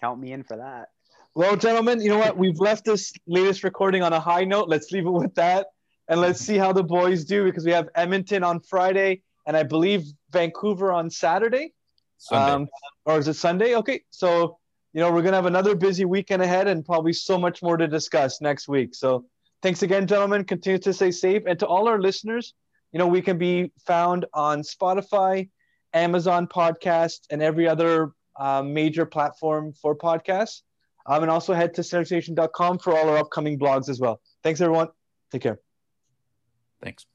Count 0.00 0.18
me 0.20 0.32
in 0.32 0.42
for 0.42 0.56
that. 0.56 0.88
Well, 1.34 1.56
gentlemen, 1.56 2.00
you 2.00 2.08
know 2.08 2.18
what? 2.18 2.36
We've 2.36 2.58
left 2.58 2.84
this 2.84 3.12
latest 3.26 3.62
recording 3.62 4.02
on 4.02 4.12
a 4.12 4.18
high 4.18 4.44
note. 4.44 4.68
Let's 4.68 4.90
leave 4.90 5.06
it 5.06 5.10
with 5.10 5.34
that. 5.36 5.68
And 6.10 6.20
let's 6.20 6.40
see 6.40 6.58
how 6.58 6.72
the 6.72 6.82
boys 6.82 7.24
do 7.24 7.44
because 7.44 7.64
we 7.64 7.70
have 7.70 7.88
Edmonton 7.94 8.42
on 8.42 8.58
Friday 8.60 9.22
and 9.46 9.56
I 9.56 9.62
believe 9.62 10.02
Vancouver 10.32 10.92
on 10.92 11.08
Saturday. 11.08 11.72
Sunday. 12.18 12.52
Um, 12.52 12.68
or 13.06 13.18
is 13.18 13.28
it 13.28 13.34
Sunday? 13.34 13.76
Okay. 13.76 14.02
So, 14.10 14.58
you 14.92 15.00
know, 15.00 15.12
we're 15.12 15.22
going 15.22 15.32
to 15.32 15.36
have 15.36 15.46
another 15.46 15.76
busy 15.76 16.04
weekend 16.04 16.42
ahead 16.42 16.66
and 16.66 16.84
probably 16.84 17.12
so 17.12 17.38
much 17.38 17.62
more 17.62 17.76
to 17.76 17.86
discuss 17.86 18.40
next 18.40 18.66
week. 18.66 18.94
So, 18.94 19.24
thanks 19.62 19.82
again, 19.82 20.08
gentlemen. 20.08 20.44
Continue 20.44 20.80
to 20.80 20.92
stay 20.92 21.12
safe. 21.12 21.44
And 21.46 21.58
to 21.60 21.66
all 21.66 21.86
our 21.86 22.00
listeners, 22.00 22.54
you 22.92 22.98
know, 22.98 23.06
we 23.06 23.22
can 23.22 23.38
be 23.38 23.70
found 23.86 24.26
on 24.34 24.62
Spotify, 24.62 25.48
Amazon 25.94 26.48
Podcast, 26.48 27.20
and 27.30 27.40
every 27.40 27.68
other 27.68 28.10
uh, 28.36 28.62
major 28.62 29.06
platform 29.06 29.72
for 29.80 29.96
podcasts. 29.96 30.62
Um, 31.06 31.22
and 31.22 31.30
also 31.30 31.54
head 31.54 31.72
to 31.74 31.82
centerstation.com 31.82 32.80
for 32.80 32.96
all 32.96 33.08
our 33.08 33.18
upcoming 33.18 33.58
blogs 33.58 33.88
as 33.88 34.00
well. 34.00 34.20
Thanks, 34.42 34.60
everyone. 34.60 34.88
Take 35.30 35.42
care. 35.42 35.60
Thanks. 36.82 37.06